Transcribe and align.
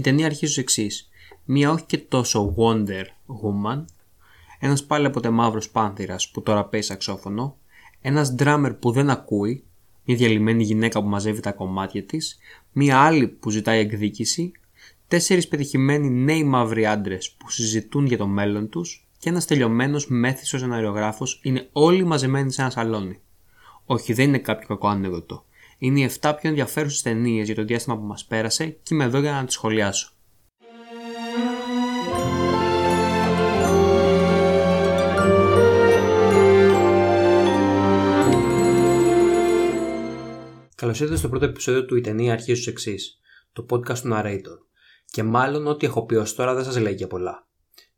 Η 0.00 0.02
ταινία 0.02 0.26
αρχίζει 0.26 0.58
ω 0.58 0.60
εξής. 0.62 1.08
Μία 1.44 1.70
όχι 1.70 1.84
και 1.84 1.98
τόσο 1.98 2.54
Wonder 2.58 3.04
Woman, 3.42 3.84
ένας 4.58 4.84
πάλι 4.84 5.06
από 5.06 5.30
μαύρος 5.30 5.70
πάνθυρας 5.70 6.30
που 6.30 6.42
τώρα 6.42 6.64
παίζει 6.64 6.86
σαξόφωνο, 6.86 7.56
ένας 8.00 8.34
drummer 8.38 8.76
που 8.80 8.90
δεν 8.90 9.10
ακούει, 9.10 9.64
μια 10.04 10.16
διαλυμένη 10.16 10.62
γυναίκα 10.62 11.02
που 11.02 11.08
μαζεύει 11.08 11.40
τα 11.40 11.52
κομμάτια 11.52 12.02
της, 12.02 12.38
μία 12.72 12.98
άλλη 12.98 13.28
που 13.28 13.50
ζητάει 13.50 13.78
εκδίκηση, 13.78 14.52
τέσσερις 15.08 15.48
πετυχημένοι 15.48 16.10
νέοι 16.10 16.44
μαύροι 16.44 16.86
άντρες 16.86 17.30
που 17.30 17.50
συζητούν 17.50 18.06
για 18.06 18.16
το 18.16 18.26
μέλλον 18.26 18.68
τους 18.68 19.08
και 19.18 19.28
ένας 19.28 19.44
τελειωμένος 19.44 20.08
μέθησος 20.08 20.62
εναριογράφο 20.62 21.26
είναι 21.42 21.68
όλοι 21.72 22.04
μαζεμένοι 22.04 22.52
σε 22.52 22.60
ένα 22.60 22.70
σαλόνι. 22.70 23.20
Όχι, 23.84 24.12
δεν 24.12 24.28
είναι 24.28 24.38
κάποιο 24.38 24.66
κακό 24.66 24.88
ανέκδοτο. 24.88 25.44
Είναι 25.82 26.00
οι 26.00 26.10
7 26.20 26.34
πιο 26.40 26.48
ενδιαφέρουσες 26.48 27.02
ταινίες 27.02 27.46
για 27.46 27.54
το 27.54 27.64
διάστημα 27.64 27.98
που 27.98 28.04
μας 28.04 28.24
πέρασε 28.24 28.66
και 28.66 28.94
είμαι 28.94 29.04
εδώ 29.04 29.18
για 29.18 29.32
να 29.32 29.44
τις 29.44 29.54
σχολιάσω. 29.54 30.12
Καλώς 40.74 41.00
ήρθατε 41.00 41.18
στο 41.18 41.28
πρώτο 41.28 41.44
επεισόδιο 41.44 41.84
του 41.84 41.96
Η 41.96 42.00
ταινία 42.00 42.32
αρχίζει 42.32 42.68
ω 42.68 42.70
εξής, 42.70 43.20
το 43.52 43.66
podcast 43.70 43.98
του 43.98 44.10
Narrator. 44.12 44.58
Και 45.04 45.22
μάλλον 45.22 45.66
ό,τι 45.66 45.86
έχω 45.86 46.06
πει 46.06 46.14
ως 46.14 46.34
τώρα 46.34 46.54
δεν 46.54 46.64
σας 46.64 46.78
λέει 46.78 46.94
και 46.94 47.06
πολλά. 47.06 47.46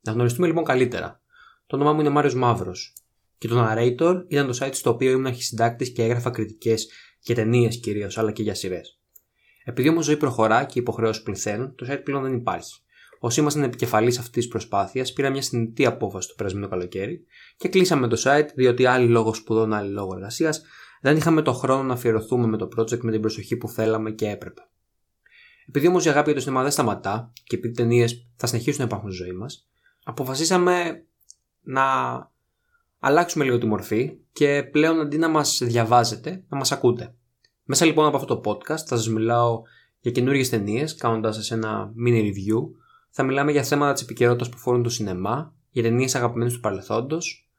Να 0.01 0.12
γνωριστούμε 0.12 0.46
λοιπόν 0.46 0.64
καλύτερα. 0.64 1.20
Το 1.66 1.76
όνομά 1.76 1.92
μου 1.92 2.01
είναι 2.01 2.09
Μάριος 2.09 2.34
Μαύρος. 2.34 2.95
Και 3.38 3.48
το 3.48 3.68
Narrator 3.68 4.24
ήταν 4.28 4.46
το 4.46 4.59
site 4.60 4.74
στο 4.74 4.90
οποίο 4.90 5.10
ήμουν 5.10 5.26
αρχισυντάκτης 5.26 5.92
και 5.92 6.02
έγραφα 6.02 6.30
κριτικές 6.30 6.88
για 7.22 7.34
ταινίες 7.34 7.80
κυρίως, 7.80 8.18
αλλά 8.18 8.32
και 8.32 8.42
για 8.42 8.54
σειρές. 8.54 9.00
Επειδή 9.64 9.88
όμως 9.88 10.02
η 10.02 10.06
ζωή 10.06 10.16
προχωρά 10.16 10.64
και 10.64 10.78
οι 10.78 10.80
υποχρεώσεις 10.80 11.22
πληθαίνουν, 11.22 11.74
το 11.74 11.86
site 11.90 12.00
πλέον 12.04 12.22
δεν 12.22 12.34
υπάρχει. 12.34 12.80
Όσοι 13.18 13.40
ήμασταν 13.40 13.62
επικεφαλής 13.62 14.18
αυτής 14.18 14.42
της 14.42 14.48
προσπάθειας, 14.48 15.12
πήρα 15.12 15.30
μια 15.30 15.42
συνειδητή 15.42 15.86
απόφαση 15.86 16.29
το 16.29 16.34
περασμένο 16.37 16.68
καλοκαίρι 16.68 17.24
και 17.56 17.68
κλείσαμε 17.68 18.09
το 18.09 18.23
site 18.24 18.48
διότι 18.54 18.87
άλλοι 18.87 19.09
λόγω 19.09 19.34
σπουδών, 19.34 19.73
άλλοι 19.73 19.90
λόγω 19.90 20.14
εργασίας 20.14 20.62
δεν 21.01 21.16
είχαμε 21.16 21.42
το 21.42 21.52
χρόνο 21.52 21.82
να 21.82 21.92
αφιερωθούμε 21.92 22.46
με 22.46 22.56
το 22.56 22.68
project 22.76 23.01
με 23.01 23.10
την 23.10 23.20
προσοχή 23.20 23.57
που 23.57 23.68
θέλαμε 23.68 24.10
και 24.10 24.29
έπρεπε. 24.29 24.62
Επειδή 25.68 25.86
όμως 25.86 26.04
η 26.04 26.09
αγάπη 26.09 26.26
για 26.26 26.34
το 26.34 26.40
σινεμά 26.40 26.62
δεν 26.62 26.70
σταματά 26.70 27.32
και 27.45 27.57
επειδή 27.57 27.74
ταινίες 27.74 28.29
θα 28.36 28.46
συνεχίσουν 28.46 28.80
να 28.80 28.86
υπάρχουν 28.86 29.12
στη 29.12 29.23
ζωή 29.23 29.32
μας, 29.32 29.68
αποφασίσαμε 30.04 31.04
να 31.60 31.82
αλλάξουμε 33.04 33.45
λίγο 33.45 33.58
τη 33.58 33.66
μορφή 33.66 34.16
και 34.32 34.68
πλέον 34.72 35.00
αντί 35.00 35.18
να 35.18 35.28
μας 35.28 35.60
διαβάζετε, 35.64 36.45
να 36.48 36.56
μας 36.56 36.72
ακούτε. 36.72 37.14
Μέσα 37.64 37.84
λοιπόν 37.84 38.06
από 38.06 38.16
αυτό 38.16 38.38
το 38.38 38.50
podcast 38.50 38.64
θα 38.86 38.96
σας 38.96 39.08
μιλάω 39.08 39.62
για 40.00 40.10
καινούργιες 40.10 40.48
ταινίες, 40.48 40.95
κάνοντας 40.95 41.46
σα 41.46 41.54
ένα 41.54 41.92
mini 42.06 42.20
review. 42.20 42.70
Θα 43.10 43.23
μιλάμε 43.23 43.52
για 43.52 43.62
θέματα 43.62 43.92
της 43.92 44.02
επικαιρότητας 44.02 44.48
που 44.48 44.58
φορούν 44.58 44.82
το 44.82 44.88
σινεμά, 44.88 45.54
για 45.70 45.82
ταινίες 45.82 46.14
αγαπημένες 46.14 46.52
του 46.52 46.60
παρελθόντος 46.60 47.50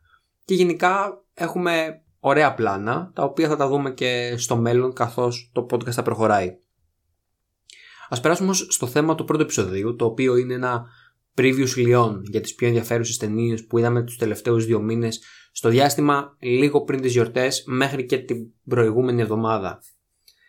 και 0.46 0.54
γενικά 0.54 1.24
έχουμε 1.34 2.02
ωραία 2.20 2.54
πλάνα, 2.54 3.12
τα 3.16 3.24
οποία 3.24 3.48
θα 3.48 3.56
τα 3.56 3.68
δούμε 3.68 3.92
και 3.92 4.36
στο 4.38 4.56
μέλλον 4.56 4.94
καθώς 4.94 5.50
το 5.54 5.66
podcast 5.70 5.92
θα 5.92 6.04
προχωράει. 6.04 6.58
Ας 8.10 8.20
περάσουμε 8.20 8.48
όμως 8.48 8.68
στο 8.70 8.88
θέμα 8.88 9.16
του 9.16 9.26
πρώτου 9.26 9.42
επεισοδίου, 9.42 9.96
το 9.96 10.06
οποίο 10.06 10.38
είναι 10.38 10.54
ένα 10.54 10.86
preview 11.38 11.76
λιών 11.76 12.24
για 12.26 12.42
τις 12.42 12.56
πιο 12.56 12.68
ενδιαφέρουσες 12.68 13.18
ταινίες 13.18 13.66
που 13.66 13.78
είδαμε 13.78 14.04
τους 14.04 14.18
τελευταίους 14.18 14.66
δύο 14.66 14.80
μήνες 14.80 15.22
στο 15.52 15.70
διάστημα 15.70 16.38
λίγο 16.40 16.84
πριν 16.84 17.02
τις 17.02 17.12
γιορτές 17.12 17.64
μέχρι 17.68 18.06
και 18.06 18.18
την 18.18 18.38
προηγούμενη 18.64 19.22
εβδομάδα. 19.22 19.82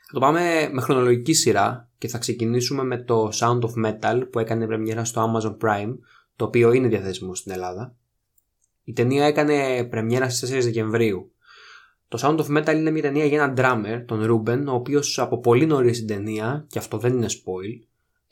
Θα 0.07 0.13
το 0.13 0.21
πάμε 0.21 0.71
με 0.73 0.81
χρονολογική 0.81 1.33
σειρά 1.33 1.91
και 1.99 2.09
θα 2.09 2.19
ξεκινήσουμε 2.19 2.85
με 2.85 3.03
το 3.03 3.31
Sound 3.35 3.61
of 3.61 3.87
Metal 3.87 4.23
που 4.31 4.39
έκανε 4.39 4.67
πρεμιέρα 4.67 5.05
στο 5.05 5.33
Amazon 5.33 5.57
Prime, 5.67 5.95
το 6.37 6.45
οποίο 6.45 6.73
είναι 6.73 6.89
διαθέσιμο 6.89 7.35
στην 7.35 7.53
Ελλάδα. 7.53 7.97
Η 8.85 8.93
ταινία 8.93 9.25
έκανε 9.25 9.85
πρεμιέρα 9.85 10.29
στις 10.29 10.51
4 10.51 10.63
Δεκεμβρίου 10.63 11.35
το 12.15 12.19
Sound 12.23 12.45
of 12.45 12.59
Metal 12.59 12.75
είναι 12.75 12.91
μια 12.91 13.03
ταινία 13.03 13.25
για 13.25 13.43
έναν 13.43 13.55
drummer, 13.57 14.05
τον 14.07 14.23
Ruben, 14.31 14.65
ο 14.67 14.73
οποίος 14.73 15.19
από 15.19 15.41
πολύ 15.41 15.67
νωρίς 15.67 15.97
στην 15.97 16.09
ταινία, 16.09 16.67
και 16.69 16.79
αυτό 16.79 16.99
δεν 16.99 17.13
είναι 17.13 17.27
spoil, 17.31 17.87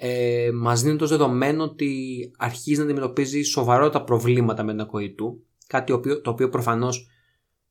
ε, 0.05 0.51
μας 0.55 0.83
δίνει 0.83 0.97
το 0.97 1.07
δεδομένο 1.07 1.63
ότι 1.63 2.31
αρχίζει 2.37 2.79
να 2.79 2.85
αντιμετωπίζει 2.85 3.43
σοβαρότατα 3.43 4.05
προβλήματα 4.05 4.63
με 4.63 4.71
την 4.73 4.81
ακοή 4.81 5.15
του. 5.15 5.47
Κάτι 5.67 6.01
το 6.23 6.31
οποίο 6.31 6.49
προφανώς 6.49 7.09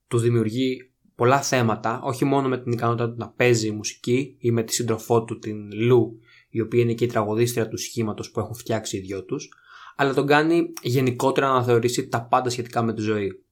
του 0.08 0.18
δημιουργεί 0.18 0.92
πολλά 1.16 1.42
θέματα, 1.42 2.02
όχι 2.04 2.26
μόνο 2.26 2.48
με 2.48 2.58
την 2.58 2.72
ικανότητα 2.72 3.10
του 3.10 3.16
να 3.18 3.30
παίζει 3.30 3.72
μουσική 3.72 4.36
ή 4.40 4.52
με 4.52 4.64
τη 4.64 4.74
σύντροφό 4.74 5.24
του 5.24 5.40
την 5.40 5.72
Λου, 5.72 6.20
η 6.50 6.62
οποία 6.62 6.82
είναι 6.82 6.94
και 6.94 7.04
η 7.04 7.08
τραγουδίστρια 7.08 7.68
του 7.68 7.78
σχήματος 7.78 8.32
που 8.32 8.40
έχουν 8.40 8.56
φτιάξει 8.56 8.98
οι 8.98 9.00
δυο 9.00 9.24
τους, 9.24 9.50
αλλά 9.96 10.14
τον 10.14 10.26
κάνει 10.26 10.74
γενικότερα 10.82 11.48
να 11.48 11.64
θεωρήσει 11.64 12.08
τα 12.08 12.26
πάντα 12.26 12.50
σχετικά 12.50 12.82
με 12.82 12.94
τη 12.94 13.02
ζωή. 13.02 13.44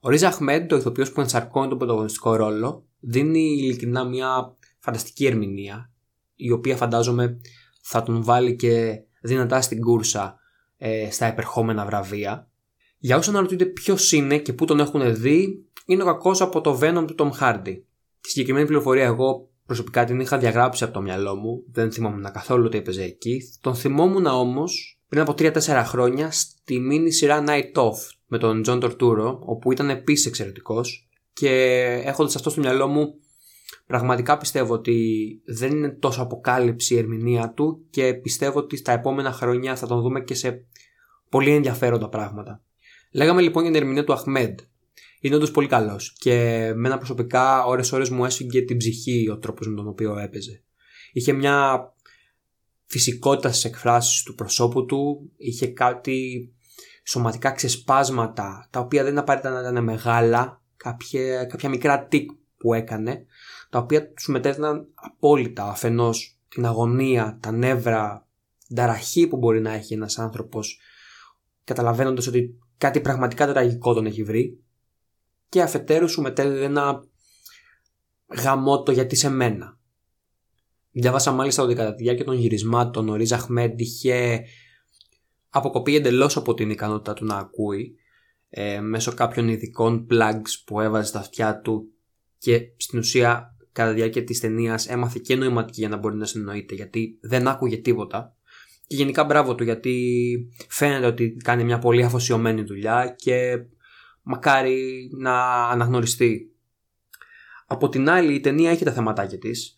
Ο 0.00 0.08
Ρίζα 0.08 0.28
Αχμέντ, 0.28 0.72
ο 0.72 0.76
ηθοποιός 0.76 1.12
που 1.12 1.20
ενσαρκώνει 1.20 1.68
τον 1.68 1.78
πρωταγωνιστικό 1.78 2.36
ρόλο, 2.36 2.86
δίνει 3.00 3.40
ειλικρινά 3.40 4.04
μια 4.04 4.56
φανταστική 4.78 5.26
ερμηνεία, 5.26 5.90
η 6.34 6.50
οποία 6.50 6.76
φαντάζομαι 6.76 7.40
θα 7.88 8.02
τον 8.02 8.24
βάλει 8.24 8.56
και 8.56 9.00
δυνατά 9.20 9.60
στην 9.60 9.80
κούρσα 9.80 10.38
ε, 10.76 11.10
στα 11.10 11.26
επερχόμενα 11.26 11.84
βραβεία. 11.84 12.50
Για 12.98 13.16
όσοι 13.16 13.28
αναρωτιούνται 13.30 13.66
ποιος 13.66 14.12
είναι 14.12 14.38
και 14.38 14.52
πού 14.52 14.64
τον 14.64 14.80
έχουν 14.80 15.16
δει, 15.16 15.64
είναι 15.86 16.02
ο 16.02 16.06
κακός 16.06 16.40
από 16.40 16.60
το 16.60 16.78
Venom 16.82 17.04
του 17.06 17.14
Tom 17.18 17.30
Hardy. 17.40 17.80
Τη 18.20 18.28
συγκεκριμένη 18.28 18.66
πληροφορία 18.66 19.04
εγώ 19.04 19.48
προσωπικά 19.66 20.04
την 20.04 20.20
είχα 20.20 20.38
διαγράψει 20.38 20.84
από 20.84 20.92
το 20.92 21.00
μυαλό 21.00 21.34
μου, 21.34 21.64
δεν 21.72 21.92
θυμόμουν 21.92 22.32
καθόλου 22.32 22.64
ότι 22.66 22.78
έπαιζε 22.78 23.02
εκεί. 23.02 23.42
Τον 23.60 23.74
θυμόμουν 23.74 24.26
όμως 24.26 25.00
πριν 25.08 25.20
από 25.20 25.32
3-4 25.32 25.82
χρόνια 25.84 26.30
στη 26.30 26.78
μίνι 26.78 27.10
σειρά 27.10 27.44
Night 27.46 27.80
Off 27.82 27.96
με 28.26 28.38
τον 28.38 28.62
John 28.66 28.82
Torturo, 28.82 29.38
όπου 29.40 29.72
ήταν 29.72 29.90
επίσης 29.90 30.26
εξαιρετικός 30.26 31.08
και 31.32 31.50
έχοντας 32.04 32.36
αυτό 32.36 32.50
στο 32.50 32.60
μυαλό 32.60 32.86
μου, 32.86 33.14
πραγματικά 33.86 34.38
πιστεύω 34.38 34.74
ότι 34.74 35.40
δεν 35.44 35.70
είναι 35.70 35.88
τόσο 35.88 36.22
αποκάλυψη 36.22 36.94
η 36.94 36.98
ερμηνεία 36.98 37.52
του 37.52 37.86
και 37.90 38.14
πιστεύω 38.14 38.58
ότι 38.58 38.76
στα 38.76 38.92
επόμενα 38.92 39.32
χρόνια 39.32 39.76
θα 39.76 39.86
τον 39.86 40.00
δούμε 40.00 40.20
και 40.20 40.34
σε 40.34 40.64
πολύ 41.28 41.50
ενδιαφέροντα 41.50 42.08
πράγματα. 42.08 42.62
Λέγαμε 43.10 43.40
λοιπόν 43.40 43.62
για 43.62 43.72
την 43.72 43.80
ερμηνεία 43.80 44.04
του 44.04 44.12
Αχμέντ. 44.12 44.58
Είναι 45.20 45.34
όντως 45.34 45.50
πολύ 45.50 45.66
καλός 45.66 46.12
και 46.18 46.32
με 46.74 46.88
ένα 46.88 46.98
προσωπικά 46.98 47.64
ώρε-ώρε 47.64 48.10
μου 48.10 48.24
έσυγε 48.24 48.62
την 48.62 48.76
ψυχή 48.76 49.28
ο 49.30 49.38
τρόπος 49.38 49.68
με 49.68 49.74
τον 49.74 49.88
οποίο 49.88 50.18
έπαιζε. 50.18 50.62
Είχε 51.12 51.32
μια 51.32 51.80
φυσικότητα 52.86 53.48
στις 53.48 53.64
εκφράσεις 53.64 54.22
του 54.22 54.34
προσώπου 54.34 54.84
του, 54.84 55.30
είχε 55.36 55.66
κάτι 55.66 56.50
σωματικά 57.04 57.50
ξεσπάσματα, 57.50 58.68
τα 58.70 58.80
οποία 58.80 59.04
δεν 59.04 59.18
απαραίτητα 59.18 59.52
να 59.52 59.60
ήταν 59.60 59.84
μεγάλα, 59.84 60.62
κάποια, 60.76 61.44
κάποια 61.44 61.68
μικρά 61.68 62.06
τικ 62.06 62.30
που 62.56 62.74
έκανε, 62.74 63.26
τα 63.70 63.78
οποία 63.78 64.12
τους 64.12 64.28
μετέδιναν 64.28 64.86
απόλυτα 64.94 65.68
αφενός 65.68 66.38
την 66.48 66.66
αγωνία, 66.66 67.38
τα 67.42 67.52
νεύρα, 67.52 68.28
την 68.66 68.76
ταραχή 68.76 69.26
που 69.26 69.36
μπορεί 69.36 69.60
να 69.60 69.72
έχει 69.72 69.94
ένας 69.94 70.18
άνθρωπος 70.18 70.80
καταλαβαίνοντας 71.64 72.26
ότι 72.26 72.58
κάτι 72.78 73.00
πραγματικά 73.00 73.46
τραγικό 73.46 73.94
τον 73.94 74.06
έχει 74.06 74.22
βρει 74.22 74.60
και 75.48 75.62
αφετέρου 75.62 76.08
σου 76.08 76.22
μετέδινε 76.22 76.64
ένα 76.64 77.04
γαμότο 78.42 78.92
γιατί 78.92 79.16
σε 79.16 79.28
μένα. 79.28 79.78
Διάβασα 80.90 81.32
μάλιστα 81.32 81.62
ότι 81.62 81.74
κατά 81.74 81.94
τη 81.94 82.02
διάρκεια 82.02 82.24
των 82.24 82.34
γυρισμάτων 82.34 83.08
ο 83.08 83.14
Ρίζα 83.14 83.36
Αχμέντ 83.36 83.80
είχε 83.80 84.44
αποκοπεί 85.48 85.96
εντελώς 85.96 86.36
από 86.36 86.54
την 86.54 86.70
ικανότητά 86.70 87.12
του 87.12 87.24
να 87.24 87.36
ακούει 87.36 87.96
ε, 88.48 88.80
μέσω 88.80 89.12
κάποιων 89.14 89.48
ειδικών 89.48 90.06
plugs 90.10 90.62
που 90.64 90.80
έβαζε 90.80 91.06
στα 91.06 91.18
αυτιά 91.18 91.60
του 91.60 91.92
και 92.38 92.60
στην 92.76 92.98
ουσία 92.98 93.55
κατά 93.76 93.90
τη 93.90 93.96
διάρκεια 93.96 94.24
της 94.24 94.40
ταινίας 94.40 94.88
έμαθε 94.88 95.20
και 95.22 95.36
νοηματική 95.36 95.80
για 95.80 95.88
να 95.88 95.96
μπορεί 95.96 96.16
να 96.16 96.26
συνοείται 96.26 96.74
γιατί 96.74 97.18
δεν 97.20 97.48
άκουγε 97.48 97.76
τίποτα 97.76 98.36
και 98.86 98.96
γενικά 98.96 99.24
μπράβο 99.24 99.54
του 99.54 99.64
γιατί 99.64 100.34
φαίνεται 100.68 101.06
ότι 101.06 101.36
κάνει 101.44 101.64
μια 101.64 101.78
πολύ 101.78 102.02
αφοσιωμένη 102.02 102.62
δουλειά 102.62 103.14
και 103.18 103.58
μακάρι 104.22 105.10
να 105.18 105.64
αναγνωριστεί. 105.68 106.54
Από 107.66 107.88
την 107.88 108.08
άλλη 108.08 108.34
η 108.34 108.40
ταινία 108.40 108.70
έχει 108.70 108.84
τα 108.84 108.92
θεματάκια 108.92 109.38
της 109.38 109.74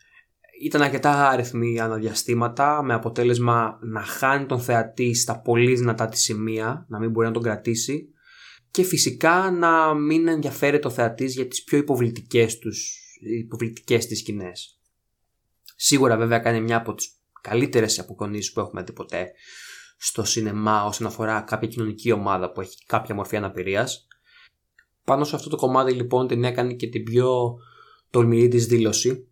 ήταν 0.62 0.82
αρκετά 0.82 1.28
αριθμοί 1.28 1.81
αναδιαστήματα 1.81 2.82
με 2.82 2.94
αποτέλεσμα 2.94 3.78
να 3.82 4.00
χάνει 4.00 4.46
τον 4.46 4.61
θεατή 4.61 5.14
στα 5.14 5.40
πολύ 5.40 5.75
δυνατά 5.75 6.08
της 6.08 6.20
σημεία, 6.20 6.87
να 6.88 6.99
μην 6.99 7.11
μπορεί 7.11 7.26
να 7.26 7.32
τον 7.32 7.43
κρατήσει 7.43 8.12
και 8.70 8.82
φυσικά 8.82 9.50
να 9.50 9.94
μην 9.94 10.28
ενδιαφέρει 10.28 10.78
το 10.78 10.90
θεατής 10.90 11.34
για 11.34 11.46
τις 11.46 11.64
πιο 11.64 11.78
υποβλητικές, 11.78 12.58
τους, 12.58 13.07
υποβλητικές 13.20 14.06
της 14.06 14.19
σκηνές. 14.19 14.81
Σίγουρα 15.76 16.17
βέβαια 16.17 16.38
κάνει 16.38 16.61
μια 16.61 16.76
από 16.76 16.94
τις 16.94 17.11
καλύτερες 17.41 17.99
αποκονήσεις 17.99 18.53
που 18.53 18.61
έχουμε 18.61 18.82
δει 18.82 18.93
ποτέ 18.93 19.32
στο 19.99 20.25
σινεμά 20.25 20.85
όσον 20.85 21.06
αφορά 21.06 21.41
κάποια 21.41 21.69
κοινωνική 21.69 22.12
ομάδα 22.12 22.53
που 22.53 22.61
έχει 22.61 22.85
κάποια 22.87 23.15
μορφή 23.15 23.37
αναπηρίας. 23.37 24.06
Πάνω 25.05 25.25
σε 25.25 25.37
αυτό 25.37 25.49
το 25.49 25.56
κομμάτι 25.56 25.93
λοιπόν 25.93 26.26
την 26.26 26.44
έκανε 26.44 26.75
και 26.75 26.88
την 26.88 27.05
πιο 27.05 27.59
τολμηρή 28.11 28.49
της 28.49 28.67
δήλωση 28.67 29.29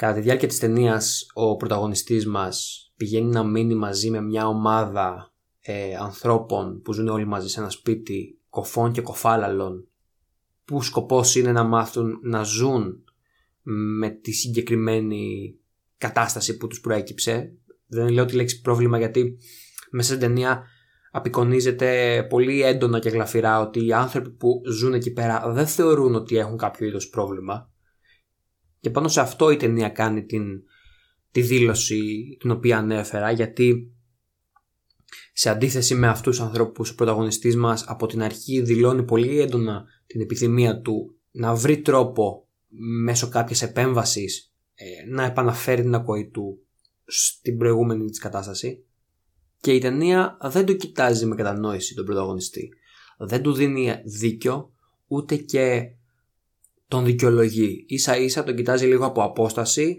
Κατά 0.00 0.14
τη 0.14 0.20
διάρκεια 0.20 0.48
της 0.48 0.58
ταινίας, 0.58 1.26
ο 1.34 1.56
πρωταγωνιστής 1.56 2.26
μας 2.26 2.84
πηγαίνει 2.96 3.30
να 3.30 3.44
μείνει 3.44 3.74
μαζί 3.74 4.10
με 4.10 4.20
μια 4.20 4.46
ομάδα 4.46 5.32
ε, 5.60 5.96
ανθρώπων 5.96 6.82
που 6.82 6.92
ζουν 6.92 7.08
όλοι 7.08 7.26
μαζί 7.26 7.48
σε 7.48 7.60
ένα 7.60 7.70
σπίτι 7.70 8.38
κοφών 8.50 8.92
και 8.92 9.00
κοφάλαλων 9.00 9.88
που 10.70 10.82
σκοπός 10.82 11.34
είναι 11.34 11.52
να 11.52 11.62
μάθουν 11.64 12.18
να 12.22 12.42
ζουν 12.42 13.04
με 13.98 14.10
τη 14.10 14.32
συγκεκριμένη 14.32 15.54
κατάσταση 15.98 16.56
που 16.56 16.66
τους 16.66 16.80
προέκυψε. 16.80 17.52
Δεν 17.86 18.08
λέω 18.08 18.24
τη 18.24 18.34
λέξη 18.34 18.60
πρόβλημα 18.60 18.98
γιατί 18.98 19.38
μέσα 19.90 20.08
στην 20.08 20.20
ταινία 20.20 20.66
απεικονίζεται 21.10 22.22
πολύ 22.28 22.62
έντονα 22.62 22.98
και 22.98 23.08
γλαφυρά 23.08 23.60
ότι 23.60 23.86
οι 23.86 23.92
άνθρωποι 23.92 24.30
που 24.30 24.62
ζουν 24.70 24.94
εκεί 24.94 25.12
πέρα 25.12 25.52
δεν 25.52 25.66
θεωρούν 25.66 26.14
ότι 26.14 26.36
έχουν 26.36 26.56
κάποιο 26.56 26.86
είδος 26.86 27.08
πρόβλημα 27.08 27.70
και 28.80 28.90
πάνω 28.90 29.08
σε 29.08 29.20
αυτό 29.20 29.50
η 29.50 29.56
ταινία 29.56 29.88
κάνει 29.88 30.24
την, 30.24 30.62
τη 31.30 31.40
δήλωση 31.40 32.00
την 32.40 32.50
οποία 32.50 32.78
ανέφερα 32.78 33.30
γιατί 33.30 33.92
σε 35.32 35.50
αντίθεση 35.50 35.94
με 35.94 36.06
αυτούς 36.06 36.36
τους 36.36 36.46
ανθρώπους 36.46 36.90
ο 36.90 36.94
πρωταγωνιστής 36.94 37.56
μας 37.56 37.84
από 37.86 38.06
την 38.06 38.22
αρχή 38.22 38.60
δηλώνει 38.60 39.02
πολύ 39.02 39.40
έντονα 39.40 39.84
την 40.06 40.20
επιθυμία 40.20 40.80
του 40.80 41.14
να 41.30 41.54
βρει 41.54 41.80
τρόπο 41.80 42.46
μέσω 43.04 43.28
κάποιας 43.28 43.62
επέμβασης 43.62 44.52
ε, 44.74 44.84
να 45.08 45.24
επαναφέρει 45.24 45.82
την 45.82 45.94
ακοή 45.94 46.28
του 46.28 46.62
στην 47.04 47.58
προηγούμενη 47.58 48.04
της 48.04 48.18
κατάσταση 48.18 48.84
και 49.60 49.72
η 49.72 49.78
ταινία 49.78 50.38
δεν 50.42 50.66
το 50.66 50.72
κοιτάζει 50.72 51.26
με 51.26 51.34
κατανόηση 51.34 51.94
τον 51.94 52.04
πρωταγωνιστή. 52.04 52.68
Δεν 53.18 53.42
του 53.42 53.52
δίνει 53.52 53.94
δίκιο 54.04 54.72
ούτε 55.06 55.36
και 55.36 55.92
τον 56.88 57.04
δικαιολογεί. 57.04 57.84
Ίσα 57.88 58.18
ίσα 58.18 58.44
τον 58.44 58.56
κοιτάζει 58.56 58.86
λίγο 58.86 59.06
από 59.06 59.22
απόσταση 59.22 59.96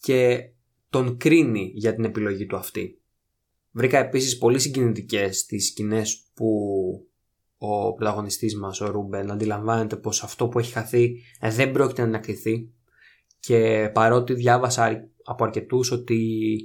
και 0.00 0.50
τον 0.90 1.16
κρίνει 1.16 1.72
για 1.74 1.94
την 1.94 2.04
επιλογή 2.04 2.46
του 2.46 2.56
αυτή. 2.56 3.01
Βρήκα 3.72 3.98
επίσης 3.98 4.38
πολύ 4.38 4.58
συγκινητικές 4.58 5.46
τις 5.46 5.66
σκηνές 5.66 6.30
που 6.34 6.46
ο 7.56 7.92
πρωταγωνιστής 7.92 8.56
μας, 8.56 8.80
ο 8.80 8.90
Ρούμπεν, 8.90 9.30
αντιλαμβάνεται 9.30 9.96
πως 9.96 10.22
αυτό 10.22 10.48
που 10.48 10.58
έχει 10.58 10.72
χαθεί 10.72 11.22
ε, 11.40 11.50
δεν 11.50 11.70
πρόκειται 11.70 12.02
να 12.02 12.08
ανακτηθεί 12.08 12.72
και 13.40 13.90
παρότι 13.94 14.34
διάβασα 14.34 15.10
από 15.24 15.44
αρκετούς 15.44 15.90
ότι 15.90 16.60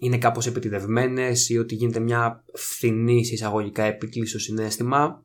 είναι 0.00 0.18
κάπως 0.18 0.46
επιτιδευμένες 0.46 1.48
ή 1.48 1.58
ότι 1.58 1.74
γίνεται 1.74 2.00
μια 2.00 2.44
φθηνή 2.54 3.18
εισαγωγικά 3.18 3.82
επίκληση 3.82 4.28
στο 4.30 4.38
συνέστημα 4.38 5.24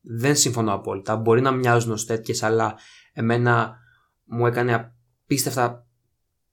δεν 0.00 0.36
συμφωνώ 0.36 0.72
απόλυτα. 0.72 1.16
Μπορεί 1.16 1.40
να 1.40 1.52
μοιάζουν 1.52 1.92
ως 1.92 2.06
τέτοιες 2.06 2.42
αλλά 2.42 2.78
εμένα 3.12 3.76
μου 4.24 4.46
έκανε 4.46 4.94
απίστευτα 5.24 5.86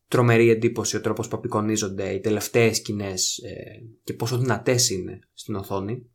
τρομερή 0.10 0.50
εντύπωση 0.50 0.96
ο 0.96 1.02
τρόπος 1.02 1.28
που 1.28 1.36
απεικονίζονται 1.36 2.10
οι 2.10 2.20
τελευταίες 2.20 2.78
σκηνές 2.78 3.38
ε, 3.38 3.84
και 4.04 4.14
πόσο 4.14 4.38
δυνατές 4.38 4.90
είναι 4.90 5.20
στην 5.34 5.56
οθόνη. 5.56 6.10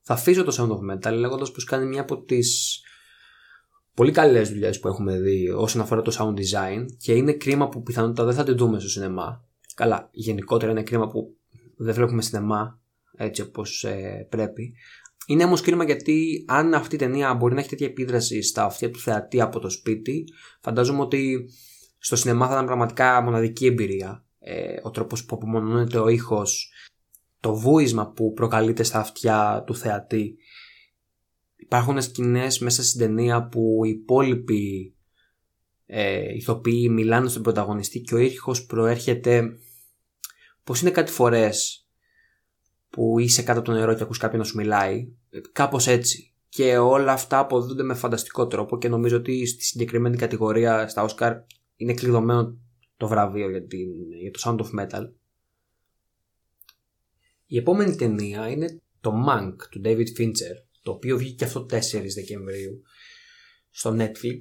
Θα 0.00 0.14
αφήσω 0.14 0.44
το 0.44 0.54
Sound 0.58 0.70
of 0.70 0.94
Metal 0.94 1.16
λέγοντας 1.16 1.52
πως 1.52 1.64
κάνει 1.64 1.86
μια 1.86 2.00
από 2.00 2.22
τις 2.22 2.80
πολύ 3.94 4.10
καλές 4.10 4.48
δουλειές 4.48 4.80
που 4.80 4.88
έχουμε 4.88 5.20
δει 5.20 5.48
όσον 5.48 5.80
αφορά 5.80 6.02
το 6.02 6.12
sound 6.18 6.34
design 6.40 6.86
και 6.98 7.12
είναι 7.12 7.32
κρίμα 7.32 7.68
που 7.68 7.82
πιθανότατα 7.82 8.24
δεν 8.24 8.34
θα 8.34 8.44
την 8.44 8.56
δούμε 8.56 8.80
στο 8.80 8.88
σινεμά. 8.88 9.44
Καλά, 9.74 10.08
γενικότερα 10.12 10.70
είναι 10.70 10.82
κρίμα 10.82 11.08
που 11.08 11.36
δεν 11.76 11.94
βλέπουμε 11.94 12.22
σινεμά 12.22 12.80
έτσι 13.16 13.42
όπως 13.42 13.84
ε, 13.84 14.26
πρέπει. 14.30 14.74
Είναι 15.26 15.44
όμως 15.44 15.60
κρίμα 15.60 15.84
γιατί 15.84 16.44
αν 16.48 16.74
αυτή 16.74 16.94
η 16.94 16.98
ταινία 16.98 17.34
μπορεί 17.34 17.54
να 17.54 17.60
έχει 17.60 17.68
τέτοια 17.68 17.86
επίδραση 17.86 18.42
στα 18.42 18.64
αυτιά 18.64 18.90
του 18.90 18.98
θεατή 18.98 19.40
από 19.40 19.58
το 19.58 19.70
σπίτι, 19.70 20.24
φαντάζομαι 20.60 21.00
ότι 21.00 21.48
στο 22.04 22.16
σινεμά 22.16 22.46
θα 22.46 22.52
ήταν 22.52 22.66
πραγματικά 22.66 23.20
μοναδική 23.20 23.66
εμπειρία. 23.66 24.24
Ε, 24.38 24.74
ο 24.82 24.90
τρόπος 24.90 25.24
που 25.24 25.34
απομονώνεται 25.34 25.98
ο 25.98 26.08
ήχος, 26.08 26.72
το 27.40 27.54
βούισμα 27.54 28.10
που 28.10 28.32
προκαλείται 28.32 28.82
στα 28.82 28.98
αυτιά 28.98 29.62
του 29.66 29.76
θεατή. 29.76 30.36
Υπάρχουν 31.56 32.02
σκηνές 32.02 32.58
μέσα 32.58 32.82
στην 32.82 33.00
ταινία 33.00 33.48
που 33.48 33.80
οι 33.84 33.88
υπόλοιποι 33.88 34.94
ε, 35.86 36.34
ηθοποιοί 36.34 36.88
μιλάνε 36.90 37.28
στον 37.28 37.42
πρωταγωνιστή 37.42 38.00
και 38.00 38.14
ο 38.14 38.18
ήχος 38.18 38.66
προέρχεται 38.66 39.56
πως 40.64 40.80
είναι 40.80 40.90
κάτι 40.90 41.12
φορές 41.12 41.88
που 42.90 43.18
είσαι 43.18 43.42
κάτω 43.42 43.58
από 43.58 43.68
το 43.68 43.74
νερό 43.74 43.94
και 43.94 44.02
ακούς 44.02 44.18
κάποιον 44.18 44.40
να 44.40 44.46
σου 44.46 44.56
μιλάει. 44.56 45.08
Κάπως 45.52 45.86
έτσι. 45.86 46.32
Και 46.48 46.78
όλα 46.78 47.12
αυτά 47.12 47.38
αποδίδονται 47.38 47.82
με 47.82 47.94
φανταστικό 47.94 48.46
τρόπο 48.46 48.78
και 48.78 48.88
νομίζω 48.88 49.16
ότι 49.16 49.46
στη 49.46 49.64
συγκεκριμένη 49.64 50.16
κατηγορία 50.16 50.88
στα 50.88 51.08
Oscar 51.08 51.40
είναι 51.76 51.94
κλειδωμένο 51.94 52.58
το 52.96 53.08
βραβείο 53.08 53.50
για, 53.50 53.66
την, 53.66 54.12
για 54.20 54.30
το 54.30 54.40
Sound 54.44 54.58
of 54.58 54.80
Metal. 54.80 55.10
Η 57.46 57.56
επόμενη 57.56 57.96
ταινία 57.96 58.48
είναι 58.48 58.82
το 59.00 59.12
Mank 59.28 59.56
του 59.70 59.80
David 59.84 60.18
Fincher, 60.18 60.56
το 60.82 60.90
οποίο 60.90 61.18
βγήκε 61.18 61.44
αυτό 61.44 61.66
4 61.70 61.78
Δεκεμβρίου 62.14 62.82
στο 63.70 63.96
Netflix. 63.98 64.38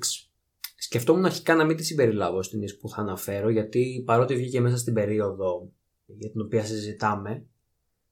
Σκεφτόμουν 0.76 1.26
αρχικά 1.26 1.56
να 1.56 1.66
μην 1.66 1.76
τη 1.76 1.84
συμπεριλάβω 1.84 2.44
στην 2.44 2.62
που 2.80 2.90
θα 2.90 3.02
αναφέρω, 3.02 3.50
γιατί 3.50 4.04
παρότι 4.06 4.36
βγήκε 4.36 4.62
μέσα 4.62 4.78
στην 4.78 4.94
περίοδο 4.94 5.72
για 6.06 6.32
την 6.32 6.42
οποία 6.42 6.66
συζητάμε, 6.66 7.46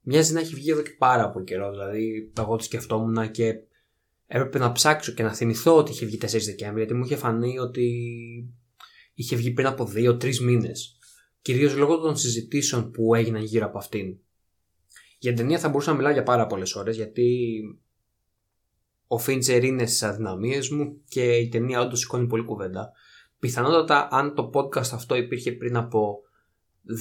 μοιάζει 0.02 0.34
να 0.34 0.40
έχει 0.40 0.56
βγει 0.56 0.72
εδώ 0.72 0.82
και 0.82 0.96
πάρα 0.98 1.30
πολύ 1.30 1.46
καιρό. 1.46 1.72
Δηλαδή, 1.72 2.32
εγώ 2.38 2.56
τη 2.56 2.64
σκεφτόμουν 2.64 3.32
και 3.32 3.54
έπρεπε 4.28 4.58
να 4.58 4.72
ψάξω 4.72 5.12
και 5.12 5.24
να 5.24 5.34
θυμηθώ 5.34 5.78
ότι 5.78 5.92
είχε 5.92 6.06
βγει 6.06 6.18
4 6.22 6.28
Δεκέμβρη, 6.46 6.78
γιατί 6.78 6.94
μου 6.94 7.04
είχε 7.04 7.16
φανεί 7.16 7.60
ότι 7.60 7.88
είχε 9.22 9.36
βγει 9.36 9.52
πριν 9.52 9.68
από 9.68 9.90
2-3 9.96 10.38
μήνες. 10.38 10.98
Κυρίως 11.42 11.76
λόγω 11.76 11.98
των 11.98 12.18
συζητήσεων 12.18 12.92
που 12.92 13.16
έγιναν 13.16 13.44
γύρω 13.44 13.66
από 13.66 13.78
αυτήν. 13.78 14.18
Για 15.20 15.34
την 15.34 15.42
ταινία 15.42 15.60
θα 15.60 15.70
μπορούσα 15.70 15.92
να 15.92 15.98
μιλάω 15.98 16.12
για 16.12 16.24
πάρα 16.24 16.48
πολλές 16.48 16.76
ώρες, 16.76 16.96
γιατί 16.96 17.62
ο 19.08 19.18
Φίντσερ 19.18 19.64
είναι 19.64 19.86
στις 19.86 20.04
αδυναμίες 20.04 20.70
μου 20.70 21.02
και 21.08 21.36
η 21.36 21.50
ταινία 21.50 21.82
όντως 21.82 22.00
σηκώνει 22.00 22.28
πολύ 22.28 22.44
κουβέντα. 22.44 22.92
Πιθανότατα, 23.40 24.08
αν 24.12 24.36
το 24.36 24.50
podcast 24.54 24.90
αυτό 24.92 25.16
υπήρχε 25.16 25.52
πριν 25.52 25.78
από 25.78 26.20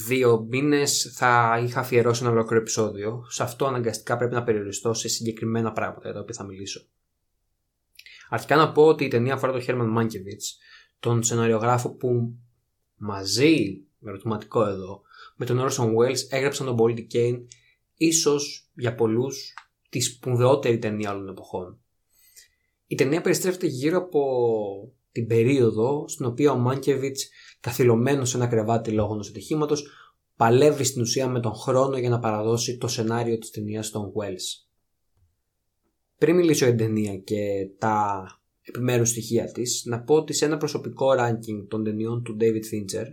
δύο 0.06 0.46
μήνες, 0.50 1.14
θα 1.16 1.60
είχα 1.64 1.80
αφιερώσει 1.80 2.22
ένα 2.22 2.32
ολόκληρο 2.32 2.60
επεισόδιο. 2.60 3.26
Σε 3.28 3.42
αυτό 3.42 3.66
αναγκαστικά 3.66 4.16
πρέπει 4.16 4.34
να 4.34 4.42
περιοριστώ 4.42 4.94
σε 4.94 5.08
συγκεκριμένα 5.08 5.72
πράγματα 5.72 6.02
για 6.04 6.12
τα 6.12 6.20
οποία 6.20 6.34
θα 6.34 6.44
μιλήσω. 6.44 6.88
Αρχικά 8.28 8.56
να 8.56 8.72
πω 8.72 8.86
ότι 8.86 9.04
η 9.04 9.08
ταινία 9.08 9.34
αφορά 9.34 9.52
τον 9.52 9.60
Χέρμαν 9.60 9.88
Μάνκεβιτς, 9.88 10.58
τον 11.00 11.22
σεναριογράφο 11.22 11.94
που 11.94 12.34
μαζί, 12.96 13.84
με 13.98 14.10
ερωτηματικό 14.10 14.66
εδώ, 14.66 15.02
με 15.36 15.46
τον 15.46 15.58
Orson 15.60 15.94
Welles 15.94 16.30
έγραψαν 16.30 16.66
τον 16.66 16.76
Πολίτη 16.76 17.06
Κέιν, 17.06 17.46
ίσως 17.94 18.70
για 18.74 18.94
πολλούς 18.94 19.54
τη 19.88 20.00
σπουδαιότερη 20.00 20.78
ταινία 20.78 21.10
όλων 21.10 21.24
των 21.24 21.34
εποχών. 21.34 21.80
Η 22.86 22.94
ταινία 22.94 23.20
περιστρέφεται 23.20 23.66
γύρω 23.66 23.98
από 23.98 24.22
την 25.12 25.26
περίοδο 25.26 26.08
στην 26.08 26.26
οποία 26.26 26.52
ο 26.52 26.56
Μάνκεβιτς 26.56 27.28
καθυλωμένος 27.60 28.28
σε 28.28 28.36
ένα 28.36 28.46
κρεβάτι 28.46 28.90
λόγω 28.90 29.12
ενός 29.12 29.28
ατυχήματος, 29.28 29.86
παλεύει 30.36 30.84
στην 30.84 31.02
ουσία 31.02 31.28
με 31.28 31.40
τον 31.40 31.54
χρόνο 31.54 31.98
για 31.98 32.08
να 32.08 32.18
παραδώσει 32.18 32.78
το 32.78 32.88
σενάριο 32.88 33.38
της 33.38 33.50
ταινίας 33.50 33.90
των 33.90 34.12
Wells. 34.16 34.68
Πριν 36.18 36.36
μιλήσω 36.36 36.64
για 36.64 36.74
την 36.74 36.86
ταινία 36.86 37.16
και 37.16 37.68
τα 37.78 38.24
επιμέρου 38.76 39.04
στοιχεία 39.04 39.52
της, 39.52 39.82
να 39.84 40.00
πω 40.00 40.14
ότι 40.14 40.32
σε 40.32 40.44
ένα 40.44 40.56
προσωπικό 40.56 41.06
ranking 41.18 41.66
των 41.68 41.84
ταινιών 41.84 42.22
του 42.22 42.36
David 42.40 42.74
Fincher 42.74 43.06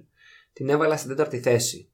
την 0.53 0.69
έβαλα 0.69 0.97
στην 0.97 1.09
τέταρτη 1.09 1.39
θέση. 1.39 1.89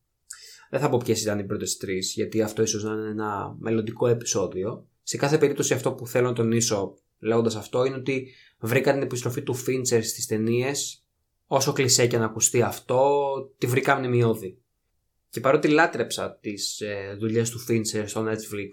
Δεν 0.70 0.80
θα 0.80 0.90
πω 0.90 0.98
ποιες 0.98 1.22
ήταν 1.22 1.40
οι 1.40 1.44
πρώτες 1.44 1.78
τρεις, 1.78 2.14
γιατί 2.14 2.42
αυτό 2.42 2.62
ίσως 2.62 2.84
να 2.84 2.94
είναι 2.94 3.10
ένα 3.10 3.56
μελλοντικό 3.60 4.08
επεισόδιο. 4.08 4.88
Σε 5.04 5.18
κάθε 5.18 5.38
περίπτωση, 5.38 5.74
αυτό 5.74 5.94
που 5.94 6.08
θέλω 6.08 6.28
να 6.28 6.34
τονίσω 6.34 6.98
λέγοντας 7.20 7.56
αυτό 7.56 7.86
είναι 7.86 7.96
ότι 7.96 8.34
βρήκα 8.60 8.94
την 8.94 9.02
επιστροφή 9.02 9.42
του 9.42 9.56
Fincher 9.56 10.04
στις 10.04 10.26
ταινίες 10.26 11.06
όσο 11.48 11.74
κλεισέ 11.74 12.08
και 12.08 12.18
να 12.18 12.26
ακουστεί 12.26 12.62
αυτό, 12.62 13.22
τη 13.58 13.68
βρήκα 13.68 13.96
μνημειώδη. 13.96 14.58
Και 15.30 15.40
παρότι 15.40 15.68
λάτρεψα 15.68 16.38
τις 16.42 16.82
ε, 16.82 17.16
δουλειές 17.20 17.50
του 17.50 17.60
Fincher 17.70 18.04
στο 18.06 18.26
Netflix 18.28 18.70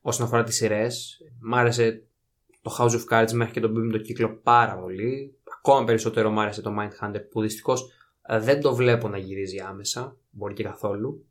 όσον 0.00 0.26
αφορά 0.26 0.44
τις 0.44 0.54
σειρές, 0.54 1.18
μ' 1.40 1.54
άρεσε 1.54 2.07
το 2.68 2.76
House 2.78 2.90
of 2.90 3.04
Cards 3.10 3.32
μέχρι 3.32 3.52
και 3.52 3.60
τον 3.60 3.70
Μπίμ 3.70 3.90
το 3.90 3.98
κύκλο 3.98 4.40
πάρα 4.42 4.78
πολύ. 4.78 5.36
Ακόμα 5.58 5.84
περισσότερο 5.84 6.30
μ' 6.30 6.38
άρεσε 6.38 6.62
το 6.62 6.74
Mindhunter 6.78 7.20
που 7.30 7.40
δυστυχώς 7.40 7.92
ε, 8.22 8.38
δεν 8.38 8.60
το 8.60 8.74
βλέπω 8.74 9.08
να 9.08 9.18
γυρίζει 9.18 9.58
άμεσα, 9.58 10.16
μπορεί 10.30 10.54
και 10.54 10.62
καθόλου. 10.62 11.26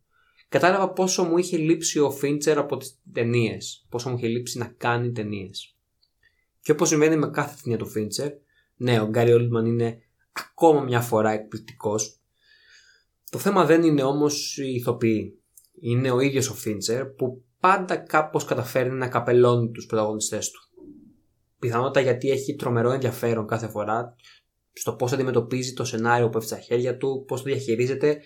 Κατάλαβα 0.50 0.89
πόσο 0.89 1.24
μου 1.24 1.38
είχε 1.38 1.58
λείψει 1.58 2.00
ο 2.00 2.17
Fincher 2.22 2.56
από 2.58 2.77
τις 2.77 3.00
ταινίες, 3.13 3.86
πόσο 3.89 4.10
μου 4.10 4.17
είχε 4.17 4.27
λείψει 4.27 4.58
να 4.58 4.65
κάνει 4.65 5.12
ταινίες. 5.12 5.75
Και 6.62 6.72
όπως 6.72 6.88
συμβαίνει 6.88 7.15
με 7.15 7.29
κάθε 7.29 7.56
ταινία 7.63 7.77
του 7.77 7.91
Fincher, 7.96 8.32
ναι, 8.75 9.00
ο 9.00 9.06
Γκάρι 9.06 9.34
Oldman 9.34 9.65
είναι 9.65 10.01
ακόμα 10.32 10.82
μια 10.82 11.01
φορά 11.01 11.32
εκπληκτικός. 11.32 12.20
Το 13.32 13.38
θέμα 13.38 13.65
δεν 13.65 13.84
είναι 13.84 14.03
όμως 14.03 14.58
οι 14.58 14.74
ηθοποιοί. 14.74 15.41
Είναι 15.79 16.12
ο 16.12 16.20
ίδιος 16.20 16.50
ο 16.50 16.53
Φίντσερ 16.53 17.06
που 17.06 17.44
πάντα 17.60 17.96
κάπως 17.96 18.46
καταφέρνει 18.46 18.98
να 18.98 19.08
καπελώνει 19.08 19.72
τους 19.72 19.86
πρωταγωνιστές 19.86 20.51
του. 20.51 20.66
Πιθανότατα 21.60 22.00
γιατί 22.00 22.30
έχει 22.30 22.56
τρομερό 22.56 22.92
ενδιαφέρον 22.92 23.48
κάθε 23.48 23.68
φορά 23.68 24.16
στο 24.74 24.94
πώς 24.94 25.12
αντιμετωπίζει 25.12 25.74
το 25.74 25.84
σενάριο 25.84 26.30
που 26.30 26.38
έφτιαξε 26.38 26.64
στα 26.64 26.74
χέρια 26.74 26.98
του, 26.98 27.24
πώς 27.28 27.42
το 27.42 27.50
διαχειρίζεται, 27.50 28.20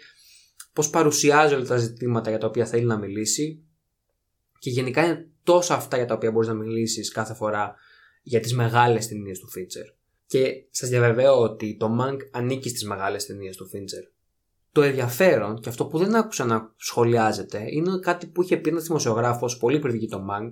πώς 0.74 0.90
παρουσιάζει 0.90 1.54
όλα 1.54 1.66
τα 1.66 1.78
ζητήματα 1.78 2.30
για 2.30 2.40
τα 2.40 2.48
οποία 2.48 2.66
θέλει 2.66 2.86
να 2.86 2.98
μιλήσει. 2.98 3.64
Και 4.60 4.70
γενικά 4.70 5.06
είναι 5.06 5.30
τόσα 5.44 5.76
αυτά 5.76 5.98
για 5.98 6.06
τα 6.06 6.14
οποία 6.14 6.32
μπορείς 6.32 6.48
να 6.48 6.54
μιλήσεις 6.54 7.12
κάθε 7.12 7.34
φορά 7.34 7.76
για 8.22 8.40
τις 8.40 8.54
μεγάλες 8.54 9.08
ταινίες 9.08 9.40
του 9.40 9.48
Fincher. 9.56 9.96
Και 10.26 10.66
σας 10.70 10.90
διαβεβαίω 10.90 11.40
ότι 11.40 11.78
το 11.80 11.98
Mank 12.02 12.18
ανήκει 12.32 12.70
στις 12.70 12.86
μεγάλες 12.86 13.26
ταινίες 13.26 13.56
του 13.56 13.70
Fincher. 13.74 14.12
Το 14.72 14.82
ενδιαφέρον 14.82 15.60
και 15.60 15.70
αυτό 15.70 15.86
που 15.86 15.98
δεν 15.98 16.16
άκουσα 16.16 16.46
να 16.46 16.74
σχολιάζεται 16.78 17.66
είναι 17.70 18.00
κάτι 18.00 18.28
που 18.28 18.42
είχε 18.42 18.58
πει 18.58 18.70
ένας 18.70 18.84
δημοσιογράφος 18.84 19.58
πολύ 19.58 19.80
πριν 19.80 19.94
βγει 19.94 20.08
το 20.08 20.26
Mank, 20.32 20.52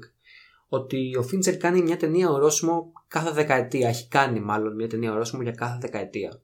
ότι 0.70 1.16
ο 1.18 1.30
Fincher 1.32 1.56
κάνει 1.58 1.82
μια 1.82 1.98
ταινία 1.98 2.30
ορόσημο 2.30 2.92
κάθε 3.08 3.32
δεκαετία. 3.32 3.88
Έχει 3.88 4.08
κάνει 4.08 4.40
μάλλον 4.40 4.76
μια 4.76 4.88
ταινία 4.88 5.12
ορόσημο 5.12 5.42
για 5.42 5.52
κάθε 5.52 5.78
δεκαετία. 5.82 6.42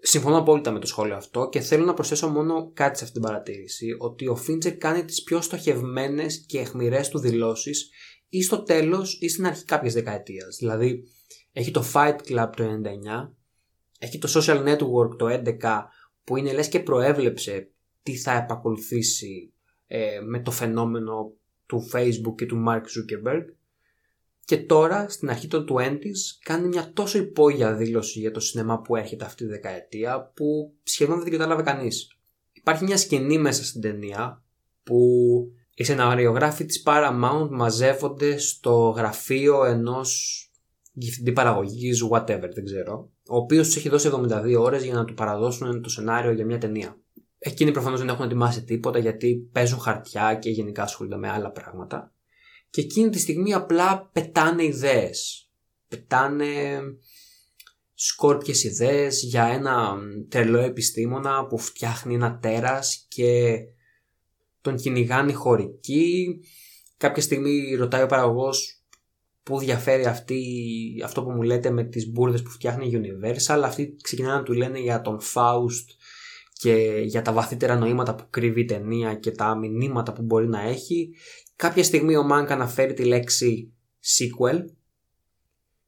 Συμφωνώ 0.00 0.38
απόλυτα 0.38 0.70
με 0.70 0.78
το 0.78 0.86
σχόλιο 0.86 1.16
αυτό 1.16 1.48
και 1.48 1.60
θέλω 1.60 1.84
να 1.84 1.94
προσθέσω 1.94 2.28
μόνο 2.28 2.70
κάτι 2.74 2.98
σε 2.98 3.04
αυτή 3.04 3.18
την 3.18 3.28
παρατήρηση, 3.28 3.96
ότι 3.98 4.28
ο 4.28 4.36
Φίντσερ 4.36 4.76
κάνει 4.76 5.04
τις 5.04 5.22
πιο 5.22 5.40
στοχευμένες 5.40 6.44
και 6.46 6.58
εχμηρές 6.58 7.08
του 7.08 7.18
δηλώσεις 7.18 7.90
ή 8.28 8.42
στο 8.42 8.62
τέλος 8.62 9.18
ή 9.20 9.28
στην 9.28 9.46
αρχή 9.46 9.64
κάποιες 9.64 9.94
δεκαετίας. 9.94 10.56
Δηλαδή, 10.56 11.04
έχει 11.52 11.70
το 11.70 11.84
Fight 11.94 12.16
Club 12.28 12.50
το 12.56 12.64
99, 12.64 13.34
έχει 13.98 14.18
το 14.18 14.28
Social 14.34 14.64
Network 14.68 15.18
το 15.18 15.26
11 15.26 15.84
που 16.24 16.36
είναι 16.36 16.52
λες 16.52 16.68
και 16.68 16.80
προέβλεψε 16.80 17.70
τι 18.02 18.16
θα 18.16 18.32
επακολουθήσει 18.32 19.52
ε, 19.86 20.20
με 20.20 20.40
το 20.40 20.50
φαινόμενο 20.50 21.37
του 21.68 21.88
Facebook 21.92 22.34
και 22.36 22.46
του 22.46 22.64
Mark 22.68 22.80
Zuckerberg 22.80 23.44
και 24.44 24.56
τώρα 24.56 25.08
στην 25.08 25.30
αρχή 25.30 25.46
των 25.48 25.66
20s 25.70 26.38
κάνει 26.44 26.68
μια 26.68 26.90
τόσο 26.92 27.18
υπόγεια 27.18 27.74
δήλωση 27.74 28.20
για 28.20 28.30
το 28.30 28.40
σινεμά 28.40 28.80
που 28.80 28.96
έρχεται 28.96 29.24
αυτή 29.24 29.44
τη 29.44 29.50
δεκαετία 29.50 30.32
που 30.34 30.74
σχεδόν 30.82 31.14
δεν 31.14 31.24
την 31.24 31.32
κατάλαβε 31.32 31.62
κανείς. 31.62 32.16
Υπάρχει 32.52 32.84
μια 32.84 32.96
σκηνή 32.96 33.38
μέσα 33.38 33.64
στην 33.64 33.80
ταινία 33.80 34.42
που 34.82 34.98
οι 35.74 35.84
σεναριογράφοι 35.84 36.64
της 36.64 36.82
Paramount 36.86 37.48
μαζεύονται 37.50 38.38
στο 38.38 38.94
γραφείο 38.96 39.64
ενός 39.64 40.42
διευθυντή 40.92 41.32
παραγωγής, 41.32 42.04
whatever, 42.10 42.50
δεν 42.54 42.64
ξέρω, 42.64 43.10
ο 43.28 43.36
οποίος 43.36 43.66
τους 43.66 43.76
έχει 43.76 43.88
δώσει 43.88 44.10
72 44.12 44.56
ώρες 44.58 44.84
για 44.84 44.94
να 44.94 45.04
του 45.04 45.14
παραδώσουν 45.14 45.82
το 45.82 45.88
σενάριο 45.88 46.32
για 46.32 46.44
μια 46.44 46.58
ταινία. 46.58 46.96
Εκείνοι 47.38 47.72
προφανώς 47.72 47.98
δεν 47.98 48.08
έχουν 48.08 48.24
ετοιμάσει 48.24 48.64
τίποτα 48.64 48.98
γιατί 48.98 49.48
παίζουν 49.52 49.78
χαρτιά 49.78 50.34
και 50.34 50.50
γενικά 50.50 50.82
ασχολούνται 50.82 51.16
με 51.16 51.28
άλλα 51.28 51.50
πράγματα. 51.50 52.12
Και 52.70 52.80
εκείνη 52.80 53.10
τη 53.10 53.18
στιγμή 53.18 53.54
απλά 53.54 54.10
πετάνε 54.12 54.64
ιδέες. 54.64 55.50
Πετάνε 55.88 56.46
σκόρπιες 57.94 58.64
ιδέες 58.64 59.22
για 59.22 59.44
ένα 59.44 59.96
τρελό 60.28 60.58
επιστήμονα 60.58 61.46
που 61.46 61.58
φτιάχνει 61.58 62.14
ένα 62.14 62.38
τέρας 62.38 63.06
και 63.08 63.58
τον 64.60 64.76
κυνηγάνε 64.76 65.32
χωρικοί. 65.32 66.40
Κάποια 66.96 67.22
στιγμή 67.22 67.74
ρωτάει 67.74 68.02
ο 68.02 68.06
παραγωγός 68.06 68.82
που 69.42 69.58
διαφέρει 69.58 70.06
αυτή, 70.06 70.42
αυτό 71.04 71.22
που 71.22 71.30
μου 71.30 71.42
λέτε 71.42 71.70
με 71.70 71.84
τις 71.84 72.10
μπουρδες 72.10 72.42
που 72.42 72.50
φτιάχνει 72.50 72.86
η 72.86 73.00
Universal. 73.02 73.60
Αυτοί 73.64 73.96
ξεκινάνε 74.02 74.34
να 74.34 74.42
του 74.42 74.52
λένε 74.52 74.78
για 74.78 75.00
τον 75.00 75.20
Faust 75.34 75.86
και 76.58 77.02
για 77.04 77.22
τα 77.22 77.32
βαθύτερα 77.32 77.76
νοήματα 77.76 78.14
που 78.14 78.26
κρύβει 78.30 78.60
η 78.60 78.64
ταινία 78.64 79.14
και 79.14 79.30
τα 79.30 79.56
μηνύματα 79.56 80.12
που 80.12 80.22
μπορεί 80.22 80.48
να 80.48 80.60
έχει. 80.60 81.14
Κάποια 81.56 81.84
στιγμή 81.84 82.16
ο 82.16 82.22
Μάνκα 82.22 82.54
αναφέρει 82.54 82.94
τη 82.94 83.04
λέξη 83.04 83.72
sequel 84.18 84.64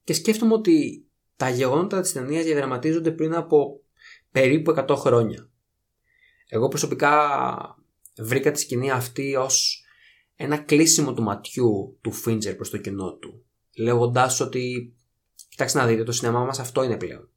και 0.04 0.12
σκέφτομαι 0.12 0.54
ότι 0.54 1.04
τα 1.36 1.48
γεγονότα 1.48 2.00
της 2.00 2.12
ταινίας 2.12 2.44
διαδραματίζονται 2.44 3.10
πριν 3.10 3.34
από 3.34 3.80
περίπου 4.30 4.74
100 4.88 4.96
χρόνια. 4.96 5.50
Εγώ 6.48 6.68
προσωπικά 6.68 7.14
βρήκα 8.18 8.50
τη 8.50 8.60
σκηνή 8.60 8.90
αυτή 8.90 9.36
ως 9.36 9.84
ένα 10.36 10.56
κλείσιμο 10.56 11.14
του 11.14 11.22
ματιού 11.22 11.98
του 12.00 12.12
Φίντζερ 12.12 12.54
προς 12.54 12.70
το 12.70 12.78
κοινό 12.78 13.12
του 13.12 13.44
λέγοντάς 13.76 14.40
ότι 14.40 14.94
κοιτάξτε 15.48 15.78
να 15.78 15.86
δείτε 15.86 16.02
το 16.02 16.12
σινεμά 16.12 16.44
μας 16.44 16.58
αυτό 16.58 16.82
είναι 16.82 16.96
πλέον. 16.96 17.28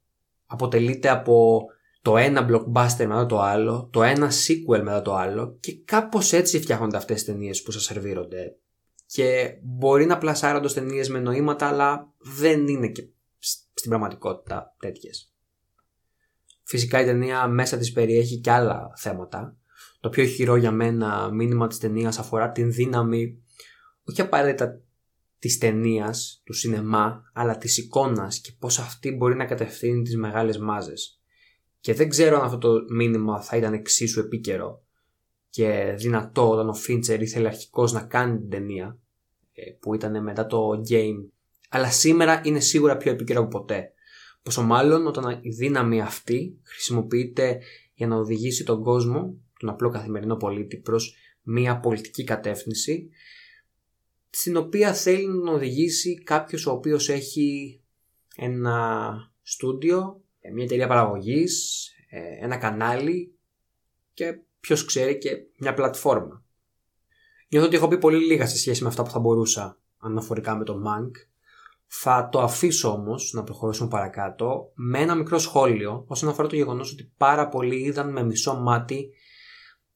Αποτελείται 0.46 1.08
από 1.08 1.64
το 2.04 2.16
ένα 2.16 2.48
blockbuster 2.50 3.06
μετά 3.06 3.26
το 3.26 3.40
άλλο, 3.40 3.88
το 3.92 4.02
ένα 4.02 4.30
sequel 4.30 4.82
μετά 4.82 5.02
το 5.02 5.14
άλλο 5.14 5.56
και 5.60 5.76
κάπως 5.84 6.32
έτσι 6.32 6.60
φτιάχνονται 6.60 6.96
αυτές 6.96 7.16
τις 7.16 7.24
ταινίες 7.24 7.62
που 7.62 7.70
σας 7.70 7.82
σερβίρονται. 7.82 8.56
Και 9.06 9.58
μπορεί 9.62 10.06
να 10.06 10.18
πλασάρονται 10.18 10.72
ταινίες 10.72 11.08
με 11.08 11.18
νοήματα, 11.18 11.66
αλλά 11.66 12.12
δεν 12.18 12.68
είναι 12.68 12.88
και 12.88 13.08
στην 13.74 13.88
πραγματικότητα 13.88 14.74
τέτοιες. 14.78 15.32
Φυσικά 16.62 17.00
η 17.00 17.04
ταινία 17.04 17.46
μέσα 17.46 17.76
της 17.76 17.92
περιέχει 17.92 18.40
και 18.40 18.50
άλλα 18.50 18.92
θέματα. 18.96 19.56
Το 20.00 20.08
πιο 20.08 20.24
χειρό 20.24 20.56
για 20.56 20.70
μένα 20.70 21.30
μήνυμα 21.32 21.66
της 21.66 21.78
ταινίας 21.78 22.18
αφορά 22.18 22.50
την 22.50 22.72
δύναμη 22.72 23.42
όχι 24.04 24.20
απαραίτητα 24.20 24.80
Της 25.38 25.58
ταινίας, 25.58 26.42
του 26.44 26.52
σινεμά, 26.52 27.30
αλλά 27.32 27.56
της 27.56 27.78
εικόνας 27.78 28.40
και 28.40 28.52
πώς 28.58 28.78
αυτή 28.78 29.10
μπορεί 29.10 29.36
να 29.36 29.44
κατευθύνει 29.44 30.02
τις 30.02 30.16
μεγάλες 30.16 30.58
μάζες. 30.58 31.18
Και 31.84 31.94
δεν 31.94 32.08
ξέρω 32.08 32.36
αν 32.36 32.44
αυτό 32.44 32.58
το 32.58 32.84
μήνυμα 32.94 33.40
θα 33.42 33.56
ήταν 33.56 33.72
εξίσου 33.72 34.20
επίκαιρο 34.20 34.84
και 35.50 35.94
δυνατό 35.96 36.50
όταν 36.50 36.68
ο 36.68 36.74
Φίντσερ 36.74 37.22
ήθελε 37.22 37.48
αρχικώς 37.48 37.92
να 37.92 38.02
κάνει 38.02 38.38
την 38.38 38.50
ταινία 38.50 38.98
ε, 39.52 39.70
που 39.70 39.94
ήταν 39.94 40.22
μετά 40.22 40.46
το 40.46 40.70
game 40.88 41.28
αλλά 41.68 41.90
σήμερα 41.90 42.40
είναι 42.44 42.60
σίγουρα 42.60 42.96
πιο 42.96 43.12
επίκαιρο 43.12 43.40
από 43.40 43.58
ποτέ. 43.58 43.92
Πόσο 44.42 44.62
μάλλον 44.62 45.06
όταν 45.06 45.38
η 45.42 45.50
δύναμη 45.50 46.00
αυτή 46.00 46.58
χρησιμοποιείται 46.62 47.60
για 47.94 48.06
να 48.06 48.16
οδηγήσει 48.16 48.64
τον 48.64 48.82
κόσμο, 48.82 49.36
τον 49.58 49.68
απλό 49.68 49.88
καθημερινό 49.88 50.36
πολίτη, 50.36 50.76
προς 50.76 51.14
μια 51.42 51.80
πολιτική 51.80 52.24
κατεύθυνση 52.24 53.10
στην 54.30 54.56
οποία 54.56 54.94
θέλει 54.94 55.26
να 55.26 55.52
οδηγήσει 55.52 56.22
κάποιος 56.22 56.66
ο 56.66 56.70
οποίος 56.70 57.08
έχει 57.08 57.80
ένα 58.36 59.16
στούντιο, 59.42 60.23
μια 60.52 60.64
εταιρεία 60.64 60.86
παραγωγής, 60.86 61.88
ε, 62.10 62.44
ένα 62.44 62.56
κανάλι 62.56 63.34
και 64.14 64.38
ποιος 64.60 64.84
ξέρει 64.84 65.18
και 65.18 65.36
μια 65.58 65.74
πλατφόρμα. 65.74 66.44
Νιώθω 67.48 67.66
ότι 67.66 67.76
έχω 67.76 67.88
πει 67.88 67.98
πολύ 67.98 68.24
λίγα 68.24 68.46
σε 68.46 68.58
σχέση 68.58 68.82
με 68.82 68.88
αυτά 68.88 69.02
που 69.02 69.10
θα 69.10 69.18
μπορούσα 69.18 69.78
αναφορικά 69.98 70.56
με 70.56 70.64
το 70.64 70.82
Mank. 70.86 71.10
Θα 71.86 72.28
το 72.32 72.40
αφήσω 72.40 72.92
όμως 72.92 73.32
να 73.32 73.42
προχωρήσουμε 73.42 73.88
παρακάτω 73.88 74.70
με 74.74 74.98
ένα 74.98 75.14
μικρό 75.14 75.38
σχόλιο 75.38 76.04
όσον 76.06 76.28
αφορά 76.28 76.48
το 76.48 76.56
γεγονός 76.56 76.92
ότι 76.92 77.12
πάρα 77.16 77.48
πολλοί 77.48 77.76
είδαν 77.76 78.12
με 78.12 78.22
μισό 78.22 78.54
μάτι 78.54 79.10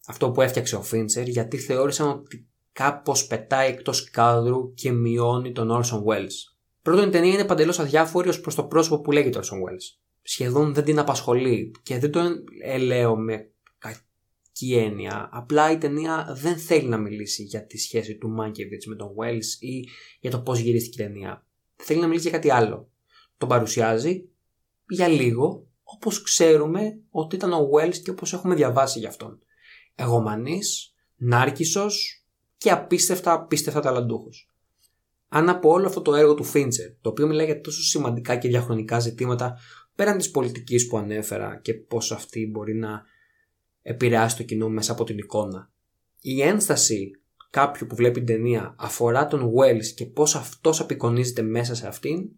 αυτό 0.06 0.30
που 0.30 0.40
έφτιαξε 0.40 0.76
ο 0.76 0.82
Φίντσερ 0.82 1.28
γιατί 1.28 1.56
θεώρησαν 1.56 2.08
ότι 2.08 2.46
κάπως 2.72 3.26
πετάει 3.26 3.68
εκτός 3.68 4.10
κάδρου 4.10 4.74
και 4.74 4.92
μειώνει 4.92 5.52
τον 5.52 5.70
Orson 5.70 6.02
Welles. 6.04 6.54
Πρώτον, 6.82 7.08
η 7.08 7.10
ταινία 7.10 7.32
είναι 7.32 7.44
παντελώς 7.44 7.78
αδιάφορη 7.78 8.28
ως 8.28 8.40
προς 8.40 8.54
το 8.54 8.64
πρόσωπο 8.64 9.00
που 9.00 9.12
λέγεται 9.12 9.38
Orson 9.38 9.56
Welles. 9.56 10.07
Σχεδόν 10.30 10.74
δεν 10.74 10.84
την 10.84 10.98
απασχολεί 10.98 11.70
και 11.82 11.98
δεν 11.98 12.10
το 12.10 12.20
ελέω 12.62 13.16
με 13.16 13.50
κακή 13.78 14.76
έννοια. 14.76 15.28
Απλά 15.32 15.70
η 15.70 15.78
ταινία 15.78 16.26
δεν 16.36 16.58
θέλει 16.58 16.88
να 16.88 16.96
μιλήσει 16.96 17.42
για 17.42 17.66
τη 17.66 17.78
σχέση 17.78 18.16
του 18.16 18.28
Μάνκεβιτς 18.28 18.86
με 18.86 18.96
τον 18.96 19.08
Welles 19.16 19.60
ή 19.60 19.88
για 20.20 20.30
το 20.30 20.40
πώς 20.40 20.58
γυρίστηκε 20.58 21.02
η 21.02 21.06
ταινία. 21.06 21.46
Θέλει 21.76 22.00
να 22.00 22.06
μιλήσει 22.06 22.28
για 22.28 22.38
κάτι 22.38 22.50
άλλο. 22.50 22.90
Τον 23.36 23.48
παρουσιάζει 23.48 24.28
για 24.88 25.08
λίγο 25.08 25.66
όπως 25.82 26.22
ξέρουμε 26.22 27.00
ότι 27.10 27.36
ήταν 27.36 27.52
ο 27.52 27.68
Welles 27.72 27.96
και 27.96 28.10
όπως 28.10 28.32
έχουμε 28.32 28.54
διαβάσει 28.54 28.98
για 28.98 29.08
αυτόν. 29.08 29.38
Εγωμανής, 29.94 30.94
νάρκισος, 31.16 32.26
και 32.58 32.70
απίστευτα, 32.70 33.32
απίστευτα 33.32 33.80
ταλαντούχος. 33.80 34.50
Αν 35.28 35.48
από 35.48 35.70
όλο 35.70 35.86
αυτό 35.86 36.02
το 36.02 36.14
έργο 36.14 36.34
του 36.34 36.44
Φίντσερ, 36.44 36.90
το 37.00 37.08
οποίο 37.08 37.26
μιλάει 37.26 37.46
για 37.46 37.60
τόσο 37.60 37.82
σημαντικά 37.82 38.36
και 38.36 38.48
διαχρονικά 38.48 38.98
ζητήματα 38.98 39.58
πέραν 39.98 40.18
της 40.18 40.30
πολιτικής 40.30 40.86
που 40.86 40.98
ανέφερα 40.98 41.60
και 41.62 41.74
πώς 41.74 42.12
αυτή 42.12 42.46
μπορεί 42.46 42.74
να 42.74 43.02
επηρεάσει 43.82 44.36
το 44.36 44.42
κοινό 44.42 44.68
μέσα 44.68 44.92
από 44.92 45.04
την 45.04 45.18
εικόνα, 45.18 45.72
η 46.20 46.42
ένσταση 46.42 47.10
κάποιου 47.50 47.86
που 47.86 47.94
βλέπει 47.94 48.24
την 48.24 48.34
ταινία 48.34 48.74
αφορά 48.78 49.26
τον 49.26 49.52
Wells 49.54 49.86
και 49.94 50.06
πώς 50.06 50.34
αυτός 50.34 50.80
απεικονίζεται 50.80 51.42
μέσα 51.42 51.74
σε 51.74 51.86
αυτήν, 51.86 52.30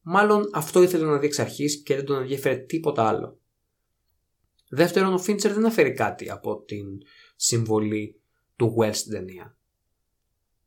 μάλλον 0.00 0.50
αυτό 0.52 0.82
ήθελε 0.82 1.04
να 1.04 1.18
δει 1.18 1.26
εξ 1.26 1.38
αρχής 1.38 1.82
και 1.82 1.94
δεν 1.94 2.04
τον 2.04 2.20
ενδιαφέρε 2.20 2.56
τίποτα 2.56 3.08
άλλο. 3.08 3.40
Δεύτερον, 4.68 5.12
ο 5.12 5.18
Φίντσερ 5.18 5.50
δεν 5.50 5.60
αναφέρει 5.60 5.92
κάτι 5.92 6.30
από 6.30 6.62
την 6.62 6.86
συμβολή 7.36 8.20
του 8.56 8.76
Wells 8.78 8.94
στην 8.94 9.12
ταινία. 9.12 9.56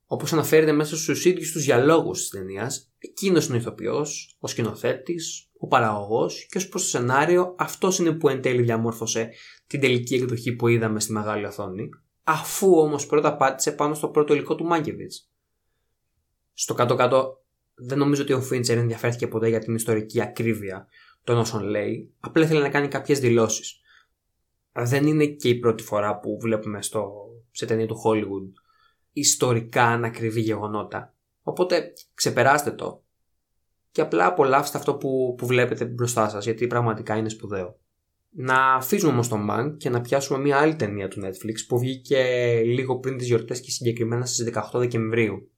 Όπως 0.06 0.34
αναφέρεται 0.34 0.72
μέσα 0.72 0.98
στους 0.98 1.26
ίδιους 1.26 1.52
τους 1.52 1.64
διαλόγους 1.64 2.20
της 2.20 2.30
ταινίας, 2.30 2.92
εκείνος 2.98 3.48
είναι 3.48 3.56
ο 3.56 3.60
ηθοποιός, 3.60 4.38
ο 4.40 4.48
σκηνοθέτης, 4.48 5.45
ο 5.58 5.68
παραγωγός 5.68 6.48
και 6.50 6.58
ως 6.58 6.70
προς 6.70 6.82
το 6.82 6.88
σενάριο, 6.88 7.56
αυτός 7.58 8.00
είναι 8.00 8.12
που 8.12 8.30
εν 8.30 8.42
τέλει 8.42 8.62
διαμόρφωσε 8.62 9.30
την 9.68 9.80
τελική 9.80 10.16
εκδοχή 10.16 10.52
που 10.52 10.68
είδαμε 10.68 11.00
στη 11.00 11.12
μεγάλη 11.12 11.46
οθόνη, 11.46 11.90
αφού 12.24 12.80
όμως 12.80 13.06
πρώτα 13.06 13.38
πάτησε 13.38 13.72
πάνω 13.72 13.94
στο 13.94 14.08
πρώτο 14.08 14.34
υλικό 14.34 14.56
του 14.56 14.66
Μάγκεβιτς. 14.66 15.30
Στο 16.54 16.74
κάτω-κάτω, 16.74 17.44
δεν 17.76 17.98
νομίζω 17.98 18.22
ότι 18.22 18.34
ο 18.34 18.42
Φίντσερ 18.42 18.78
ενδιαφέρθηκε 18.78 19.28
ποτέ 19.28 19.48
για 19.48 19.60
την 19.60 19.76
ιστορική 19.76 20.22
ακρίβεια 20.22 20.88
των 21.24 21.38
όσων 21.38 21.64
λέει, 21.64 22.14
απλά 22.20 22.44
ήθελε 22.44 22.60
να 22.60 22.70
κάνει 22.70 22.88
κάποιες 22.88 23.20
δηλώσεις. 23.20 23.80
Δεν 24.72 25.08
είναι 25.08 25.26
και 25.26 25.50
η 25.50 25.56
πρώτη 25.56 25.84
φορά 25.84 26.20
που 26.20 26.38
βλέπουμε 26.42 26.82
στο, 26.82 27.14
σε 27.52 27.66
ταινία 27.66 27.88
του 27.88 28.02
Hollywood 28.06 28.62
ιστορικά 29.12 29.84
ανακριβή 29.84 30.42
γεγονότα. 30.42 31.14
Οπότε 31.44 31.94
ξεπεράστε 32.14 32.72
το 32.72 33.04
και 33.96 34.02
απλά 34.02 34.26
απολαύστε 34.26 34.78
αυτό 34.78 34.96
που, 34.96 35.36
που 35.38 35.46
βλέπετε 35.46 35.86
μπροστά 35.86 36.30
σας 36.30 36.44
γιατί 36.44 36.68
πραγματικά 36.68 37.18
είναι 37.18 37.30
σπουδαίο. 37.30 37.80
Να 38.30 38.74
αφήσουμε 38.74 39.12
όμως 39.12 39.28
τον 39.28 39.48
Mank 39.50 39.78
και 39.78 39.90
να 39.90 40.02
πιάσουμε 40.02 40.40
μια 40.40 40.58
άλλη 40.58 40.76
ταινία 40.76 41.08
του 41.08 41.22
Netflix 41.22 41.56
που 41.68 41.80
βγήκε 41.80 42.62
λίγο 42.66 43.00
πριν 43.00 43.18
τις 43.18 43.28
γιορτές 43.28 43.62
και 43.62 43.72
συγκεκριμένα 43.72 44.26
στις 44.26 44.52
18 44.54 44.80
Δεκεμβρίου. 44.80 45.52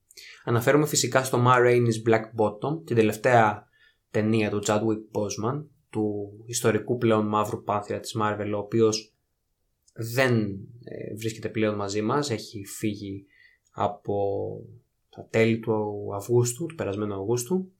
Αναφέρομαι 0.43 0.85
φυσικά 0.85 1.23
στο 1.23 1.43
Ma 1.47 1.57
Rainey's 1.57 2.09
Black 2.09 2.21
Bottom, 2.21 2.85
την 2.85 2.95
τελευταία 2.95 3.67
ταινία 4.11 4.49
του 4.49 4.61
Chadwick 4.65 5.19
Boseman, 5.19 5.65
του 5.89 6.29
ιστορικού 6.45 6.97
πλέον 6.97 7.27
μαύρου 7.27 7.63
πάνθυρα 7.63 7.99
της 7.99 8.15
Marvel, 8.21 8.51
ο 8.55 8.57
οποίος 8.57 9.15
δεν 9.93 10.39
ε, 10.83 11.15
βρίσκεται 11.19 11.49
πλέον 11.49 11.75
μαζί 11.75 12.01
μας, 12.01 12.29
έχει 12.29 12.65
φύγει 12.65 13.25
από 13.71 14.15
τα 15.09 15.27
τέλη 15.29 15.59
του 15.59 16.09
Αυγούστου, 16.15 16.65
του 16.65 16.75
περασμένου 16.75 17.13
Αυγούστου 17.13 17.71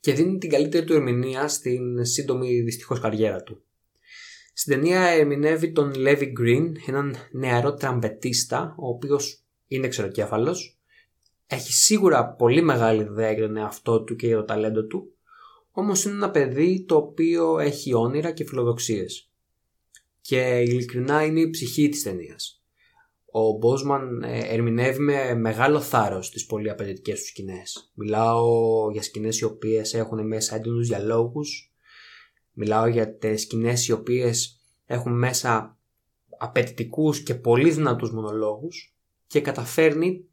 και 0.00 0.12
δίνει 0.12 0.38
την 0.38 0.50
καλύτερη 0.50 0.86
του 0.86 0.92
ερμηνεία 0.92 1.48
στην 1.48 2.04
σύντομη 2.04 2.60
δυστυχώς 2.60 3.00
καριέρα 3.00 3.42
του. 3.42 3.62
Στην 4.52 4.74
ταινία 4.74 5.00
ερμηνεύει 5.00 5.72
τον 5.72 5.92
Levi 5.96 6.32
Green, 6.40 6.72
έναν 6.86 7.16
νεαρό 7.32 7.74
τραμπετίστα, 7.74 8.74
ο 8.78 8.88
οποίος 8.88 9.44
είναι 9.66 9.88
ξεροκέφαλος, 9.88 10.78
έχει 11.46 11.72
σίγουρα 11.72 12.26
πολύ 12.26 12.62
μεγάλη 12.62 13.02
ιδέα 13.02 13.32
για 13.32 13.46
τον 13.46 13.56
εαυτό 13.56 14.02
του 14.02 14.16
και 14.16 14.26
για 14.26 14.36
το 14.36 14.44
ταλέντο 14.44 14.84
του, 14.84 15.12
όμως 15.70 16.04
είναι 16.04 16.14
ένα 16.14 16.30
παιδί 16.30 16.84
το 16.88 16.96
οποίο 16.96 17.58
έχει 17.58 17.94
όνειρα 17.94 18.30
και 18.30 18.44
φιλοδοξίες. 18.44 19.30
Και 20.20 20.62
ειλικρινά 20.66 21.24
είναι 21.24 21.40
η 21.40 21.50
ψυχή 21.50 21.88
της 21.88 22.02
ταινίας. 22.02 22.57
Ο 23.30 23.50
Μπόσμαν 23.50 24.22
ε, 24.22 24.38
ερμηνεύει 24.38 25.00
με 25.00 25.34
μεγάλο 25.34 25.80
θάρρος 25.80 26.30
τις 26.30 26.46
πολύ 26.46 26.70
απαιτητικές 26.70 27.20
του 27.20 27.26
σκηνές. 27.26 27.92
Μιλάω 27.94 28.90
για 28.90 29.02
σκηνές 29.02 29.38
οι 29.38 29.44
οποίες 29.44 29.94
έχουν 29.94 30.26
μέσα 30.26 30.56
έντονους 30.56 30.88
διαλόγους, 30.88 31.72
μιλάω 32.52 32.86
για 32.86 33.16
τις 33.16 33.42
σκηνές 33.42 33.88
οι 33.88 33.92
οποίες 33.92 34.60
έχουν 34.86 35.18
μέσα 35.18 35.78
απαιτητικούς 36.38 37.22
και 37.22 37.34
πολύ 37.34 37.70
δυνατούς 37.70 38.12
μονολόγους 38.12 38.96
και 39.26 39.40
καταφέρνει, 39.40 40.24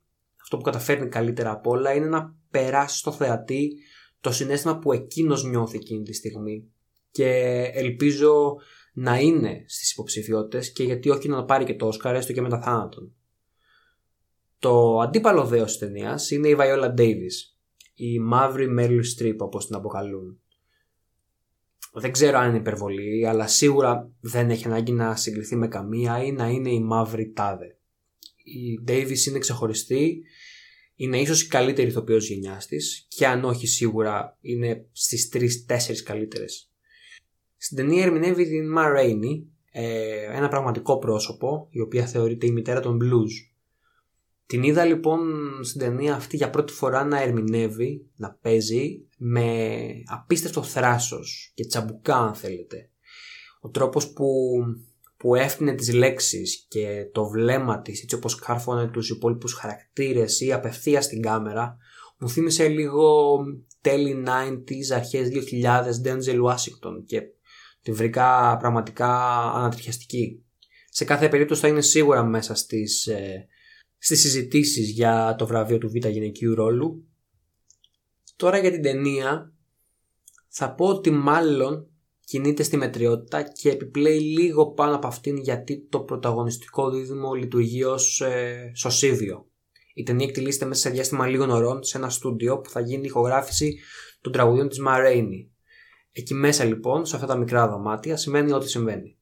αυτό 0.42 0.58
που 0.58 0.64
καταφέρνει 0.64 1.10
καλύτερα 1.10 1.52
απ' 1.52 1.68
όλα 1.68 1.94
είναι 1.94 2.08
να 2.08 2.36
περάσει 2.50 2.98
στο 2.98 3.12
θεατή 3.12 3.78
το 4.22 4.32
συνέστημα 4.32 4.80
που 4.80 4.94
εκείνος 4.94 5.44
νιώθει 5.44 5.78
εκείνη 5.78 6.04
τη 6.04 6.14
στιγμή 6.14 6.70
και 7.12 7.30
ελπίζω 7.74 8.56
να 8.98 9.20
είναι 9.20 9.64
στις 9.68 9.92
υποψηφιότητες 9.92 10.72
και 10.72 10.84
γιατί 10.84 11.10
όχι 11.10 11.28
να 11.28 11.46
πάρει 11.46 11.66
και 11.66 11.75
το 11.75 11.88
Όσκαρ 11.88 12.16
έστω 12.16 12.34
και 12.34 12.42
μετά 12.42 12.62
θάνατον. 12.62 13.14
Το 14.60 15.00
αντίπαλο 15.00 15.46
δέος 15.46 15.70
της 15.70 15.78
ταινίας 15.78 16.32
είναι 16.32 16.48
η 16.48 16.56
Viola 16.60 16.94
Davis, 16.98 17.56
η 17.94 18.20
μαύρη 18.20 18.75
Meryl 18.80 19.02
Streep 19.18 19.38
όπως 19.38 19.66
την 19.66 19.75
αποκαλούν. 19.75 20.40
Δεν 21.94 22.12
ξέρω 22.12 22.38
αν 22.38 22.50
είναι 22.50 22.58
υπερβολή, 22.58 23.28
αλλά 23.28 23.48
σίγουρα 23.48 24.12
δεν 24.20 24.50
έχει 24.50 24.66
ανάγκη 24.66 24.92
να 24.92 25.16
συγκριθεί 25.16 25.56
με 25.56 25.68
καμία 25.68 26.24
ή 26.24 26.32
να 26.32 26.48
είναι 26.48 26.70
η 26.70 26.80
μαύρη 26.80 27.32
τάδε. 27.32 27.78
Η 28.44 28.84
Davis 28.88 29.28
είναι 29.28 29.40
ξεχωριστή, 29.40 30.24
είναι 30.96 31.20
ίσως 31.20 31.42
η 31.42 31.48
καλύτερη 31.48 31.88
ηθοποιός 31.88 32.28
γενιάς 32.28 32.68
της 32.68 33.06
και 33.08 33.28
αν 33.28 33.44
όχι 33.44 33.68
σίγουρα 33.68 34.38
είναι 34.42 34.86
στις 34.92 35.30
3-4 35.34 36.04
καλύτερες 36.04 36.70
στην 37.58 37.78
ταινία 37.78 38.04
ερμηνεύει 38.04 38.46
την 38.46 38.72
Μα 38.72 38.90
Ρέινι, 38.90 39.48
ένα 40.36 40.48
πραγματικό 40.48 40.98
πρόσωπο, 41.00 41.68
η 41.70 41.80
οποία 41.80 42.06
θεωρείται 42.06 42.46
η 42.46 42.52
μητέρα 42.52 42.80
των 42.80 43.00
blues. 43.02 43.54
Την 44.46 44.64
είδα 44.64 44.86
λοιπόν 44.86 45.20
στην 45.63 45.80
ταινία 45.80 46.15
αυτή 46.15 46.38
για 46.38 46.50
πρώτη 46.50 46.74
φορά 46.74 47.04
να 47.04 47.22
ερμηνεύει, 47.22 48.06
να 48.15 48.38
παίζει 48.41 49.06
με 49.18 49.88
απίστευτο 50.06 50.63
θράσος 50.63 51.52
και 51.56 51.65
τσαμπουκά 51.65 52.15
αν 52.15 52.36
θέλετε. 52.36 52.89
Ο 53.60 53.70
τρόπος 53.70 54.13
που, 54.13 54.28
που 55.18 55.36
έφτιανε 55.36 55.74
τις 55.74 55.94
λέξεις 55.94 56.65
και 56.68 57.10
το 57.12 57.28
βλέμμα 57.28 57.82
της 57.82 58.04
έτσι 58.04 58.15
όπως 58.15 58.36
κάρφωνε 58.36 58.88
τους 58.88 59.10
υπόλοιπους 59.10 59.54
χαρακτήρες 59.54 60.41
ή 60.41 60.54
απευθείας 60.54 61.06
στην 61.06 61.22
κάμερα 61.22 61.78
μου 62.18 62.30
θύμισε 62.30 62.68
λίγο 62.68 63.38
τέλη 63.82 64.24
90s, 64.28 64.96
αρχές 64.96 65.30
2000 65.30 66.08
Denzel 66.08 66.44
Washington 66.44 67.04
και 67.06 67.22
Τη 67.86 67.91
βρήκα 67.91 68.58
πραγματικά 68.58 69.41
ανατριχιαστική. 69.54 70.45
Σε 70.89 71.06
κάθε 71.06 71.30
περίπτωση 71.30 71.62
θα 71.62 71.67
είναι 71.67 71.82
σίγουρα 71.82 72.24
μέσα 72.24 72.56
στις, 72.56 73.08
ε, 73.08 73.48
στις 73.98 74.19
συζητήσεις 74.19 74.89
για 74.89 75.36
το 75.38 75.48
βραβείο 75.48 75.78
του 75.78 75.89
Β' 75.89 76.08
γυναικείου 76.08 76.56
ρόλου. 76.56 77.08
Τώρα 78.36 78.58
για 78.58 78.71
την 78.71 78.82
ταινία 78.82 79.54
θα 80.48 80.74
πω 80.74 80.86
ότι 80.88 81.10
μάλλον 81.10 81.88
κινείται 82.26 82.63
στη 82.63 82.78
μετριότητα 82.78 83.41
και 83.43 83.69
επιπλέει 83.69 84.19
λίγο 84.19 84.71
πάνω 84.71 84.95
από 84.95 85.08
αυτήν 85.08 85.38
γιατί 85.38 85.88
το 85.89 86.00
πρωταγωνιστικό 86.00 86.89
δίδυμο 86.89 87.34
λειτουργεί 87.34 87.84
ως 87.84 88.21
ε, 88.21 88.71
σωσίβιο. 88.76 89.50
Η 89.93 90.04
ταινία 90.04 90.28
εκτελήσεται 90.28 90.65
μέσα 90.65 90.82
σε 90.82 90.89
διάστημα 90.89 91.28
λίγων 91.28 91.50
ωρών 91.50 91.84
σε 91.84 91.98
ένα 91.98 92.10
στούντιο 92.10 92.60
που 92.60 92.69
θα 92.69 92.80
γίνει 92.80 93.06
ηχογράφηση 93.06 93.80
των 94.21 94.32
τραγουδιών 94.32 94.69
της 94.69 94.80
Μαρέινι 94.80 95.55
Εκεί 96.17 96.34
μέσα 96.34 96.63
λοιπόν, 96.63 97.06
σε 97.06 97.15
αυτά 97.15 97.28
τα 97.28 97.38
μικρά 97.38 97.67
δωμάτια, 97.67 98.17
σημαίνει 98.17 98.51
ό,τι 98.51 98.69
συμβαίνει. 98.69 99.17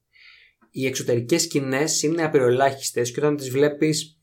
Οι 0.71 0.85
εξωτερικές 0.85 1.41
σκηνές 1.41 2.03
είναι 2.03 2.23
απειροελάχιστες 2.23 3.11
και 3.11 3.19
όταν 3.19 3.35
τις 3.35 3.49
βλέπεις, 3.49 4.17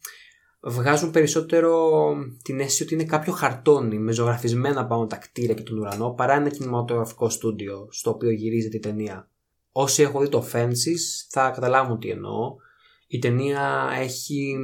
βγάζουν 0.62 1.11
περισσότερο 1.11 2.12
την 2.42 2.61
αίσθηση 2.61 2.83
ότι 2.83 2.94
είναι 2.94 3.04
κάποιο 3.04 3.33
χαρτόνι 3.33 3.98
με 3.98 4.12
ζωγραφισμένα 4.12 4.87
πάνω 4.87 5.06
τα 5.06 5.16
κτίρια 5.16 5.54
και 5.54 5.62
τον 5.62 5.78
ουρανό 5.78 6.11
παρά 6.11 6.35
ένα 6.35 6.48
κινηματογραφικό 6.48 7.28
στούντιο 7.28 7.88
στο 7.90 8.11
οποίο 8.11 8.30
γυρίζεται 8.30 8.76
η 8.76 8.80
ταινία. 8.80 9.30
Όσοι 9.72 10.02
έχουν 10.02 10.20
δει 10.20 10.28
το 10.28 10.46
Fences 10.52 11.26
θα 11.28 11.50
καταλάβουν 11.50 11.98
τι 11.98 12.11
εννοώ. 12.11 12.56
Η 13.06 13.18
ταινία 13.18 13.90
έχει 14.00 14.56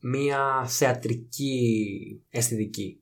μία 0.00 0.64
θεατρική 0.66 1.80
αισθητική 2.30 3.01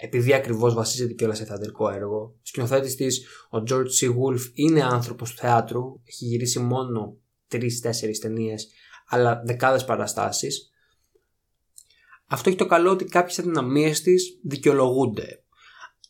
επειδή 0.00 0.34
ακριβώς 0.34 0.74
βασίζεται 0.74 1.12
και 1.12 1.24
όλας 1.24 1.36
σε 1.36 1.44
θεατρικό 1.44 1.90
έργο. 1.90 2.16
Ο 2.16 2.40
σκηνοθέτης 2.42 2.94
της, 2.94 3.26
ο 3.50 3.62
George 3.68 3.88
C. 4.00 4.08
Wolf, 4.08 4.40
είναι 4.54 4.82
άνθρωπος 4.82 5.30
του 5.30 5.36
θεάτρου. 5.36 6.00
Έχει 6.04 6.24
γυρίσει 6.24 6.58
μόνο 6.58 7.16
τρει-τέσσερι 7.48 8.18
ταινίες, 8.18 8.68
αλλά 9.08 9.42
δεκάδες 9.44 9.84
παραστάσεις. 9.84 10.72
Αυτό 12.26 12.48
έχει 12.48 12.58
το 12.58 12.66
καλό 12.66 12.90
ότι 12.90 13.04
κάποιες 13.04 13.38
αδυναμίες 13.38 14.02
της 14.02 14.40
δικαιολογούνται. 14.42 15.42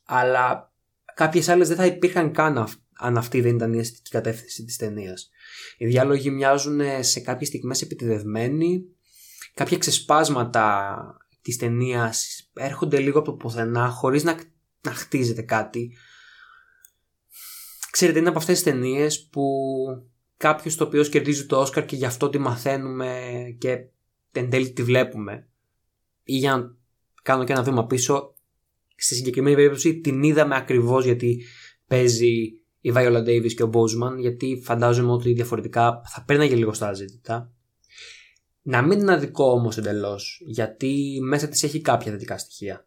Αλλά 0.05 0.73
κάποιες 1.15 1.49
άλλες 1.49 1.69
δεν 1.69 1.77
θα 1.77 1.87
υπήρχαν 1.87 2.33
καν 2.33 2.69
αν 2.99 3.17
αυτή 3.17 3.41
δεν 3.41 3.55
ήταν 3.55 3.73
η 3.73 3.79
αισθητική 3.79 4.11
κατεύθυνση 4.11 4.65
της 4.65 4.77
ταινίας. 4.77 5.31
Οι 5.79 5.87
διάλογοι 5.87 6.31
μοιάζουν 6.31 6.81
σε 7.01 7.21
κάποιες 7.21 7.49
στιγμές 7.49 7.83
επιτεδευμένοι. 7.83 8.85
Κάποια 9.55 9.79
ξεσπάσματα 9.79 10.97
της 11.43 11.57
ταινίας 11.57 12.51
έρχονται 12.55 13.01
λίγο 13.01 13.19
από 13.19 13.31
το 13.31 13.37
πουθενά 13.37 13.89
χωρίς 13.89 14.25
να, 14.25 14.41
να 14.81 14.91
χτίζεται 14.91 15.43
κάτι. 15.43 15.97
Ξέρετε, 17.91 18.19
είναι 18.19 18.29
από 18.29 18.39
αυτές 18.39 18.63
τις 18.63 18.73
ταινίες 18.73 19.29
που 19.29 19.45
κάποιος 20.37 20.77
το 20.77 20.85
οποίος 20.85 21.09
κερδίζει 21.09 21.47
το 21.47 21.61
Όσκαρ 21.61 21.85
και 21.85 21.97
γι' 21.97 22.05
αυτό 22.05 22.29
τη 22.29 22.39
μαθαίνουμε 22.39 23.21
και 23.59 23.87
εν 24.33 24.51
τέλει 24.51 24.73
τη 24.73 24.83
βλέπουμε. 24.83 25.49
Ή 26.23 26.37
για 26.37 26.57
να 26.57 26.77
κάνω 27.23 27.45
και 27.45 27.53
ένα 27.53 27.63
βήμα 27.63 27.87
πίσω, 27.87 28.35
στη 28.95 29.15
συγκεκριμένη 29.15 29.57
περίπτωση 29.57 30.01
την 30.01 30.23
είδαμε 30.23 30.57
ακριβώς 30.57 31.05
γιατί 31.05 31.45
παίζει 31.87 32.33
η 32.81 32.93
Viola 32.95 33.25
Davis 33.27 33.53
και 33.53 33.63
ο 33.63 33.71
Boseman 33.73 34.19
γιατί 34.19 34.61
φαντάζομαι 34.65 35.13
ότι 35.13 35.33
διαφορετικά 35.33 36.03
θα 36.05 36.25
παίρναγε 36.25 36.55
λίγο 36.55 36.73
στα 36.73 36.93
ζήτητα 36.93 37.53
να 38.69 38.83
μην 38.83 38.99
είναι 38.99 39.13
αδικό 39.13 39.51
όμως 39.51 39.79
εντελώς, 39.79 40.43
γιατί 40.47 41.19
μέσα 41.23 41.49
της 41.49 41.63
έχει 41.63 41.81
κάποια 41.81 42.13
θετικά 42.13 42.39
στοιχεία. 42.39 42.87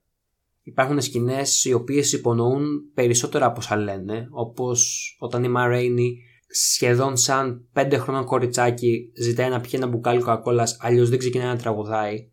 Υπάρχουν 0.62 1.02
σκηνές 1.02 1.66
οι 1.66 1.74
οποίες 1.74 2.14
υπονοούν 2.14 2.92
περισσότερα 2.94 3.46
από 3.46 3.60
όσα 3.60 3.76
λένε, 3.76 4.28
όπως 4.32 5.16
όταν 5.20 5.44
η 5.44 5.48
Μαρέινι 5.48 6.18
σχεδόν 6.48 7.18
σαν 7.18 7.68
πέντε 7.74 7.98
χρονών 7.98 8.26
κοριτσάκι 8.26 9.12
ζητάει 9.22 9.50
να 9.50 9.62
πιει 9.62 9.72
ένα 9.74 9.88
μπουκάλι 9.88 10.20
κοκακόλα, 10.20 10.68
αλλιώς 10.80 11.10
δεν 11.10 11.20
ξεκινάει 11.20 11.48
να 11.48 11.58
τραγουδάει, 11.58 12.32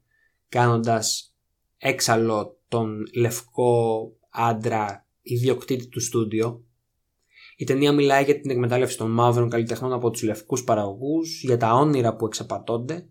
κάνοντας 0.49 1.35
έξαλλο 1.79 2.61
τον 2.69 3.07
λευκό 3.15 4.13
άντρα 4.31 5.07
ιδιοκτήτη 5.23 5.89
του 5.89 6.01
στούντιο. 6.01 6.65
Η 7.57 7.65
ταινία 7.65 7.93
μιλάει 7.93 8.25
για 8.25 8.41
την 8.41 8.51
εκμετάλλευση 8.51 8.97
των 8.97 9.11
μαύρων 9.11 9.49
καλλιτεχνών 9.49 9.93
από 9.93 10.11
τους 10.11 10.23
λευκούς 10.23 10.65
παραγωγούς, 10.65 11.43
για 11.43 11.57
τα 11.57 11.73
όνειρα 11.75 12.17
που 12.17 12.27
εξαπατώνται 12.27 13.09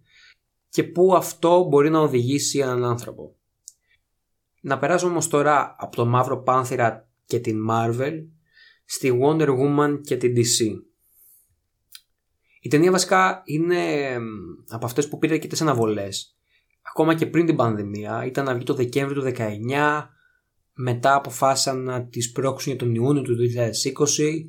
και 0.69 0.83
πού 0.83 1.15
αυτό 1.15 1.63
μπορεί 1.63 1.89
να 1.89 1.99
οδηγήσει 1.99 2.59
έναν 2.59 2.83
άνθρωπο. 2.83 3.35
Να 4.61 4.79
περάσω 4.79 5.07
όμως 5.07 5.27
τώρα 5.27 5.75
από 5.79 5.95
το 5.95 6.05
Μαύρο 6.05 6.41
Πάνθυρα 6.41 7.07
και 7.25 7.39
την 7.39 7.65
Marvel 7.69 8.25
στη 8.85 9.19
Wonder 9.23 9.49
Woman 9.49 9.99
και 10.03 10.17
την 10.17 10.33
DC. 10.35 10.81
Η 12.61 12.69
ταινία 12.69 12.91
βασικά 12.91 13.41
είναι 13.45 14.13
από 14.69 14.85
αυτές 14.85 15.07
που 15.07 15.17
πήρε 15.17 15.33
αρκετές 15.33 15.61
αναβολές. 15.61 16.37
Ακόμα 16.81 17.15
και 17.15 17.25
πριν 17.25 17.45
την 17.45 17.55
πανδημία, 17.55 18.25
ήταν 18.25 18.45
να 18.45 18.53
βγει 18.53 18.63
το 18.63 18.73
Δεκέμβριο 18.73 19.21
του 19.21 19.31
19, 19.37 20.09
μετά 20.73 21.15
αποφάσισαν 21.15 21.83
να 21.83 22.07
τις 22.07 22.31
πρόξουν 22.31 22.71
για 22.71 22.85
τον 22.85 22.95
Ιούνιο 22.95 23.21
του 23.21 23.35
2020. 23.35 24.45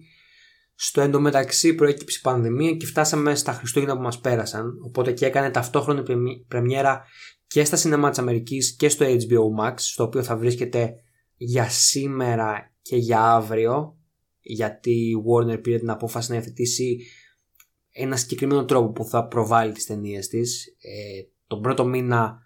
Στο 0.81 1.01
εντωμεταξύ 1.01 1.75
προέκυψε 1.75 2.19
η 2.19 2.23
πανδημία 2.23 2.73
και 2.73 2.87
φτάσαμε 2.87 3.35
στα 3.35 3.53
Χριστούγεννα 3.53 3.97
που 3.97 4.03
μας 4.03 4.21
πέρασαν, 4.21 4.79
οπότε 4.85 5.12
και 5.12 5.27
έκανε 5.27 5.51
ταυτόχρονη 5.51 6.03
πρεμιέρα 6.49 7.05
και 7.47 7.64
στα 7.64 7.77
σινεμά 7.77 8.11
της 8.11 8.19
Αμερικής 8.19 8.77
και 8.77 8.88
στο 8.88 9.07
HBO 9.07 9.64
Max, 9.64 9.75
στο 9.77 10.05
οποίο 10.05 10.23
θα 10.23 10.37
βρίσκεται 10.37 10.95
για 11.37 11.69
σήμερα 11.69 12.73
και 12.83 12.97
για 12.97 13.21
αύριο, 13.23 13.97
γιατί 14.41 14.91
η 14.91 15.14
Warner 15.29 15.62
πήρε 15.62 15.79
την 15.79 15.91
απόφαση 15.91 16.31
να 16.31 16.37
υιοθετήσει 16.37 16.99
ένα 17.93 18.17
συγκεκριμένο 18.17 18.64
τρόπο 18.64 18.93
που 18.93 19.05
θα 19.05 19.27
προβάλλει 19.27 19.73
τις 19.73 19.87
ταινίες 19.87 20.29
της. 20.29 20.67
Ε, 20.67 21.23
τον 21.47 21.61
πρώτο 21.61 21.85
μήνα 21.85 22.43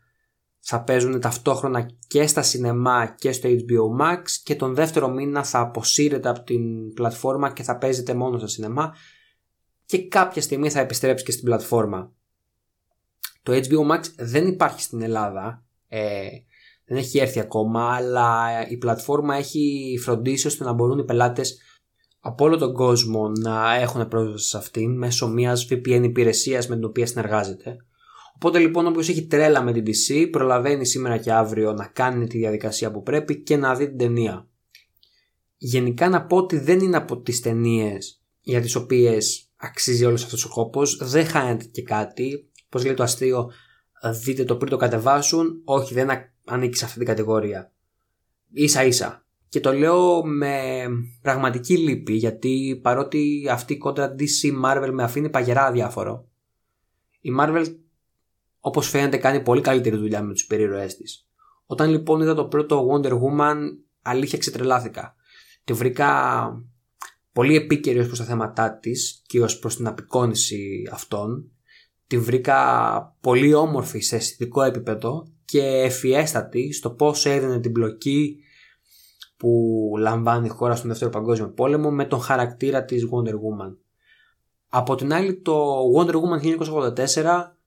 θα 0.65 0.83
παίζουν 0.83 1.21
ταυτόχρονα 1.21 1.91
και 2.07 2.27
στα 2.27 2.43
σινεμά 2.43 3.07
και 3.07 3.33
στο 3.33 3.49
HBO 3.49 4.03
Max 4.03 4.23
και 4.43 4.55
τον 4.55 4.75
δεύτερο 4.75 5.09
μήνα 5.09 5.45
θα 5.45 5.61
αποσύρεται 5.61 6.29
από 6.29 6.43
την 6.43 6.95
πλατφόρμα 6.95 7.53
και 7.53 7.63
θα 7.63 7.79
παίζεται 7.79 8.15
μόνο 8.15 8.39
στα 8.39 8.47
σινεμά 8.47 8.95
και 9.87 10.09
κάποια 10.09 10.43
στιγμή 10.43 10.71
θα 10.71 10.81
επιστρέψει 10.81 11.25
και 11.25 11.33
στην 11.33 11.45
πλατφόρμα. 11.45 12.13
Το 13.43 13.53
HBO 13.53 13.93
Max 13.93 14.01
δεν 14.17 14.47
υπάρχει 14.47 14.83
στην 14.83 15.03
Ελλάδα, 15.03 15.65
ε, 15.89 16.29
δεν 16.85 16.97
έχει 16.97 17.19
έρθει 17.19 17.41
ακόμα, 17.41 17.95
αλλά 17.95 18.49
η 18.69 18.77
πλατφόρμα 18.77 19.37
έχει 19.37 19.99
φροντίσει 20.03 20.47
ώστε 20.47 20.65
να 20.65 20.73
μπορούν 20.73 20.99
οι 20.99 21.05
πελάτες 21.05 21.59
από 22.21 22.45
όλο 22.45 22.57
τον 22.57 22.73
κόσμο 22.75 23.29
να 23.29 23.75
έχουν 23.75 24.09
πρόσβαση 24.09 24.49
σε 24.49 24.57
αυτήν 24.57 24.99
μέσω 24.99 25.29
μιας 25.29 25.67
VPN 25.71 26.03
υπηρεσίας 26.03 26.69
με 26.69 26.75
την 26.75 26.85
οποία 26.85 27.07
συνεργάζεται. 27.07 27.77
Οπότε 28.45 28.59
λοιπόν 28.59 28.87
όποιος 28.87 29.09
έχει 29.09 29.27
τρέλα 29.27 29.63
με 29.63 29.73
την 29.73 29.85
DC 29.87 30.29
προλαβαίνει 30.31 30.87
σήμερα 30.87 31.17
και 31.17 31.33
αύριο 31.33 31.73
να 31.73 31.87
κάνει 31.87 32.27
τη 32.27 32.39
διαδικασία 32.39 32.91
που 32.91 33.03
πρέπει 33.03 33.43
και 33.43 33.57
να 33.57 33.75
δει 33.75 33.87
την 33.87 33.99
ταινία. 33.99 34.49
Γενικά 35.57 36.09
να 36.09 36.27
πω 36.27 36.37
ότι 36.37 36.59
δεν 36.59 36.81
είναι 36.81 36.97
από 36.97 37.21
τις 37.21 37.41
ταινίες 37.41 38.23
για 38.41 38.61
τις 38.61 38.75
οποίες 38.75 39.51
αξίζει 39.57 40.05
όλος 40.05 40.25
αυτός 40.25 40.45
ο 40.45 40.49
κόπος, 40.49 40.97
δεν 40.97 41.27
χάνεται 41.27 41.65
και 41.65 41.83
κάτι. 41.83 42.51
Πώς 42.69 42.85
λέει 42.85 42.95
το 42.95 43.03
αστείο, 43.03 43.51
δείτε 44.25 44.45
το 44.45 44.57
πριν 44.57 44.71
το 44.71 44.77
κατεβάσουν, 44.77 45.61
όχι 45.65 45.95
δεν 45.95 46.09
ανήκει 46.45 46.77
σε 46.77 46.85
αυτή 46.85 46.99
την 46.99 47.07
κατηγορία. 47.07 47.73
Ίσα 48.53 48.85
ίσα. 48.85 49.27
Και 49.49 49.61
το 49.61 49.73
λέω 49.73 50.25
με 50.25 50.87
πραγματική 51.23 51.79
λύπη 51.79 52.13
γιατί 52.13 52.81
παρότι 52.83 53.49
αυτή 53.51 53.73
η 53.73 53.79
κόντρα 53.79 54.15
DC 54.19 54.65
Marvel 54.65 54.91
με 54.93 55.03
αφήνει 55.03 55.31
παγερά 55.31 55.67
αδιάφορο. 55.67 56.29
Η 57.21 57.31
Marvel 57.41 57.65
όπως 58.65 58.89
φαίνεται 58.89 59.17
κάνει 59.17 59.43
πολύ 59.43 59.61
καλύτερη 59.61 59.97
δουλειά 59.97 60.23
με 60.23 60.33
τους 60.33 60.43
υπερήρωές 60.43 60.97
της. 60.97 61.27
Όταν 61.67 61.91
λοιπόν 61.91 62.21
είδα 62.21 62.35
το 62.35 62.45
πρώτο 62.45 62.87
Wonder 62.91 63.13
Woman 63.13 63.57
αλήθεια 64.03 64.39
ξετρελάθηκα. 64.39 65.15
Τη 65.65 65.73
βρήκα 65.73 66.09
πολύ 67.33 67.57
επίκαιρη 67.57 67.99
ως 67.99 68.07
προς 68.07 68.19
τα 68.19 68.25
θέματά 68.25 68.79
της 68.79 69.23
και 69.27 69.41
ως 69.41 69.59
προς 69.59 69.77
την 69.77 69.87
απεικόνηση 69.87 70.89
αυτών. 70.93 71.51
Τη 72.07 72.19
βρήκα 72.19 73.17
πολύ 73.21 73.55
όμορφη 73.55 74.01
σε 74.01 74.17
αισθητικό 74.17 74.63
επίπεδο 74.63 75.27
και 75.45 75.63
εφιέστατη 75.63 76.73
στο 76.73 76.91
πώς 76.91 77.27
έδινε 77.27 77.61
την 77.61 77.71
μπλοκή 77.71 78.37
που 79.37 79.95
λαμβάνει 79.99 80.47
η 80.47 80.51
χώρα 80.51 80.75
στον 80.75 80.89
Δεύτερο 80.89 81.11
Παγκόσμιο 81.11 81.51
Πόλεμο 81.51 81.91
με 81.91 82.05
τον 82.05 82.21
χαρακτήρα 82.21 82.85
της 82.85 83.03
Wonder 83.11 83.33
Woman. 83.33 83.77
Από 84.69 84.95
την 84.95 85.13
άλλη 85.13 85.41
το 85.41 85.79
Wonder 85.97 86.15
Woman 86.15 86.57
1984 86.95 87.62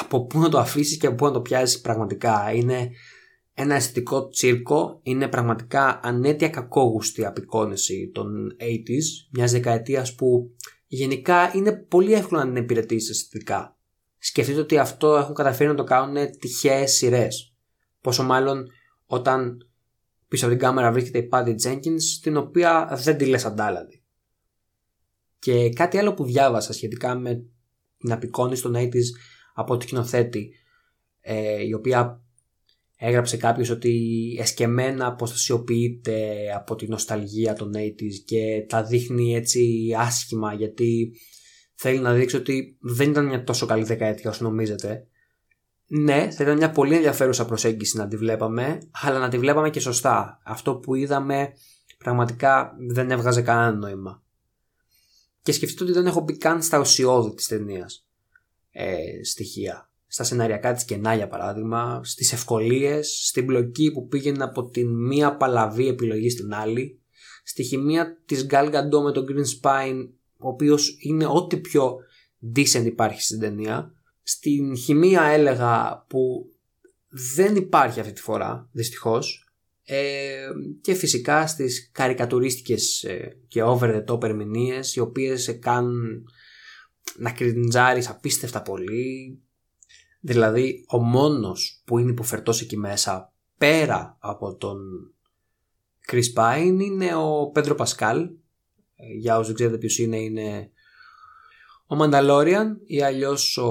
από 0.00 0.26
πού 0.26 0.38
να 0.38 0.48
το 0.48 0.58
αφήσεις 0.58 0.96
και 0.96 1.06
από 1.06 1.16
πού 1.16 1.24
να 1.24 1.30
το 1.30 1.40
πιάσεις 1.40 1.80
πραγματικά 1.80 2.52
είναι 2.54 2.90
ένα 3.58 3.74
αισθητικό 3.74 4.28
τσίρκο 4.28 5.00
είναι 5.02 5.28
πραγματικά 5.28 6.00
ανέτεια 6.02 6.48
κακόγουστη 6.48 7.24
απεικόνηση 7.24 8.10
των 8.14 8.56
80s 8.60 9.28
μιας 9.30 9.52
δεκαετίας 9.52 10.14
που 10.14 10.56
γενικά 10.86 11.52
είναι 11.54 11.72
πολύ 11.72 12.12
εύκολο 12.12 12.40
να 12.40 12.46
την 12.46 12.62
υπηρετήσεις 12.62 13.10
αισθητικά. 13.10 13.76
Σκεφτείτε 14.18 14.60
ότι 14.60 14.78
αυτό 14.78 15.16
έχουν 15.16 15.34
καταφέρει 15.34 15.68
να 15.68 15.76
το 15.76 15.84
κάνουν 15.84 16.30
τυχαίες 16.38 16.92
σειρές. 16.92 17.54
Πόσο 18.00 18.22
μάλλον 18.22 18.66
όταν 19.06 19.70
πίσω 20.28 20.46
από 20.46 20.54
την 20.54 20.64
κάμερα 20.64 20.92
βρίσκεται 20.92 21.18
η 21.18 21.28
Patty 21.32 21.54
Jenkins, 21.64 22.02
την 22.22 22.36
οποία 22.36 22.98
δεν 23.02 23.16
τη 23.16 23.24
λες 23.24 23.44
αντάλλαντη. 23.44 24.04
Και 25.38 25.68
κάτι 25.70 25.98
άλλο 25.98 26.14
που 26.14 26.24
διάβασα 26.24 26.72
σχετικά 26.72 27.14
με 27.14 27.44
την 27.98 28.12
απεικόνηση 28.12 28.62
των 28.62 28.74
80's 28.74 29.08
από 29.56 29.76
τη 29.76 29.84
σκηνοθέτη, 29.84 30.50
ε, 31.20 31.66
η 31.66 31.72
οποία 31.72 32.20
έγραψε 32.96 33.36
κάποιος 33.36 33.70
ότι 33.70 34.36
εσκεμμένα 34.40 35.06
αποστασιοποιείται 35.06 36.36
από 36.54 36.74
τη 36.74 36.88
νοσταλγία 36.88 37.54
των 37.54 37.72
80's 37.74 38.24
και 38.24 38.64
τα 38.68 38.82
δείχνει 38.82 39.34
έτσι 39.34 39.90
άσχημα 39.98 40.54
γιατί 40.54 41.12
θέλει 41.74 41.98
να 41.98 42.12
δείξει 42.12 42.36
ότι 42.36 42.76
δεν 42.80 43.10
ήταν 43.10 43.26
μια 43.26 43.44
τόσο 43.44 43.66
καλή 43.66 43.84
δεκαετία 43.84 44.30
όσο 44.30 44.44
νομίζετε 44.44 45.06
ναι, 45.88 46.30
θα 46.30 46.42
ήταν 46.42 46.56
μια 46.56 46.70
πολύ 46.70 46.94
ενδιαφέρουσα 46.94 47.44
προσέγγιση 47.44 47.96
να 47.96 48.08
τη 48.08 48.16
βλέπαμε, 48.16 48.78
αλλά 49.02 49.18
να 49.18 49.28
τη 49.28 49.38
βλέπαμε 49.38 49.70
και 49.70 49.80
σωστά. 49.80 50.40
Αυτό 50.44 50.74
που 50.74 50.94
είδαμε 50.94 51.52
πραγματικά 51.98 52.76
δεν 52.88 53.10
έβγαζε 53.10 53.42
κανένα 53.42 53.76
νόημα. 53.76 54.22
Και 55.42 55.52
σκεφτείτε 55.52 55.84
ότι 55.84 55.92
δεν 55.92 56.06
έχω 56.06 56.20
μπει 56.20 56.36
καν 56.36 56.62
στα 56.62 56.78
ουσιώδη 56.78 57.34
της 57.34 57.46
ταινίας 57.46 58.05
ε, 58.78 59.24
στοιχεία. 59.24 59.90
Στα 60.06 60.24
σεναριακά 60.24 60.72
της 60.72 60.84
κενά 60.84 61.14
για 61.14 61.28
παράδειγμα, 61.28 62.00
στις 62.04 62.32
ευκολίες, 62.32 63.26
στην 63.26 63.44
μπλοκή 63.44 63.92
που 63.92 64.08
πήγαινε 64.08 64.44
από 64.44 64.64
την 64.64 65.06
μία 65.06 65.36
παλαβή 65.36 65.88
επιλογή 65.88 66.30
στην 66.30 66.54
άλλη, 66.54 67.00
στη 67.44 67.62
χημεία 67.62 68.22
της 68.26 68.46
Gal 68.50 68.72
Gadot 68.74 69.02
με 69.04 69.12
τον 69.12 69.26
Green 69.28 69.60
Spine, 69.60 70.08
ο 70.38 70.48
οποίος 70.48 70.96
είναι 71.00 71.26
ό,τι 71.26 71.56
πιο 71.56 71.96
decent 72.56 72.84
υπάρχει 72.84 73.22
στην 73.22 73.40
ταινία, 73.40 73.92
στην 74.22 74.76
χημεία 74.76 75.22
έλεγα 75.22 76.04
που 76.08 76.50
δεν 77.08 77.56
υπάρχει 77.56 78.00
αυτή 78.00 78.12
τη 78.12 78.20
φορά 78.20 78.68
δυστυχώς 78.72 79.50
ε, 79.84 80.48
και 80.80 80.94
φυσικά 80.94 81.46
στις 81.46 81.90
καρικατουρίστικες 81.92 83.02
ε, 83.02 83.36
και 83.48 83.62
over 83.64 83.94
the 83.94 84.04
top 84.04 84.22
ερμηνείες 84.22 84.94
οι 84.94 85.00
οποίες 85.00 85.42
σε 85.42 85.52
κάνουν 85.52 86.24
να 87.16 87.32
κριντζάρεις 87.32 88.08
απίστευτα 88.08 88.62
πολύ. 88.62 89.40
Δηλαδή 90.20 90.84
ο 90.88 90.98
μόνος 90.98 91.82
που 91.84 91.98
είναι 91.98 92.10
υποφερτός 92.10 92.60
εκεί 92.60 92.76
μέσα 92.76 93.32
πέρα 93.58 94.16
από 94.20 94.56
τον 94.56 94.78
Chris 96.12 96.34
Pine 96.36 96.78
είναι 96.80 97.14
ο 97.14 97.50
Πέντρο 97.50 97.74
Πασκάλ 97.74 98.20
ε, 98.96 99.12
για 99.18 99.34
όσους 99.34 99.46
δεν 99.46 99.54
ξέρετε 99.54 99.78
ποιος 99.78 99.98
είναι 99.98 100.16
είναι 100.16 100.70
ο 101.86 101.94
Μανταλόριαν 101.94 102.80
ή 102.86 103.02
αλλιώς 103.02 103.56
ο 103.56 103.70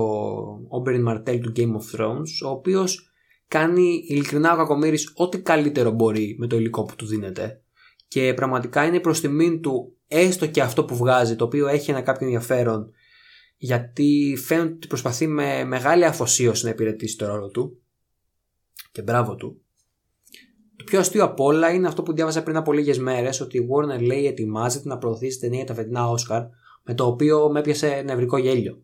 Όμπεριν 0.67 1.01
Μαρτέλ 1.01 1.39
του 1.39 1.51
Game 1.55 1.71
of 1.71 1.99
Thrones 1.99 2.45
ο 2.45 2.49
οποίος 2.49 3.09
κάνει 3.47 4.05
ειλικρινά 4.07 4.53
ο 4.53 4.57
Κακομύρης 4.57 5.11
ό,τι 5.15 5.41
καλύτερο 5.41 5.91
μπορεί 5.91 6.35
με 6.39 6.47
το 6.47 6.57
υλικό 6.57 6.83
που 6.83 6.95
του 6.95 7.05
δίνεται. 7.05 7.61
Και 8.07 8.33
πραγματικά 8.33 8.85
είναι 8.85 8.99
προς 8.99 9.21
τιμήν 9.21 9.61
του 9.61 9.95
έστω 10.07 10.47
και 10.47 10.61
αυτό 10.61 10.85
που 10.85 10.95
βγάζει 10.95 11.35
το 11.35 11.45
οποίο 11.45 11.67
έχει 11.67 11.91
ένα 11.91 12.01
κάποιο 12.01 12.25
ενδιαφέρον 12.25 12.91
γιατί 13.57 14.37
φαίνεται 14.45 14.73
ότι 14.73 14.87
προσπαθεί 14.87 15.27
με 15.27 15.63
μεγάλη 15.63 16.05
αφοσίωση 16.05 16.63
να 16.63 16.69
υπηρετήσει 16.69 17.17
το 17.17 17.25
ρόλο 17.25 17.49
του 17.49 17.81
και 18.91 19.01
μπράβο 19.01 19.35
του 19.35 19.59
το 20.75 20.83
πιο 20.83 20.99
αστείο 20.99 21.23
απ' 21.23 21.39
όλα 21.39 21.69
είναι 21.73 21.87
αυτό 21.87 22.03
που 22.03 22.13
διάβασα 22.13 22.43
πριν 22.43 22.55
από 22.55 22.73
λίγες 22.73 22.99
μέρες 22.99 23.41
ότι 23.41 23.57
η 23.57 23.67
Warner 23.71 24.01
λέει 24.01 24.25
ετοιμάζεται 24.25 24.87
να 24.87 24.97
προωθήσει 24.97 25.39
ταινία 25.39 25.57
για 25.57 25.65
τα 25.65 25.73
φετινά 25.73 26.05
Oscar 26.09 26.47
με 26.83 26.93
το 26.93 27.05
οποίο 27.05 27.49
με 27.51 27.59
έπιασε 27.59 28.01
νευρικό 28.05 28.37
γέλιο. 28.37 28.83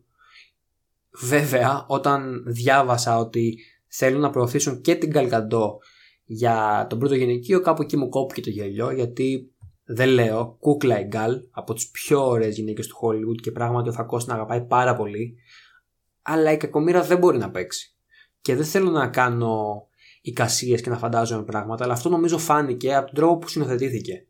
Βέβαια, 1.10 1.84
όταν 1.88 2.44
διάβασα 2.46 3.18
ότι 3.18 3.58
θέλουν 3.86 4.20
να 4.20 4.30
προωθήσουν 4.30 4.80
και 4.80 4.94
την 4.94 5.12
Καλκαντό 5.12 5.78
για 6.24 6.86
τον 6.88 6.98
πρώτο 6.98 7.14
γυναικείο, 7.14 7.60
κάπου 7.60 7.82
εκεί 7.82 7.96
μου 7.96 8.08
κόπηκε 8.08 8.40
το 8.40 8.50
γέλιο, 8.50 8.90
γιατί 8.90 9.52
δεν 9.94 10.08
λέω, 10.08 10.56
κούκλα 10.60 11.00
η 11.00 11.04
Γκάλ, 11.04 11.40
από 11.50 11.74
τις 11.74 11.90
πιο 11.90 12.26
ωραίες 12.26 12.56
γυναίκες 12.56 12.86
του 12.86 12.96
Hollywood 13.02 13.40
και 13.42 13.50
πράγματι 13.50 13.88
ο 13.88 13.92
Φακός 13.92 14.24
την 14.24 14.32
αγαπάει 14.32 14.66
πάρα 14.66 14.96
πολύ, 14.96 15.34
αλλά 16.22 16.52
η 16.52 16.56
κακομήρα 16.56 17.02
δεν 17.02 17.18
μπορεί 17.18 17.38
να 17.38 17.50
παίξει. 17.50 17.96
Και 18.40 18.56
δεν 18.56 18.64
θέλω 18.64 18.90
να 18.90 19.08
κάνω 19.08 19.86
εικασίες 20.22 20.80
και 20.80 20.90
να 20.90 20.98
φαντάζομαι 20.98 21.44
πράγματα, 21.44 21.84
αλλά 21.84 21.92
αυτό 21.92 22.08
νομίζω 22.08 22.38
φάνηκε 22.38 22.94
από 22.94 23.06
τον 23.06 23.14
τρόπο 23.14 23.38
που 23.38 23.48
συνοθετήθηκε. 23.48 24.26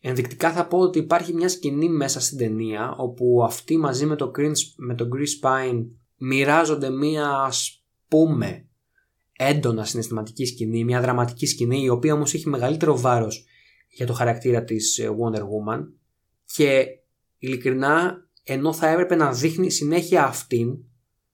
Ενδεικτικά 0.00 0.52
θα 0.52 0.66
πω 0.66 0.78
ότι 0.78 0.98
υπάρχει 0.98 1.32
μια 1.34 1.48
σκηνή 1.48 1.88
μέσα 1.88 2.20
στην 2.20 2.38
ταινία 2.38 2.94
όπου 2.96 3.42
αυτοί 3.44 3.76
μαζί 3.76 4.06
με 4.06 4.16
το, 4.16 4.30
με 4.76 4.94
το 4.94 5.08
Chris 5.12 5.48
Pine 5.48 5.86
μοιράζονται 6.16 6.90
μια 6.90 7.28
ας 7.28 7.84
πούμε 8.08 8.68
έντονα 9.32 9.84
συναισθηματική 9.84 10.46
σκηνή, 10.46 10.84
μια 10.84 11.00
δραματική 11.00 11.46
σκηνή 11.46 11.82
η 11.82 11.88
οποία 11.88 12.14
όμως 12.14 12.34
έχει 12.34 12.48
μεγαλύτερο 12.48 13.00
βάρος 13.00 13.46
για 13.94 14.06
το 14.06 14.12
χαρακτήρα 14.12 14.64
της 14.64 14.98
ε, 14.98 15.08
Wonder 15.08 15.40
Woman 15.40 15.86
και 16.44 16.86
ειλικρινά 17.38 18.26
ενώ 18.44 18.72
θα 18.72 18.88
έπρεπε 18.88 19.14
να 19.14 19.32
δείχνει 19.32 19.70
συνέχεια 19.70 20.24
αυτήν 20.24 20.68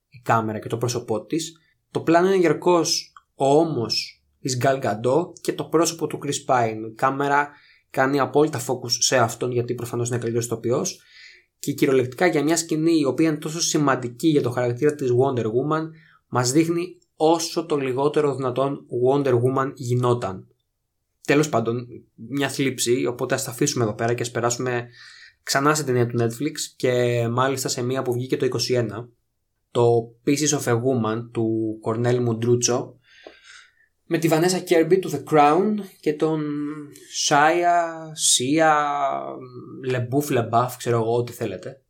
η 0.09 0.21
κάμερα 0.23 0.59
και 0.59 0.67
το 0.67 0.77
πρόσωπό 0.77 1.25
της 1.25 1.55
το 1.91 1.99
πλάνο 1.99 2.27
είναι 2.27 2.35
γερκώς 2.35 3.13
ο 3.35 3.45
ώμος 3.45 4.23
της 4.39 4.57
Gal 4.63 4.81
Gadot 4.81 5.39
και 5.41 5.53
το 5.53 5.63
πρόσωπο 5.63 6.07
του 6.07 6.19
Chris 6.23 6.53
Pine. 6.53 6.89
Η 6.91 6.93
κάμερα 6.95 7.49
κάνει 7.89 8.19
απόλυτα 8.19 8.59
focus 8.59 8.89
σε 8.89 9.17
αυτόν 9.17 9.51
γιατί 9.51 9.73
προφανώς 9.73 10.07
είναι 10.07 10.17
καλύτερος 10.17 10.47
τοπιός 10.47 11.01
και 11.59 11.71
κυριολεκτικά 11.71 12.25
για 12.25 12.43
μια 12.43 12.57
σκηνή 12.57 12.99
η 12.99 13.05
οποία 13.05 13.29
είναι 13.29 13.37
τόσο 13.37 13.61
σημαντική 13.61 14.27
για 14.27 14.41
το 14.41 14.49
χαρακτήρα 14.49 14.95
της 14.95 15.09
Wonder 15.11 15.45
Woman 15.45 15.89
μας 16.27 16.51
δείχνει 16.51 16.97
όσο 17.15 17.65
το 17.65 17.75
λιγότερο 17.75 18.35
δυνατόν 18.35 18.85
Wonder 19.07 19.33
Woman 19.33 19.71
γινόταν. 19.75 20.47
Τέλος 21.31 21.49
πάντων, 21.49 21.87
μια 22.15 22.49
θλίψη, 22.49 23.05
οπότε 23.05 23.35
ας 23.35 23.43
τα 23.43 23.51
αφήσουμε 23.51 23.83
εδώ 23.83 23.93
πέρα 23.93 24.13
και 24.13 24.21
ας 24.21 24.31
περάσουμε 24.31 24.87
ξανά 25.43 25.73
στην 25.73 25.85
ταινία 25.85 26.07
του 26.07 26.17
Netflix 26.19 26.53
και 26.75 27.27
μάλιστα 27.31 27.67
σε 27.67 27.83
μία 27.83 28.01
που 28.01 28.13
βγήκε 28.13 28.37
το 28.37 28.47
21 28.69 28.87
το 29.71 30.13
Pieces 30.25 30.59
of 30.59 30.63
a 30.63 30.73
Woman 30.73 31.29
του 31.31 31.77
Κορνέλ 31.81 32.21
Μουντρούτσο 32.21 32.99
με 34.05 34.17
τη 34.17 34.27
Βανέσα 34.27 34.59
Κέρμπι 34.59 34.99
του 34.99 35.09
The 35.11 35.23
Crown 35.33 35.75
και 35.99 36.13
τον 36.13 36.43
Σάια, 37.13 38.11
Σία, 38.13 38.85
Λεμπούφ, 39.85 40.29
Λεμπάφ, 40.29 40.77
ξέρω 40.77 40.97
εγώ 40.97 41.15
ό,τι 41.15 41.31
θέλετε. 41.31 41.81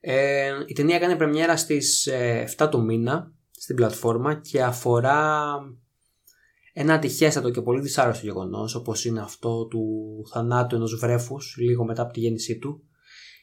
Ε, 0.00 0.50
η 0.66 0.72
ταινία 0.72 0.96
έκανε 0.96 1.16
πρεμιέρα 1.16 1.56
στις 1.56 2.08
7 2.08 2.12
ε, 2.12 2.68
του 2.68 2.84
μήνα 2.84 3.32
στην 3.50 3.76
πλατφόρμα 3.76 4.34
και 4.34 4.62
αφορά 4.62 5.52
ένα 6.80 6.94
ατυχέστατο 6.94 7.50
και 7.50 7.62
πολύ 7.62 7.80
δυσάρεστο 7.80 8.26
γεγονός, 8.26 8.74
όπως 8.74 9.04
είναι 9.04 9.20
αυτό 9.20 9.66
του 9.66 9.82
θανάτου 10.30 10.74
ενός 10.74 10.94
βρέφους 10.94 11.56
λίγο 11.58 11.84
μετά 11.84 12.02
από 12.02 12.12
τη 12.12 12.20
γέννησή 12.20 12.58
του 12.58 12.82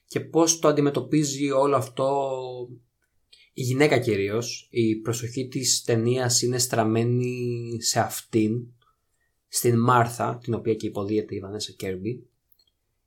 και 0.08 0.20
πώς 0.20 0.60
το 0.60 0.68
αντιμετωπίζει 0.68 1.52
όλο 1.52 1.76
αυτό 1.76 2.32
η 3.54 3.62
γυναίκα 3.62 4.00
κυρίως. 4.00 4.68
Η 4.72 4.96
προσοχή 4.96 5.48
της 5.48 5.84
ταινίας 5.84 6.42
είναι 6.42 6.58
στραμμένη 6.58 7.78
σε 7.82 8.00
αυτήν, 8.00 8.68
στην 9.48 9.80
Μάρθα, 9.80 10.40
την 10.44 10.54
οποία 10.54 10.74
και 10.74 10.88
υποδίεται 10.88 11.36
η 11.36 11.40
Βανέσα 11.40 11.72
Κέρμπι. 11.72 12.28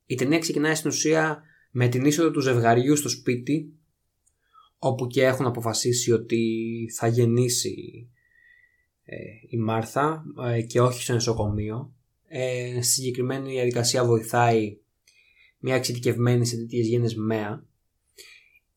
Η 0.06 0.14
ταινία 0.14 0.38
ξεκινάει 0.38 0.74
στην 0.74 0.90
ουσία 0.90 1.42
με 1.70 1.88
την 1.88 2.04
είσοδο 2.04 2.30
του 2.30 2.40
ζευγαριού 2.40 2.96
στο 2.96 3.08
σπίτι 3.08 3.72
όπου 4.78 5.06
και 5.06 5.24
έχουν 5.24 5.46
αποφασίσει 5.46 6.12
ότι 6.12 6.44
θα 6.96 7.06
γεννήσει 7.06 8.08
ε, 8.14 8.19
η 9.48 9.56
Μάρθα 9.56 10.24
ε, 10.46 10.62
και 10.62 10.80
όχι 10.80 11.02
στο 11.02 11.12
νοσοκομείο. 11.12 11.94
Ε, 12.28 12.72
στη 12.82 12.92
συγκεκριμένη 12.92 13.50
διαδικασία 13.50 14.04
βοηθάει 14.04 14.78
μια 15.58 15.74
εξειδικευμένη 15.74 16.46
σε 16.46 16.56
τέτοιες 16.56 16.86
γέννες 16.86 17.14
μέα. 17.14 17.64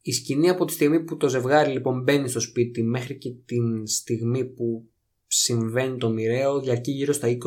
Η 0.01 0.11
σκηνή 0.11 0.49
από 0.49 0.65
τη 0.65 0.73
στιγμή 0.73 1.03
που 1.03 1.17
το 1.17 1.29
ζευγάρι 1.29 1.71
λοιπόν 1.71 2.01
μπαίνει 2.01 2.29
στο 2.29 2.39
σπίτι 2.39 2.83
μέχρι 2.83 3.17
και 3.17 3.29
την 3.45 3.87
στιγμή 3.87 4.45
που 4.45 4.87
συμβαίνει 5.27 5.97
το 5.97 6.09
μοιραίο 6.09 6.59
διαρκεί 6.59 6.91
γύρω 6.91 7.13
στα 7.13 7.37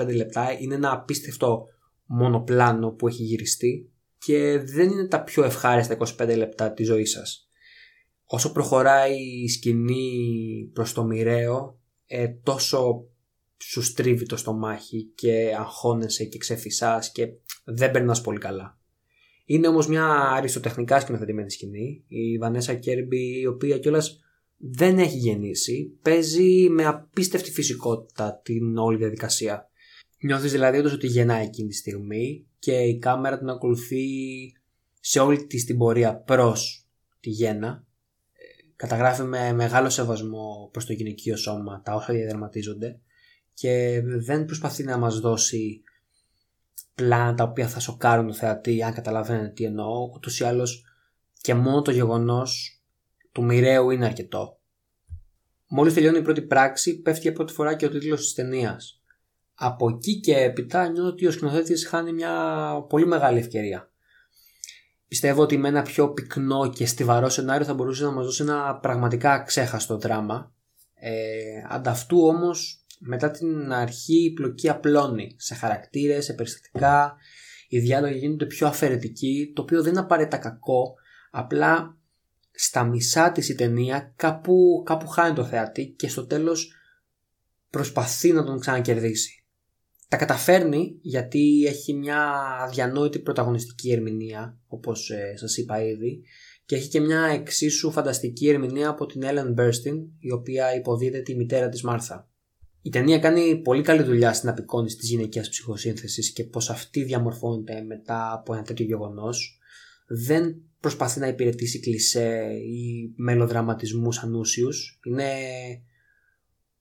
20-25 0.00 0.14
λεπτά. 0.14 0.58
Είναι 0.60 0.74
ένα 0.74 0.92
απίστευτο 0.92 1.66
μονοπλάνο 2.06 2.90
που 2.90 3.08
έχει 3.08 3.22
γυριστεί 3.22 3.90
και 4.18 4.58
δεν 4.58 4.90
είναι 4.90 5.06
τα 5.06 5.22
πιο 5.22 5.44
ευχάριστα 5.44 5.96
25 5.98 6.36
λεπτά 6.36 6.72
της 6.72 6.86
ζωής 6.86 7.10
σας. 7.10 7.48
Όσο 8.24 8.52
προχωράει 8.52 9.42
η 9.42 9.48
σκηνή 9.48 10.70
προς 10.72 10.92
το 10.92 11.04
μοιραίο 11.04 11.81
ε, 12.14 12.28
τόσο 12.28 13.06
σου 13.56 13.82
στρίβει 13.82 14.26
το 14.26 14.36
στομάχι 14.36 15.02
και 15.14 15.54
αγχώνεσαι 15.58 16.24
και 16.24 16.38
ξεφυσάς 16.38 17.12
και 17.12 17.26
δεν 17.64 17.90
περνάς 17.90 18.20
πολύ 18.20 18.38
καλά. 18.38 18.78
Είναι 19.44 19.68
όμως 19.68 19.86
μια 19.86 20.06
αριστοτεχνικά 20.06 21.00
σκηνοθετημένη 21.00 21.50
σκηνή. 21.50 22.04
Η 22.08 22.38
Βανέσα 22.38 22.74
Κέρμπι 22.74 23.40
η 23.40 23.46
οποία 23.46 23.78
κιόλας 23.78 24.20
δεν 24.56 24.98
έχει 24.98 25.16
γεννήσει 25.16 25.98
παίζει 26.02 26.68
με 26.70 26.84
απίστευτη 26.84 27.50
φυσικότητα 27.50 28.40
την 28.44 28.76
όλη 28.76 28.96
διαδικασία. 28.98 29.70
Νιώθεις 30.18 30.52
δηλαδή 30.52 30.78
όντως 30.78 30.92
ότι 30.92 31.06
γεννάει 31.06 31.44
εκείνη 31.44 31.68
τη 31.68 31.74
στιγμή 31.74 32.46
και 32.58 32.72
η 32.72 32.98
κάμερα 32.98 33.38
την 33.38 33.48
ακολουθεί 33.48 34.06
σε 35.00 35.20
όλη 35.20 35.46
της 35.46 35.64
την 35.64 35.78
πορεία 35.78 36.16
προς 36.16 36.86
τη 37.20 37.30
γέννα 37.30 37.86
καταγράφει 38.82 39.22
με 39.22 39.52
μεγάλο 39.52 39.90
σεβασμό 39.90 40.68
προς 40.72 40.86
το 40.86 40.92
γυναικείο 40.92 41.36
σώμα 41.36 41.82
τα 41.84 41.94
όσα 41.94 42.12
διαδραματίζονται 42.12 43.00
και 43.54 44.02
δεν 44.04 44.44
προσπαθεί 44.44 44.84
να 44.84 44.98
μας 44.98 45.20
δώσει 45.20 45.82
πλάνα 46.94 47.34
τα 47.34 47.44
οποία 47.44 47.68
θα 47.68 47.80
σοκάρουν 47.80 48.26
το 48.26 48.32
θεατή 48.32 48.82
αν 48.82 48.94
καταλαβαίνετε 48.94 49.48
τι 49.48 49.64
εννοώ 49.64 50.10
ούτως 50.14 50.40
ή 50.40 50.44
άλλως 50.44 50.84
και 51.40 51.54
μόνο 51.54 51.82
το 51.82 51.90
γεγονός 51.90 52.82
του 53.32 53.44
μοιραίου 53.44 53.90
είναι 53.90 54.04
αρκετό. 54.04 54.60
Μόλις 55.66 55.94
τελειώνει 55.94 56.18
η 56.18 56.22
πρώτη 56.22 56.42
πράξη 56.42 57.00
πέφτει 57.00 57.20
για 57.20 57.32
πρώτη 57.32 57.52
φορά 57.52 57.74
και 57.74 57.86
ο 57.86 57.90
τίτλος 57.90 58.20
της 58.20 58.34
ταινίας. 58.34 59.02
Από 59.54 59.88
εκεί 59.88 60.20
και 60.20 60.36
έπειτα 60.36 60.88
νιώθω 60.88 61.08
ότι 61.08 61.26
ο 61.26 61.30
σκηνοθέτης 61.30 61.86
χάνει 61.86 62.12
μια 62.12 62.74
πολύ 62.88 63.06
μεγάλη 63.06 63.38
ευκαιρία. 63.38 63.91
Πιστεύω 65.12 65.42
ότι 65.42 65.56
με 65.56 65.68
ένα 65.68 65.82
πιο 65.82 66.12
πυκνό 66.12 66.70
και 66.70 66.86
στιβαρό 66.86 67.28
σενάριο 67.28 67.66
θα 67.66 67.74
μπορούσε 67.74 68.04
να 68.04 68.10
μας 68.10 68.24
δώσει 68.24 68.42
ένα 68.42 68.78
πραγματικά 68.82 69.42
ξέχαστο 69.42 69.98
δράμα. 69.98 70.54
Ε, 70.94 71.12
ανταυτού 71.68 72.26
όμως 72.26 72.84
μετά 72.98 73.30
την 73.30 73.72
αρχή 73.72 74.24
η 74.24 74.32
πλοκή 74.32 74.68
απλώνει 74.68 75.34
σε 75.38 75.54
χαρακτήρες, 75.54 76.24
σε 76.24 76.32
περιστατικά, 76.32 77.16
οι 77.68 77.78
διάλογοι 77.78 78.18
γίνονται 78.18 78.46
πιο 78.46 78.66
αφαιρετικοί, 78.66 79.52
το 79.54 79.62
οποίο 79.62 79.82
δεν 79.82 79.90
είναι 79.90 80.00
απαραίτητα 80.00 80.36
κακό, 80.36 80.94
απλά 81.30 81.98
στα 82.50 82.84
μισά 82.84 83.32
της 83.32 83.48
η 83.48 83.54
ταινία 83.54 84.12
κάπου, 84.16 84.82
κάπου 84.84 85.06
χάνει 85.06 85.34
το 85.34 85.44
θεατή 85.44 85.94
και 85.98 86.08
στο 86.08 86.26
τέλος 86.26 86.72
προσπαθεί 87.70 88.32
να 88.32 88.44
τον 88.44 88.60
ξανακερδίσει 88.60 89.41
τα 90.12 90.18
καταφέρνει 90.18 90.98
γιατί 91.00 91.64
έχει 91.66 91.94
μια 91.94 92.32
αδιανόητη 92.62 93.18
πρωταγωνιστική 93.18 93.92
ερμηνεία 93.92 94.58
όπως 94.66 95.10
ε, 95.10 95.36
σας 95.36 95.56
είπα 95.56 95.84
ήδη 95.84 96.22
και 96.64 96.76
έχει 96.76 96.88
και 96.88 97.00
μια 97.00 97.24
εξίσου 97.24 97.90
φανταστική 97.90 98.48
ερμηνεία 98.48 98.88
από 98.88 99.06
την 99.06 99.22
Ellen 99.24 99.60
Burstyn 99.60 100.06
η 100.18 100.32
οποία 100.32 100.74
υποδίδεται 100.74 101.22
τη 101.22 101.36
μητέρα 101.36 101.68
της 101.68 101.82
Μάρθα. 101.82 102.28
Η 102.82 102.90
ταινία 102.90 103.18
κάνει 103.18 103.56
πολύ 103.56 103.82
καλή 103.82 104.02
δουλειά 104.02 104.32
στην 104.32 104.48
απεικόνηση 104.48 104.96
της 104.96 105.08
γυναικείας 105.08 105.48
ψυχοσύνθεσης 105.48 106.32
και 106.32 106.44
πως 106.44 106.70
αυτή 106.70 107.02
διαμορφώνεται 107.02 107.82
μετά 107.82 108.32
από 108.32 108.54
ένα 108.54 108.62
τέτοιο 108.62 108.84
γεγονός. 108.84 109.58
Δεν 110.06 110.62
προσπαθεί 110.80 111.20
να 111.20 111.26
υπηρετήσει 111.26 111.80
κλισέ 111.80 112.50
ή 112.66 113.12
μελοδραματισμούς 113.16 114.18
ανούσιους. 114.18 115.00
Είναι 115.04 115.32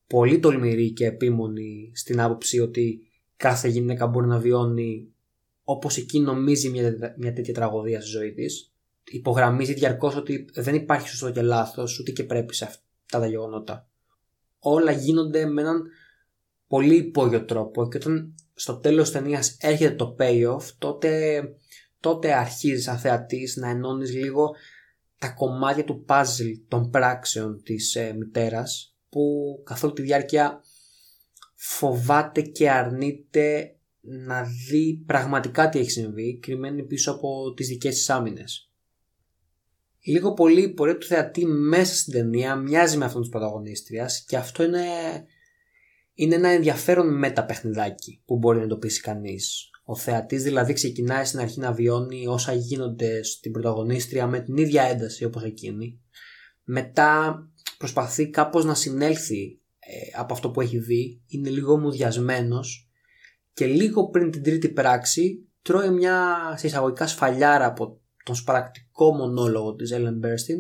πολύ 0.08 0.40
τολμηρή 0.40 0.92
και 0.92 1.06
επίμονη 1.06 1.92
στην 1.94 2.22
άποψη 2.22 2.60
ότι 2.60 3.06
κάθε 3.42 3.68
γυναίκα 3.68 4.08
μπορεί 4.08 4.28
να 4.28 4.40
βιώνει 4.40 5.08
όπως 5.64 5.98
εκείνη 5.98 6.26
νομίζει 6.26 6.70
μια, 6.70 7.16
μια 7.18 7.34
τέτοια 7.34 7.54
τραγωδία 7.54 8.02
στη 8.02 8.10
ζωή 8.10 8.34
της. 8.34 8.74
Υπογραμμίζει 9.04 9.74
διαρκώς 9.74 10.16
ότι 10.16 10.46
δεν 10.54 10.76
υπάρχει 10.76 11.08
σωστό 11.08 11.32
και 11.32 11.42
λάθος, 11.42 12.00
ούτε 12.00 12.12
και 12.12 12.24
πρέπει 12.24 12.54
σε 12.54 12.66
αυτά 12.66 13.20
τα 13.20 13.28
γεγονότα. 13.28 13.88
Όλα 14.60 14.92
γίνονται 14.92 15.46
με 15.46 15.62
έναν 15.62 15.84
πολύ 16.68 16.96
υπόγειο 16.96 17.46
τρόπο 17.46 17.88
και 17.88 17.98
όταν 17.98 18.36
στο 18.54 18.78
τέλος 18.78 19.12
της 19.12 19.20
ταινίας 19.20 19.58
έρχεται 19.60 19.96
το 19.96 20.16
payoff 20.20 20.64
τότε, 20.78 21.42
τότε 22.00 22.34
αρχίζεις 22.34 22.84
σαν 22.84 22.98
θεατής 22.98 23.56
να 23.56 23.70
ενώνεις 23.70 24.14
λίγο 24.14 24.56
τα 25.18 25.30
κομμάτια 25.30 25.84
του 25.84 26.06
puzzle 26.08 26.62
των 26.68 26.90
πράξεων 26.90 27.64
της 27.64 27.96
ε, 27.96 28.14
μητέρας 28.14 28.96
που 29.10 29.22
καθ' 29.66 29.84
όλη 29.84 29.94
τη 29.94 30.02
διάρκεια 30.02 30.62
φοβάται 31.64 32.42
και 32.42 32.70
αρνείται 32.70 33.76
να 34.02 34.44
δει 34.44 35.04
πραγματικά 35.06 35.70
τι 35.70 35.80
έχει 35.80 35.92
συμβεί 35.92 36.38
κρυμμένη 36.38 36.84
πίσω 36.84 37.12
από 37.12 37.54
τις 37.54 37.68
δικές 37.68 37.96
της 37.96 38.10
άμυνες. 38.10 38.72
Λίγο 40.04 40.34
πολύ 40.34 40.62
η 40.62 40.74
πορεία 40.74 40.98
του 40.98 41.06
θεατή 41.06 41.46
μέσα 41.46 41.96
στην 41.96 42.14
ταινία 42.14 42.56
μοιάζει 42.56 42.98
με 42.98 43.06
αυτόν 43.06 43.22
της 43.22 43.30
πρωταγωνίστριας 43.30 44.24
και 44.28 44.38
αυτό 44.38 44.64
είναι, 44.64 44.86
είναι 46.14 46.36
ένα 46.36 46.50
ενδιαφέρον 46.50 47.18
μεταπαιχνιδάκι 47.18 48.22
που 48.26 48.38
μπορεί 48.38 48.58
να 48.58 48.64
εντοπίσει 48.64 49.02
κανείς. 49.02 49.70
Ο 49.84 49.96
θεατής 49.96 50.44
δηλαδή 50.44 50.74
ξεκινάει 50.74 51.26
στην 51.26 51.40
αρχή 51.40 51.60
να 51.60 51.74
βιώνει 51.74 52.28
όσα 52.28 52.54
γίνονται 52.54 53.24
στην 53.24 53.52
πρωταγωνίστρια 53.52 54.28
με 54.28 54.40
την 54.40 54.58
ίδια 54.58 54.84
ένταση 54.84 55.26
όπως 55.26 55.44
εκείνη. 55.44 56.02
Μετά 56.64 57.40
προσπαθεί 57.78 58.30
κάπως 58.30 58.66
να 58.66 58.76
συνέλθει 58.76 59.56
ε, 59.56 59.61
από 60.18 60.34
αυτό 60.34 60.52
που 60.52 60.62
έχει 60.62 60.78
δει, 60.78 61.22
είναι 61.28 61.50
λίγο 61.50 61.78
μουδιασμένος 61.78 62.90
και 63.54 63.66
λίγο 63.66 64.10
πριν 64.10 64.32
την 64.32 64.44
τρίτη 64.44 64.70
πράξη 64.70 65.48
τρώει 65.62 65.90
μια 65.90 66.38
σε 66.58 66.68
εισαγωγικά 66.68 67.08
σφαλιάρα 67.08 67.66
από 67.66 68.02
τον 68.24 68.36
σπαρακτικό 68.36 69.16
μονόλογο 69.16 69.76
της 69.76 69.92
Ellen 69.94 70.26
Burstyn 70.26 70.60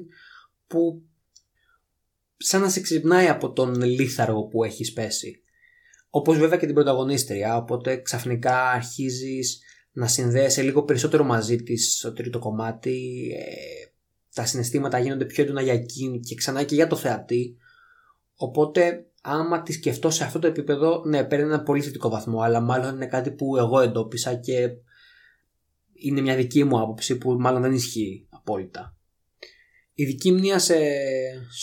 που 0.67 1.03
σαν 2.37 2.61
να 2.61 2.69
σε 2.69 2.81
ξυπνάει 2.81 3.27
από 3.27 3.51
τον 3.51 3.81
λίθαργο 3.81 4.43
που 4.43 4.63
έχεις 4.63 4.87
σπέσει. 4.87 5.43
όπως 6.09 6.37
βέβαια 6.37 6.57
και 6.57 6.65
την 6.65 6.75
πρωταγωνίστρια, 6.75 7.57
οπότε 7.57 8.01
ξαφνικά 8.01 8.69
αρχίζεις 8.69 9.61
να 9.91 10.07
συνδέεσαι 10.07 10.61
λίγο 10.61 10.83
περισσότερο 10.83 11.23
μαζί 11.23 11.63
της 11.63 11.95
στο 11.97 12.13
τρίτο 12.13 12.39
κομμάτι, 12.39 13.27
ε, 13.37 13.91
τα 14.33 14.45
συναισθήματα 14.45 14.99
γίνονται 14.99 15.25
πιο 15.25 15.43
έντονα 15.43 15.61
για 15.61 15.73
εκείνη 15.73 16.19
και 16.19 16.35
ξανά 16.35 16.63
και 16.63 16.75
για 16.75 16.87
το 16.87 16.95
θεατή, 16.95 17.57
οπότε 18.35 19.05
άμα 19.21 19.62
τη 19.62 19.71
σκεφτώ 19.71 20.10
σε 20.10 20.23
αυτό 20.23 20.39
το 20.39 20.47
επίπεδο, 20.47 21.03
ναι, 21.05 21.23
παίρνει 21.23 21.45
ένα 21.45 21.63
πολύ 21.63 21.81
θετικό 21.81 22.10
βαθμό, 22.10 22.41
αλλά 22.41 22.60
μάλλον 22.60 22.95
είναι 22.95 23.07
κάτι 23.07 23.31
που 23.31 23.57
εγώ 23.57 23.79
εντόπισα 23.79 24.34
και 24.34 24.69
είναι 25.93 26.21
μια 26.21 26.36
δική 26.36 26.63
μου 26.63 26.79
άποψη 26.79 27.17
που 27.17 27.31
μάλλον 27.31 27.62
δεν 27.62 27.73
ισχύει 27.73 28.27
απόλυτα. 28.29 28.95
Η 29.93 30.05
δική 30.05 30.31
μνήμα 30.31 30.60
σε 30.60 30.75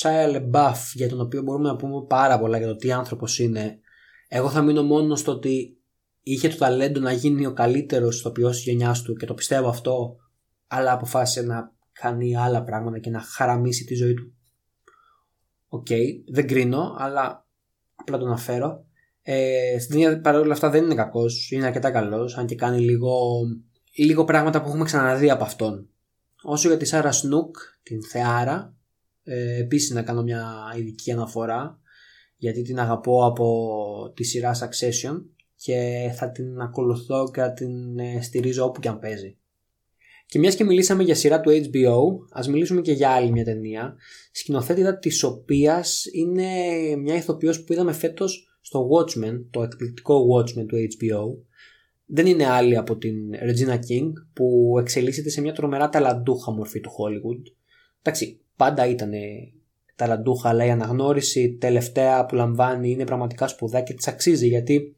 Shia 0.03 0.37
LaBeouf 0.37 0.77
για 0.95 1.09
τον 1.09 1.21
οποίο 1.21 1.43
μπορούμε 1.43 1.69
να 1.69 1.77
πούμε 1.77 2.07
πάρα 2.07 2.39
πολλά 2.39 2.59
για 2.59 2.67
το 2.67 2.77
τι 2.77 2.93
άνθρωπος 2.93 3.39
είναι 3.39 3.81
εγώ 4.29 4.51
θα 4.51 4.63
μείνω 4.63 4.83
μόνο 4.83 5.17
στο 5.17 5.33
ότι 5.33 5.79
είχε 6.23 6.49
το 6.49 6.57
ταλέντο 6.57 7.01
να 7.01 7.13
γίνει 7.13 7.47
ο 7.47 7.53
καλύτερος 7.53 8.19
ηθοποιός 8.19 8.57
της 8.57 8.65
γενιάς 8.65 9.03
του 9.03 9.15
και 9.15 9.27
το 9.27 9.35
πιστεύω 9.35 9.69
αυτό 9.69 10.17
αλλά 10.67 10.93
αποφάσισε 10.93 11.43
να 11.43 11.73
κάνει 11.93 12.37
άλλα 12.37 12.63
πράγματα 12.63 12.99
και 12.99 13.11
να 13.11 13.21
χαραμίσει 13.21 13.85
τη 13.85 13.95
ζωή 13.95 14.15
του. 14.15 14.33
Ok, 15.69 15.87
okay, 15.91 16.05
δεν 16.33 16.47
κρίνω 16.47 16.95
αλλά 16.99 17.48
απλά 18.09 18.19
το 18.19 18.27
αναφέρω. 18.27 18.85
Ε, 19.23 19.79
στην 19.79 19.91
ταινία 19.91 20.21
παρόλα 20.21 20.53
αυτά 20.53 20.71
δεν 20.71 20.85
είναι 20.85 20.95
κακός, 20.95 21.51
είναι 21.51 21.67
αρκετά 21.67 21.91
καλός 21.91 22.37
αν 22.37 22.47
και 22.47 22.55
κάνει 22.55 22.81
λίγο, 22.81 23.41
λίγο 23.97 24.25
πράγματα 24.25 24.63
που 24.63 24.69
έχουμε 24.69 24.85
ξαναδεί 24.85 25.31
από 25.31 25.45
αυτόν. 25.45 25.89
Όσο 26.43 26.69
για 26.69 26.77
τη 26.77 26.85
Σάρα 26.85 27.13
Σνουκ, 27.13 27.57
την 27.83 28.03
θεάρα, 28.05 28.75
ε, 29.23 29.59
επίσης 29.61 29.91
να 29.91 30.03
κάνω 30.03 30.23
μια 30.23 30.47
ειδική 30.77 31.13
αναφορά 31.13 31.81
γιατί 32.37 32.63
την 32.63 32.79
αγαπώ 32.79 33.27
από 33.27 34.13
τη 34.15 34.25
σειρά 34.25 34.55
Succession 34.55 35.23
και 35.57 36.11
θα 36.15 36.31
την 36.31 36.61
ακολουθώ 36.61 37.31
και 37.33 37.41
θα 37.41 37.53
την 37.53 37.99
ε, 37.99 38.23
στηρίζω 38.23 38.65
όπου 38.65 38.81
και 38.81 38.89
αν 38.89 38.99
παίζει. 38.99 39.38
Και 40.29 40.39
μιας 40.39 40.55
και 40.55 40.65
μιλήσαμε 40.65 41.03
για 41.03 41.15
σειρά 41.15 41.41
του 41.41 41.51
HBO, 41.51 42.27
ας 42.31 42.49
μιλήσουμε 42.49 42.81
και 42.81 42.93
για 42.93 43.11
άλλη 43.11 43.31
μια 43.31 43.45
ταινία, 43.45 43.97
σκηνοθέτητα 44.33 44.99
της 44.99 45.23
οποίας 45.23 46.05
είναι 46.13 46.47
μια 46.97 47.15
ηθοποιός 47.15 47.65
που 47.65 47.73
είδαμε 47.73 47.93
φέτος 47.93 48.59
στο 48.61 48.89
Watchmen, 48.89 49.45
το 49.51 49.63
εκπληκτικό 49.63 50.27
Watchmen 50.35 50.67
του 50.67 50.77
HBO. 50.77 51.43
Δεν 52.07 52.27
είναι 52.27 52.47
άλλη 52.47 52.77
από 52.77 52.97
την 52.97 53.17
Regina 53.33 53.75
King 53.75 54.13
που 54.33 54.77
εξελίσσεται 54.79 55.31
σε 55.31 55.41
μια 55.41 55.53
τρομερά 55.53 55.89
ταλαντούχα 55.89 56.53
μορφή 56.53 56.81
του 56.81 56.91
Hollywood. 56.91 57.53
Εντάξει, 58.03 58.41
πάντα 58.57 58.87
ήταν 58.87 59.13
ταλαντούχα, 59.97 60.49
αλλά 60.49 60.65
η 60.65 60.71
αναγνώριση 60.71 61.57
τελευταία 61.61 62.27
που 62.27 62.35
λαμβάνει 62.35 62.91
είναι 62.91 63.05
πραγματικά 63.05 63.49
σπουδαία 63.49 63.83
και 63.83 63.95
της 63.95 64.09
αξίζει 64.09 64.49
γιατί 64.49 64.97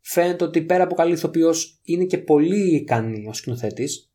φαίνεται 0.00 0.44
ότι 0.44 0.62
πέρα 0.62 0.84
από 0.84 0.94
καλή 0.94 1.12
ηθοποιός 1.12 1.80
είναι 1.84 2.04
και 2.04 2.18
πολύ 2.18 2.74
ικανή 2.74 3.26
ο 3.28 3.32
σκηνοθέτης. 3.32 4.07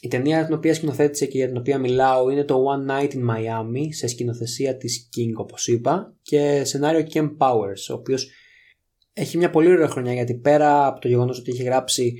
Η 0.00 0.08
ταινία 0.08 0.44
την 0.44 0.54
οποία 0.54 0.74
σκηνοθέτησε 0.74 1.26
και 1.26 1.38
για 1.38 1.46
την 1.46 1.56
οποία 1.56 1.78
μιλάω 1.78 2.30
είναι 2.30 2.44
το 2.44 2.64
One 2.64 2.90
Night 2.90 3.10
in 3.10 3.30
Miami 3.30 3.86
σε 3.90 4.06
σκηνοθεσία 4.06 4.76
της 4.76 5.08
King 5.16 5.32
όπως 5.34 5.66
είπα 5.66 6.14
και 6.22 6.64
σενάριο 6.64 7.06
Ken 7.12 7.36
Powers 7.38 7.90
ο 7.90 7.94
οποίος 7.94 8.30
έχει 9.12 9.36
μια 9.36 9.50
πολύ 9.50 9.68
ωραία 9.68 9.88
χρονιά 9.88 10.12
γιατί 10.12 10.34
πέρα 10.34 10.86
από 10.86 11.00
το 11.00 11.08
γεγονός 11.08 11.38
ότι 11.38 11.50
έχει 11.50 11.62
γράψει 11.62 12.14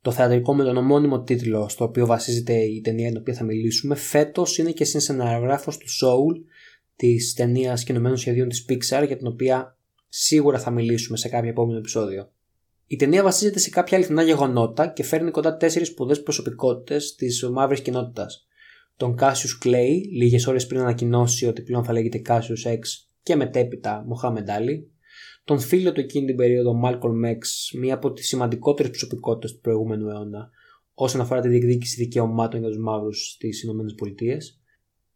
το 0.00 0.10
θεατρικό 0.10 0.54
με 0.54 0.64
τον 0.64 0.76
ομώνυμο 0.76 1.22
τίτλο 1.22 1.68
στο 1.68 1.84
οποίο 1.84 2.06
βασίζεται 2.06 2.54
η 2.54 2.80
ταινία 2.80 3.02
για 3.02 3.10
την 3.10 3.20
οποία 3.20 3.34
θα 3.34 3.44
μιλήσουμε 3.44 3.94
φέτος 3.94 4.58
είναι 4.58 4.70
και 4.70 4.84
συνσεναριογράφο 4.84 5.70
του 5.70 5.86
Soul 5.86 6.44
της 6.96 7.34
ταινίας 7.34 7.84
κινουμένων 7.84 8.16
σχεδίων 8.16 8.48
της 8.48 8.64
Pixar 8.68 9.06
για 9.06 9.16
την 9.16 9.26
οποία 9.26 9.78
σίγουρα 10.08 10.58
θα 10.58 10.70
μιλήσουμε 10.70 11.16
σε 11.16 11.28
κάποιο 11.28 11.50
επόμενο 11.50 11.78
επεισόδιο. 11.78 12.32
Η 12.86 12.96
ταινία 12.96 13.22
βασίζεται 13.22 13.58
σε 13.58 13.70
κάποια 13.70 13.96
αληθινά 13.96 14.22
γεγονότα 14.22 14.86
και 14.86 15.02
φέρνει 15.02 15.30
κοντά 15.30 15.56
τέσσερις 15.56 15.88
σπουδαίε 15.88 16.14
προσωπικότητες 16.14 17.14
της 17.14 17.48
μαύρης 17.52 17.80
κοινότητας. 17.80 18.46
Τον 18.96 19.16
Cassius 19.20 19.66
Clay, 19.66 20.00
λίγες 20.12 20.46
ώρες 20.46 20.66
πριν 20.66 20.80
ανακοινώσει 20.80 21.46
ότι 21.46 21.62
πλέον 21.62 21.84
θα 21.84 21.92
λέγεται 21.92 22.22
Cassius 22.26 22.70
X 22.70 22.80
και 23.22 23.36
μετέπειτα 23.36 24.04
Mohamed 24.04 24.58
Ali, 24.58 24.82
τον 25.44 25.58
φίλο 25.58 25.92
του 25.92 26.00
εκείνη 26.00 26.26
την 26.26 26.36
περίοδο 26.36 26.80
Malcolm 26.84 27.30
X, 27.30 27.38
μία 27.78 27.94
από 27.94 28.12
τις 28.12 28.26
σημαντικότερες 28.26 28.90
προσωπικότητες 28.90 29.52
του 29.52 29.60
προηγούμενου 29.60 30.08
αιώνα 30.08 30.50
όσον 30.94 31.20
αφορά 31.20 31.40
τη 31.40 31.48
διεκδίκηση 31.48 31.96
δικαιωμάτων 31.96 32.60
για 32.60 32.68
τους 32.68 32.78
μαύρους 32.78 33.30
στις 33.30 33.62
Ηνωμένες 33.62 33.94
Πολιτείες, 33.94 34.60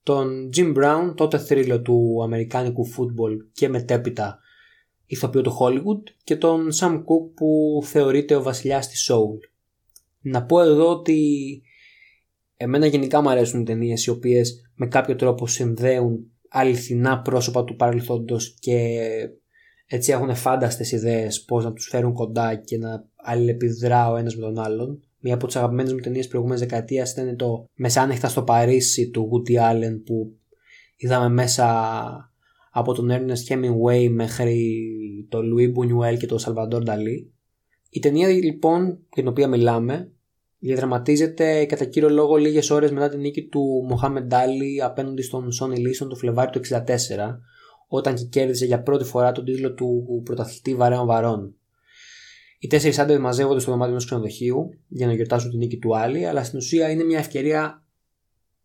τον 0.02 0.50
Jim 0.57 0.76
Brown, 0.76 1.12
τότε 1.14 1.38
θρύλο 1.38 1.81
του 1.81 2.20
αμερικάνικου 2.22 2.85
φούτμπολ 2.85 3.37
και 3.52 3.68
μετέπειτα 3.68 4.38
ηθοποιό 5.09 5.42
του 5.42 5.57
Hollywood 5.61 6.12
και 6.25 6.37
τον 6.37 6.68
Sam 6.81 6.94
Cooke 6.94 7.33
που 7.35 7.81
θεωρείται 7.85 8.35
ο 8.35 8.42
βασιλιάς 8.42 8.88
της 8.88 9.11
Soul. 9.11 9.49
Να 10.21 10.44
πω 10.44 10.61
εδώ 10.61 10.90
ότι 10.90 11.62
εμένα 12.57 12.87
γενικά 12.87 13.23
μου 13.23 13.31
αρέσουν 13.31 13.61
οι 13.61 13.64
ταινίες 13.64 14.05
οι 14.05 14.11
οποίες 14.11 14.71
με 14.75 14.87
κάποιο 14.87 15.16
τρόπο 15.16 15.47
συνδέουν 15.47 16.31
αληθινά 16.49 17.23
πρόσωπα 17.23 17.64
του 17.64 17.77
παρελθόντος 17.77 18.57
και 18.61 18.99
έτσι 19.87 20.12
έχουν 20.12 20.35
φάνταστες 20.35 20.92
ιδέες 20.92 21.44
πώς 21.44 21.64
να 21.64 21.73
τους 21.73 21.88
φέρουν 21.88 22.12
κοντά 22.12 22.55
και 22.55 22.79
να 22.79 23.05
αλληλεπιδρά 23.16 24.11
ο 24.11 24.16
ένας 24.16 24.37
με 24.37 24.40
τον 24.40 24.59
άλλον. 24.59 25.03
Μία 25.21 25.35
από 25.35 25.47
τις 25.47 25.57
αγαπημένες 25.57 25.92
μου 25.92 25.99
ταινίες 25.99 26.29
προηγούμενης 26.29 26.61
δεκαετίας 26.61 27.12
ήταν 27.12 27.37
το 27.37 27.64
Μεσάνυχτα 27.75 28.29
στο 28.29 28.42
Παρίσι 28.42 29.11
του 29.11 29.29
Woody 29.33 29.55
Allen 29.71 30.01
που 30.05 30.37
είδαμε 30.97 31.29
μέσα 31.29 31.66
από 32.72 32.94
τον 32.94 33.09
Ernest 33.11 33.52
Hemingway 33.52 34.09
μέχρι 34.11 34.76
το 35.28 35.38
Louis 35.38 35.72
Buñuel 35.72 36.18
και 36.18 36.26
τον 36.26 36.38
Salvador 36.38 36.85
Dali. 36.85 37.26
Η 37.90 38.00
ταινία 38.00 38.28
λοιπόν 38.28 38.85
για 38.85 39.22
την 39.22 39.28
οποία 39.28 39.48
μιλάμε 39.48 40.12
διαδραματίζεται 40.59 41.64
κατά 41.64 41.85
κύριο 41.85 42.09
λόγο 42.09 42.37
λίγες 42.37 42.70
ώρες 42.70 42.90
μετά 42.90 43.09
την 43.09 43.20
νίκη 43.20 43.48
του 43.48 43.88
Mohamed 43.90 44.28
Ali 44.33 44.78
απέναντι 44.85 45.22
στον 45.22 45.48
Sonny 45.61 45.76
Liston 45.76 46.09
το 46.09 46.16
Φλεβάρι 46.16 46.50
του 46.50 46.61
1964 46.70 46.85
όταν 47.88 48.14
και 48.14 48.24
κέρδισε 48.24 48.66
για 48.66 48.83
πρώτη 48.83 49.04
φορά 49.04 49.33
τον 49.33 49.44
τίτλο 49.44 49.74
του 49.74 50.22
πρωταθλητή 50.24 50.74
βαρέων 50.74 51.07
βαρών. 51.07 51.54
Οι 52.59 52.66
τέσσερις 52.66 52.98
άντρες 52.98 53.18
μαζεύονται 53.18 53.61
στο 53.61 53.70
δωμάτιο 53.70 53.90
ενός 53.90 54.04
ξενοδοχείου 54.04 54.70
για 54.88 55.07
να 55.07 55.14
γιορτάσουν 55.14 55.50
την 55.50 55.59
νίκη 55.59 55.78
του 55.78 55.96
Άλλη, 55.96 56.26
αλλά 56.26 56.44
στην 56.44 56.59
ουσία 56.59 56.90
είναι 56.90 57.04
μια 57.04 57.18
ευκαιρία 57.18 57.85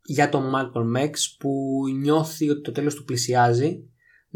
για 0.05 0.29
τον 0.29 0.49
Μάλκολ 0.49 0.87
Μέξ 0.87 1.35
που 1.39 1.81
νιώθει 2.01 2.49
ότι 2.49 2.61
το 2.61 2.71
τέλος 2.71 2.95
του 2.95 3.03
πλησιάζει 3.03 3.83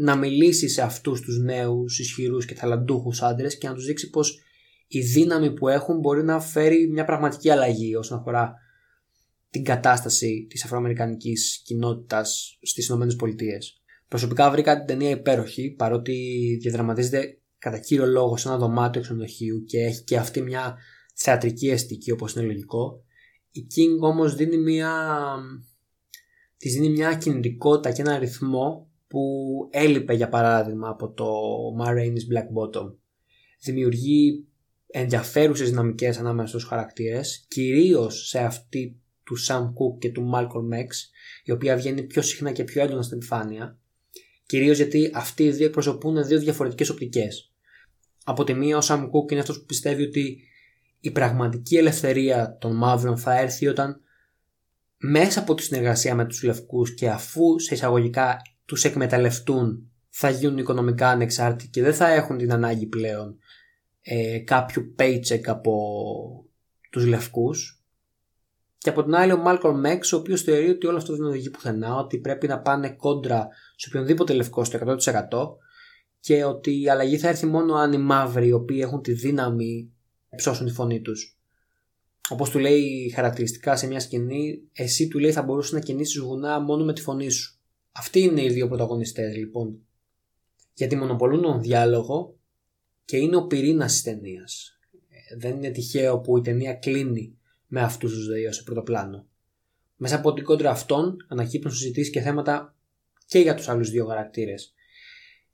να 0.00 0.16
μιλήσει 0.16 0.68
σε 0.68 0.82
αυτούς 0.82 1.20
τους 1.20 1.38
νέους, 1.38 1.98
ισχυρούς 1.98 2.44
και 2.46 2.54
θαλαντούχου 2.54 3.10
άντρες 3.20 3.58
και 3.58 3.68
να 3.68 3.74
τους 3.74 3.84
δείξει 3.84 4.10
πως 4.10 4.38
η 4.86 5.00
δύναμη 5.00 5.52
που 5.52 5.68
έχουν 5.68 5.98
μπορεί 5.98 6.24
να 6.24 6.40
φέρει 6.40 6.88
μια 6.88 7.04
πραγματική 7.04 7.50
αλλαγή 7.50 7.94
όσον 7.94 8.18
αφορά 8.18 8.54
την 9.50 9.64
κατάσταση 9.64 10.46
της 10.50 10.64
αφροαμερικανικής 10.64 11.62
κοινότητας 11.64 12.58
στις 12.62 12.88
ΗΠΑ. 12.88 13.58
Προσωπικά 14.08 14.50
βρήκα 14.50 14.76
την 14.76 14.86
ταινία 14.86 15.10
υπέροχη 15.10 15.70
παρότι 15.70 16.14
διαδραματίζεται 16.60 17.38
κατά 17.58 17.78
κύριο 17.78 18.06
λόγο 18.06 18.36
σε 18.36 18.48
ένα 18.48 18.58
δωμάτιο 18.58 19.00
ξενοδοχείου 19.00 19.64
και 19.64 19.78
έχει 19.78 20.04
και 20.04 20.16
αυτή 20.16 20.42
μια 20.42 20.76
θεατρική 21.14 21.68
αισθητική 21.68 22.10
όπως 22.10 22.34
είναι 22.34 22.44
λογικό. 22.44 23.02
Η 23.50 23.66
King 23.74 24.00
όμως 24.00 24.34
δίνει 24.34 24.56
μια, 24.56 24.92
της 26.56 26.72
δίνει 26.72 26.88
μια 26.88 27.14
κινητικότητα 27.14 27.92
και 27.92 28.00
ένα 28.00 28.18
ρυθμό 28.18 28.87
που 29.08 29.22
έλειπε 29.70 30.14
για 30.14 30.28
παράδειγμα 30.28 30.88
από 30.88 31.12
το 31.12 31.26
Ma 31.80 31.88
Rainey's 31.88 32.34
Black 32.34 32.46
Bottom. 32.58 32.92
Δημιουργεί 33.60 34.46
ενδιαφέρουσες 34.86 35.68
δυναμικές 35.68 36.18
ανάμεσα 36.18 36.48
στους 36.48 36.64
χαρακτήρες, 36.64 37.44
κυρίως 37.48 38.28
σε 38.28 38.38
αυτή 38.38 39.00
του 39.24 39.36
Sam 39.46 39.62
Cooke 39.62 39.98
και 39.98 40.10
του 40.10 40.30
Malcolm 40.34 40.74
X, 40.74 40.88
η 41.44 41.52
οποία 41.52 41.76
βγαίνει 41.76 42.02
πιο 42.02 42.22
συχνά 42.22 42.52
και 42.52 42.64
πιο 42.64 42.82
έντονα 42.82 43.02
στην 43.02 43.16
επιφάνεια 43.16 43.78
Κυρίως 44.48 44.76
γιατί 44.76 45.10
αυτοί 45.14 45.42
οι 45.42 45.50
δύο 45.50 45.66
εκπροσωπούν 45.66 46.26
δύο 46.26 46.38
διαφορετικές 46.38 46.88
οπτικές. 46.88 47.52
Από 48.24 48.44
τη 48.44 48.54
μία, 48.54 48.76
ο 48.76 48.80
Σαμ 48.80 49.08
Κούκ 49.08 49.30
είναι 49.30 49.40
αυτός 49.40 49.58
που 49.58 49.64
πιστεύει 49.64 50.02
ότι 50.02 50.42
η 51.00 51.10
πραγματική 51.10 51.76
ελευθερία 51.76 52.56
των 52.60 52.76
μαύρων 52.76 53.18
θα 53.18 53.38
έρθει 53.38 53.66
όταν 53.66 54.00
μέσα 54.98 55.40
από 55.40 55.54
τη 55.54 55.62
συνεργασία 55.62 56.14
με 56.14 56.26
τους 56.26 56.42
λευκούς 56.42 56.94
και 56.94 57.08
αφού 57.08 57.58
σε 57.58 57.74
εισαγωγικά 57.74 58.36
τους 58.68 58.84
εκμεταλλευτούν 58.84 59.90
θα 60.08 60.30
γίνουν 60.30 60.58
οικονομικά 60.58 61.08
ανεξάρτητοι 61.08 61.70
και 61.70 61.82
δεν 61.82 61.94
θα 61.94 62.08
έχουν 62.08 62.38
την 62.38 62.52
ανάγκη 62.52 62.86
πλέον 62.86 63.38
ε, 64.00 64.38
κάποιου 64.38 64.94
paycheck 64.98 65.42
από 65.46 65.74
τους 66.90 67.06
λευκούς 67.06 67.82
και 68.78 68.88
από 68.88 69.04
την 69.04 69.14
άλλη, 69.14 69.32
ο 69.32 69.36
Μάλκολ 69.36 69.78
Μέξ, 69.78 70.12
ο 70.12 70.16
οποίος 70.16 70.42
θεωρεί 70.42 70.68
ότι 70.68 70.86
όλο 70.86 70.96
αυτό 70.96 71.16
δεν 71.16 71.26
οδηγεί 71.26 71.50
πουθενά, 71.50 71.96
ότι 71.96 72.18
πρέπει 72.18 72.46
να 72.46 72.60
πάνε 72.60 72.90
κόντρα 72.90 73.48
σε 73.76 73.88
οποιονδήποτε 73.88 74.32
λευκό 74.32 74.64
στο 74.64 74.78
100% 74.78 74.96
και 76.20 76.44
ότι 76.44 76.80
η 76.80 76.88
αλλαγή 76.88 77.18
θα 77.18 77.28
έρθει 77.28 77.46
μόνο 77.46 77.74
αν 77.74 77.92
οι 77.92 77.98
μαύροι, 77.98 78.46
οι 78.46 78.52
οποίοι 78.52 78.78
έχουν 78.82 79.02
τη 79.02 79.12
δύναμη, 79.12 79.92
ψώσουν 80.36 80.66
τη 80.66 80.72
φωνή 80.72 81.00
τους. 81.00 81.38
Όπως 82.28 82.50
του 82.50 82.58
λέει 82.58 83.12
χαρακτηριστικά 83.14 83.76
σε 83.76 83.86
μια 83.86 84.00
σκηνή, 84.00 84.62
εσύ 84.72 85.08
του 85.08 85.18
λέει 85.18 85.32
θα 85.32 85.42
μπορούσες 85.42 85.72
να 85.72 85.80
κινήσεις 85.80 86.20
βουνά 86.20 86.60
μόνο 86.60 86.84
με 86.84 86.92
τη 86.92 87.00
φωνή 87.00 87.30
σου. 87.30 87.57
Αυτοί 87.98 88.20
είναι 88.20 88.44
οι 88.44 88.48
δύο 88.48 88.68
πρωταγωνιστές 88.68 89.36
λοιπόν. 89.36 89.86
Γιατί 90.74 90.96
μονοπολούν 90.96 91.42
τον 91.42 91.60
διάλογο 91.60 92.38
και 93.04 93.16
είναι 93.16 93.36
ο 93.36 93.46
πυρήνας 93.46 93.92
της 93.92 94.02
ταινίας. 94.02 94.78
Δεν 95.38 95.56
είναι 95.56 95.70
τυχαίο 95.70 96.20
που 96.20 96.38
η 96.38 96.40
ταινία 96.40 96.74
κλείνει 96.74 97.38
με 97.66 97.80
αυτούς 97.80 98.12
τους 98.12 98.26
δύο 98.26 98.52
σε 98.52 98.62
πρώτο 98.62 98.82
πλάνο. 98.82 99.26
Μέσα 99.96 100.16
από 100.16 100.32
την 100.32 100.44
κόντρα 100.44 100.70
αυτών 100.70 101.16
ανακύπτουν 101.28 101.70
συζητήσεις 101.70 102.12
και 102.12 102.20
θέματα 102.20 102.76
και 103.26 103.38
για 103.38 103.54
τους 103.54 103.68
άλλους 103.68 103.90
δύο 103.90 104.06
χαρακτήρες. 104.06 104.74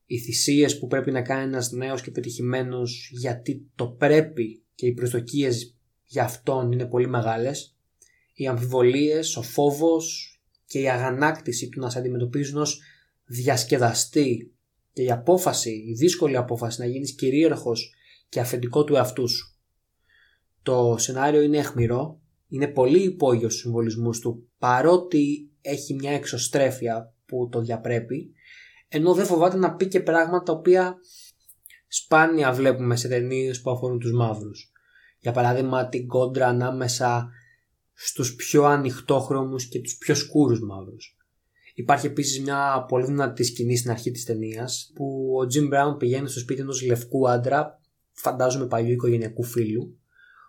Οι 0.07 0.18
θυσίες 0.18 0.78
που 0.78 0.86
πρέπει 0.86 1.11
να 1.11 1.22
κάνει 1.22 1.42
ένας 1.42 1.70
νέος 1.70 2.03
και 2.03 2.11
πετυχημένος 2.11 3.11
γιατί 3.12 3.70
το 3.74 3.88
πρέπει 3.88 4.62
και 4.74 4.86
οι 4.86 4.92
προσδοκίες 4.92 5.76
για 6.05 6.24
αυτόν 6.24 6.72
είναι 6.72 6.86
πολύ 6.86 7.09
μεγάλες. 7.09 7.76
Οι 8.34 8.47
αμφιβολίες, 8.47 9.36
ο 9.36 9.42
φόβος 9.42 10.34
και 10.67 10.81
η 10.81 10.91
αγανάκτηση 10.91 11.69
του 11.69 11.81
να 11.81 11.91
σε 11.91 11.99
αντιμετωπίζουν 11.99 12.61
ως 12.61 12.81
διασκεδαστή 13.25 14.55
και 14.93 15.03
η 15.03 15.11
απόφαση, 15.11 15.71
η 15.71 15.93
δύσκολη 15.93 16.37
απόφαση 16.37 16.81
να 16.81 16.87
γίνεις 16.87 17.15
κυρίαρχος 17.15 17.95
και 18.29 18.41
αφεντικό 18.41 18.85
του 18.85 18.95
εαυτού 18.95 19.29
σου. 19.29 19.59
Το 20.62 20.95
σενάριο 20.99 21.43
είναι 21.43 21.59
αιχμηρό, 21.59 22.21
είναι 22.49 22.69
πολύ 22.69 23.03
υπόγειος 23.03 23.53
στους 23.53 23.65
συμβολισμούς 23.65 24.19
του 24.19 24.49
παρότι 24.59 25.51
έχει 25.61 25.95
μια 25.95 26.11
εξωστρέφεια 26.11 27.15
που 27.27 27.49
το 27.51 27.61
διαπρέπει 27.61 28.35
ενώ 28.89 29.15
δεν 29.15 29.27
φοβάται 29.27 29.57
να 29.57 29.75
πει 29.75 29.89
και 29.89 30.01
πράγματα 30.01 30.43
τα 30.43 30.53
οποία 30.53 30.97
σπάνια 31.89 32.53
βλέπουμε 32.53 32.97
σε 32.97 33.09
ταινίες 33.09 33.61
που 33.61 33.71
αφορούν 33.71 33.99
τους 33.99 34.12
μαύρους. 34.12 34.73
Για 35.19 35.33
παράδειγμα 35.33 35.89
την 35.89 36.07
κόντρα 36.07 36.47
ανάμεσα 36.47 37.31
στους 37.95 38.34
πιο 38.34 38.64
ανοιχτόχρωμους 38.64 39.68
και 39.68 39.80
τους 39.80 39.97
πιο 39.97 40.14
σκούρους 40.14 40.61
μαύρους. 40.61 41.16
Υπάρχει 41.74 42.07
επίσης 42.07 42.40
μια 42.40 42.84
πολύ 42.88 43.05
δυνατή 43.05 43.45
σκηνή 43.45 43.76
στην 43.76 43.90
αρχή 43.90 44.11
της 44.11 44.24
ταινίας 44.24 44.92
που 44.95 45.34
ο 45.42 45.47
Jim 45.55 45.74
Brown 45.74 45.99
πηγαίνει 45.99 46.28
στο 46.28 46.38
σπίτι 46.38 46.61
ενός 46.61 46.82
λευκού 46.82 47.28
άντρα, 47.28 47.80
φαντάζομαι 48.12 48.66
παλιού 48.66 48.92
οικογενειακού 48.92 49.42
φίλου, 49.42 49.99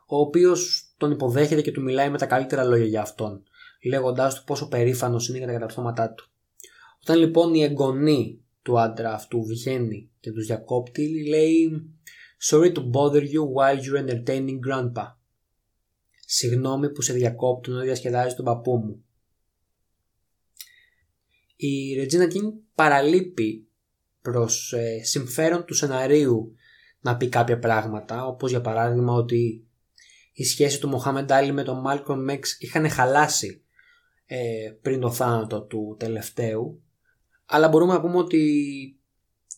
ο 0.08 0.20
οποίος 0.20 0.94
τον 0.98 1.12
υποδέχεται 1.12 1.62
και 1.62 1.72
του 1.72 1.82
μιλάει 1.82 2.10
με 2.10 2.18
τα 2.18 2.26
καλύτερα 2.26 2.64
λόγια 2.64 2.86
για 2.86 3.02
αυτόν, 3.02 3.44
λέγοντάς 3.84 4.36
του 4.36 4.44
πόσο 4.44 4.68
περήφανος 4.68 5.30
είναι 5.30 5.38
για 5.38 5.48
τα 5.48 5.54
καταπτώματά 5.54 6.14
του. 6.14 6.30
Όταν 7.02 7.18
λοιπόν 7.18 7.54
η 7.54 7.64
εγγονή 7.64 8.42
του 8.62 8.80
άντρα 8.80 9.14
αυτού 9.14 9.46
βγαίνει 9.46 10.10
και 10.20 10.32
τους 10.32 10.46
διακόπτει, 10.46 11.28
λέει 11.28 11.90
«Sorry 12.50 12.72
to 12.72 12.82
bother 12.92 13.22
you 13.22 13.44
while 13.56 13.80
you're 13.80 14.06
entertaining 14.06 14.60
grandpa». 14.68 15.15
Συγγνώμη 16.26 16.92
που 16.92 17.02
σε 17.02 17.14
διακόπτω 17.14 17.72
να 17.72 17.82
διασκεδάζει 17.82 18.36
τον 18.36 18.46
παππού 18.46 18.78
μου. 18.78 19.04
Η 21.56 21.96
Regina 22.02 22.34
King 22.34 22.54
παραλείπει 22.76 23.68
προς 24.22 24.74
ε, 24.74 25.04
συμφέρον 25.04 25.66
του 25.66 25.74
σεναρίου 25.74 26.56
να 27.00 27.18
πει 27.18 27.30
κάποια 27.30 27.60
πράγματα 27.60 28.26
όπως 28.26 28.50
για 28.50 28.62
παράδειγμα 28.62 29.14
ότι 29.14 29.68
η 30.34 30.44
σχέση 30.44 30.80
του 30.80 30.88
Μοχάμεντ 30.88 31.32
Άλλη 31.32 31.52
με 31.52 31.64
τον 31.64 31.80
Μάλκον 31.80 32.24
Μέξ 32.24 32.58
είχαν 32.60 32.90
χαλάσει 32.90 33.64
ε, 34.26 34.70
πριν 34.82 35.00
το 35.00 35.12
θάνατο 35.12 35.62
του 35.62 35.96
τελευταίου 36.00 36.84
αλλά 37.46 37.68
μπορούμε 37.68 37.94
να 37.94 38.02
πούμε 38.02 38.18
ότι 38.18 38.44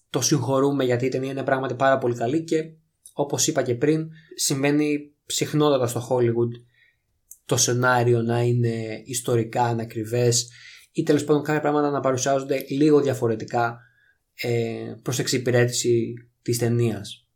το 0.10 0.22
συγχωρούμε 0.22 0.84
γιατί 0.84 1.06
η 1.06 1.10
ταινία 1.10 1.32
είναι 1.32 1.44
πράγματι 1.44 1.76
πάρα 1.76 1.98
πολύ 1.98 2.16
καλή 2.16 2.44
και 2.44 2.72
όπως 3.14 3.48
είπα 3.48 3.62
και 3.64 3.76
πριν 3.76 4.10
συμβαίνει 4.36 5.12
συχνότατα 5.28 5.88
στο 5.88 6.08
Hollywood 6.10 6.52
το 7.46 7.58
σενάριο 7.58 8.22
να 8.22 8.42
είναι 8.42 9.02
ιστορικά 9.06 9.64
ανακριβές 9.64 10.50
ή 10.92 11.04
τέλος 11.04 11.24
πάντων 11.24 11.44
κάποια 11.44 11.62
πράγματα 11.62 11.90
να 11.90 12.00
παρουσιάζονται 12.00 12.66
λίγο 12.70 13.02
διαφορετικά 13.02 13.80
ε, 14.34 14.94
προς 15.02 15.20
εξυπηρέτηση 15.20 16.14
της 16.42 16.58
ταινίας. 16.58 17.28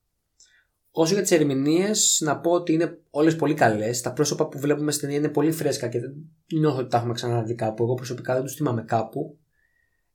Όσο 0.92 1.14
για 1.14 1.22
τις 1.22 1.32
ερμηνείες, 1.32 2.22
να 2.24 2.40
πω 2.40 2.52
ότι 2.52 2.74
είναι 2.74 3.00
όλες 3.10 3.36
πολύ 3.36 3.54
καλές. 3.54 4.02
Τα 4.02 4.14
πρόσωπα 4.14 4.48
που 4.48 4.60
βλέπουμε 4.60 4.92
στην 4.92 5.08
ταινία 5.08 5.20
είναι 5.24 5.34
πολύ 5.34 5.52
φρέσκα 5.52 5.88
και 5.88 6.00
δεν 6.00 6.14
νιώθω 6.60 6.80
ότι 6.80 6.90
τα 6.90 6.98
έχουμε 6.98 7.14
ξαναδεί 7.14 7.56
κάπου. 7.56 7.84
Εγώ 7.84 7.94
προσωπικά 7.94 8.34
δεν 8.34 8.44
τους 8.44 8.54
θυμάμαι 8.54 8.84
κάπου. 8.84 9.38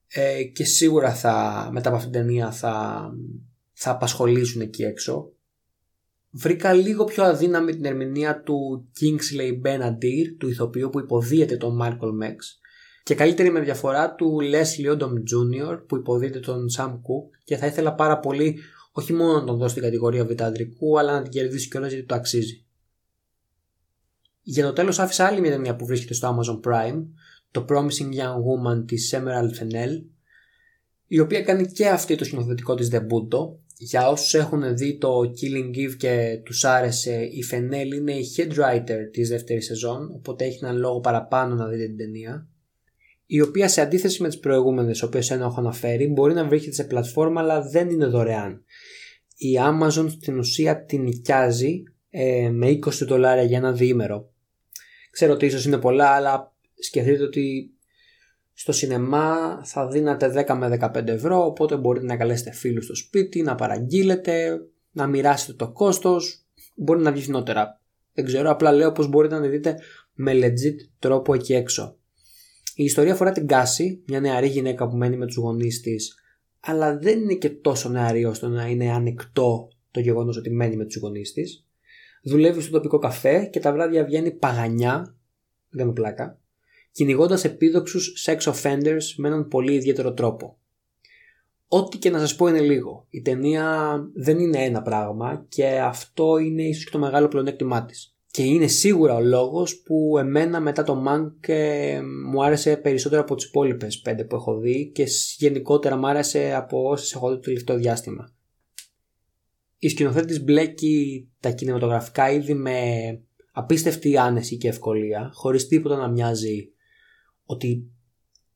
Ε, 0.09 0.45
και 0.45 0.65
σίγουρα 0.65 1.15
θα, 1.15 1.69
μετά 1.73 1.89
από 1.89 1.97
αυτήν 1.97 2.13
την 2.13 2.21
ταινία 2.21 2.51
θα, 2.51 3.07
θα 3.73 3.91
απασχολήσουν 3.91 4.61
εκεί 4.61 4.83
έξω. 4.83 5.33
Βρήκα 6.39 6.73
λίγο 6.73 7.05
πιο 7.05 7.25
αδύναμη 7.25 7.73
την 7.73 7.85
ερμηνεία 7.85 8.43
του 8.43 8.89
Kingsley 9.01 9.67
Benadir, 9.67 10.37
του 10.39 10.49
ηθοποιού 10.49 10.91
που 10.91 10.99
υποδίεται 10.99 11.57
τον 11.57 11.79
Michael 11.83 12.25
Max, 12.25 12.37
και 13.03 13.15
καλύτερη 13.15 13.51
με 13.51 13.61
διαφορά 13.61 14.15
του 14.15 14.39
Leslie 14.41 14.97
Odom 14.97 15.13
Jr. 15.13 15.81
που 15.87 15.97
υποδίεται 15.97 16.41
τον 16.41 16.67
Sam 16.77 16.91
Cook 16.91 17.39
και 17.45 17.57
θα 17.57 17.67
ήθελα 17.67 17.95
πάρα 17.95 18.19
πολύ 18.19 18.59
όχι 18.93 19.13
μόνο 19.13 19.33
να 19.33 19.45
τον 19.45 19.57
δώσω 19.57 19.71
στην 19.71 19.83
κατηγορία 19.83 20.25
β' 20.25 20.43
αλλά 20.99 21.13
να 21.13 21.23
την 21.23 21.31
κερδίσει 21.33 21.69
κιόλας 21.69 21.91
γιατί 21.93 22.07
το 22.07 22.15
αξίζει. 22.15 22.65
Για 24.43 24.65
το 24.65 24.73
τέλος 24.73 24.99
άφησα 24.99 25.27
άλλη 25.27 25.41
μια 25.41 25.51
ταινία 25.51 25.77
που 25.77 25.87
βρίσκεται 25.87 26.15
στο 26.15 26.39
Amazon 26.39 26.71
Prime, 26.71 27.03
το 27.51 27.65
Promising 27.69 28.13
Young 28.15 28.37
Woman 28.47 28.87
της 28.87 29.15
Emerald 29.17 29.63
Fennell, 29.63 30.05
η 31.07 31.21
οποία 31.21 31.43
κάνει 31.43 31.67
και 31.67 31.89
αυτή 31.89 32.17
το 32.17 32.25
σκηνοθετικό 32.25 32.75
της 32.75 32.91
debut 32.93 33.29
για 33.79 34.09
όσους 34.09 34.35
έχουν 34.35 34.77
δει 34.77 34.99
το 34.99 35.21
Killing 35.21 35.77
Eve 35.77 35.97
και 35.97 36.41
τους 36.45 36.65
άρεσε 36.65 37.23
η 37.23 37.45
Fennell 37.53 37.95
είναι 37.95 38.13
η 38.13 38.25
head 38.37 38.53
writer 38.53 38.99
της 39.13 39.29
δεύτερης 39.29 39.65
σεζόν 39.65 40.11
οπότε 40.15 40.45
έχει 40.45 40.59
έναν 40.63 40.77
λόγο 40.77 41.01
παραπάνω 41.01 41.55
να 41.55 41.67
δείτε 41.67 41.87
την 41.87 41.97
ταινία 41.97 42.49
η 43.27 43.41
οποία 43.41 43.69
σε 43.69 43.81
αντίθεση 43.81 44.23
με 44.23 44.29
τις 44.29 44.39
προηγούμενες 44.39 45.03
οποίες 45.03 45.31
ένα 45.31 45.45
έχω 45.45 45.61
αναφέρει 45.61 46.07
μπορεί 46.07 46.35
να 46.35 46.47
βρίσκεται 46.47 46.75
σε 46.75 46.85
πλατφόρμα 46.85 47.41
αλλά 47.41 47.63
δεν 47.63 47.91
είναι 47.91 48.07
δωρεάν. 48.07 48.65
Η 49.37 49.55
Amazon 49.61 50.07
στην 50.11 50.39
ουσία 50.39 50.85
την 50.85 51.03
νοικιάζει 51.03 51.83
ε, 52.11 52.49
με 52.51 52.69
20 52.69 52.91
δολάρια 53.07 53.43
για 53.43 53.57
ένα 53.57 53.73
διήμερο. 53.73 54.33
Ξέρω 55.11 55.33
ότι 55.33 55.47
ίσως 55.47 55.65
είναι 55.65 55.79
πολλά 55.79 56.07
αλλά 56.07 56.55
σκεφτείτε 56.75 57.23
ότι 57.23 57.71
στο 58.59 58.73
σινεμά 58.73 59.61
θα 59.65 59.89
δίνατε 59.89 60.45
10 60.49 60.57
με 60.57 60.79
15 60.81 61.07
ευρώ 61.07 61.45
οπότε 61.45 61.77
μπορείτε 61.77 62.07
να 62.07 62.17
καλέσετε 62.17 62.53
φίλους 62.53 62.85
στο 62.85 62.95
σπίτι, 62.95 63.43
να 63.43 63.55
παραγγείλετε, 63.55 64.61
να 64.91 65.07
μοιράσετε 65.07 65.53
το 65.53 65.73
κόστος, 65.73 66.47
μπορεί 66.75 67.03
να 67.03 67.13
βγει 67.13 67.21
φθηνότερα. 67.21 67.81
Δεν 68.13 68.25
ξέρω, 68.25 68.51
απλά 68.51 68.73
λέω 68.73 68.93
πως 68.93 69.09
μπορείτε 69.09 69.39
να 69.39 69.47
δείτε 69.47 69.79
με 70.15 70.33
legit 70.35 70.75
τρόπο 70.99 71.35
εκεί 71.35 71.55
έξω. 71.55 71.97
Η 72.75 72.85
ιστορία 72.85 73.13
αφορά 73.13 73.33
την 73.33 73.47
Κάση, 73.47 74.03
μια 74.07 74.21
νεαρή 74.21 74.49
γυναίκα 74.49 74.89
που 74.89 74.97
μένει 74.97 75.17
με 75.17 75.27
τους 75.27 75.37
γονείς 75.37 75.81
της, 75.81 76.15
αλλά 76.61 76.99
δεν 76.99 77.21
είναι 77.21 77.35
και 77.35 77.51
τόσο 77.51 77.89
νεαρή 77.89 78.25
ώστε 78.25 78.47
να 78.47 78.67
είναι 78.67 78.93
ανεκτό 78.93 79.69
το 79.91 80.01
γεγονός 80.01 80.37
ότι 80.37 80.51
μένει 80.51 80.77
με 80.77 80.85
τους 80.85 80.97
γονείς 80.97 81.33
της. 81.33 81.67
Δουλεύει 82.23 82.61
στο 82.61 82.73
τοπικό 82.73 82.99
καφέ 82.99 83.45
και 83.45 83.61
τα 83.61 83.73
βράδια 83.73 84.05
βγαίνει 84.05 84.31
παγανιά, 84.31 85.17
δεν 85.69 85.87
κάνω 85.87 85.93
πλάκα, 85.93 86.41
κυνηγώντας 86.97 87.45
επίδοξους 87.45 88.27
sex 88.27 88.53
offenders 88.53 89.05
με 89.17 89.29
έναν 89.29 89.49
πολύ 89.49 89.75
ιδιαίτερο 89.75 90.13
τρόπο. 90.13 90.59
Ό,τι 91.69 91.99
και 91.99 92.11
να 92.11 92.19
σας 92.19 92.37
πω 92.37 92.47
είναι 92.47 92.61
λίγο. 92.61 93.07
Η 93.11 93.23
ταινία 93.23 93.99
δεν 94.15 94.39
είναι 94.39 94.65
ένα 94.65 94.83
πράγμα 94.83 95.47
και 95.49 95.67
αυτό 95.67 96.39
είναι 96.39 96.63
ίσως 96.63 96.85
και 96.85 96.91
το 96.91 96.99
μεγάλο 96.99 97.29
πλεονέκτημά 97.29 97.85
της 97.85 98.17
και 98.31 98.43
είναι 98.43 98.67
σίγουρα 98.67 99.15
ο 99.15 99.21
λόγος 99.21 99.83
που 99.83 100.19
εμένα 100.19 100.61
μετά 100.61 100.83
το 100.83 101.05
Mank 101.09 101.49
ε, 101.49 102.01
μου 102.31 102.45
άρεσε 102.45 102.77
περισσότερο 102.77 103.21
από 103.21 103.35
τις 103.35 103.47
υπόλοιπες 103.47 104.01
πέντε 104.01 104.25
που 104.25 104.35
έχω 104.35 104.59
δει 104.59 104.91
και 104.95 105.07
γενικότερα 105.37 105.97
μου 105.97 106.07
άρεσε 106.07 106.55
από 106.55 106.89
όσες 106.89 107.13
έχω 107.15 107.29
δει 107.29 107.35
το 107.35 107.41
τελευταίο 107.41 107.77
διάστημα. 107.77 108.35
Η 109.79 109.89
σκηνοθέτης 109.89 110.43
μπλέκει 110.45 111.29
τα 111.41 111.51
κινηματογραφικά 111.51 112.31
είδη 112.31 112.55
με 112.55 112.81
απίστευτη 113.53 114.19
άνεση 114.19 114.57
και 114.57 114.69
ευκολία 114.69 115.31
χωρίς 115.35 115.69
τίποτα 115.69 115.97
να 115.97 116.09
μοιάζει 116.09 116.71
ότι 117.47 117.91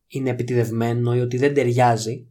είναι 0.09 0.31
επιτιδευμένο 0.31 1.15
ή 1.15 1.21
ότι 1.21 1.37
δεν 1.37 1.55
ταιριάζει. 1.55 2.25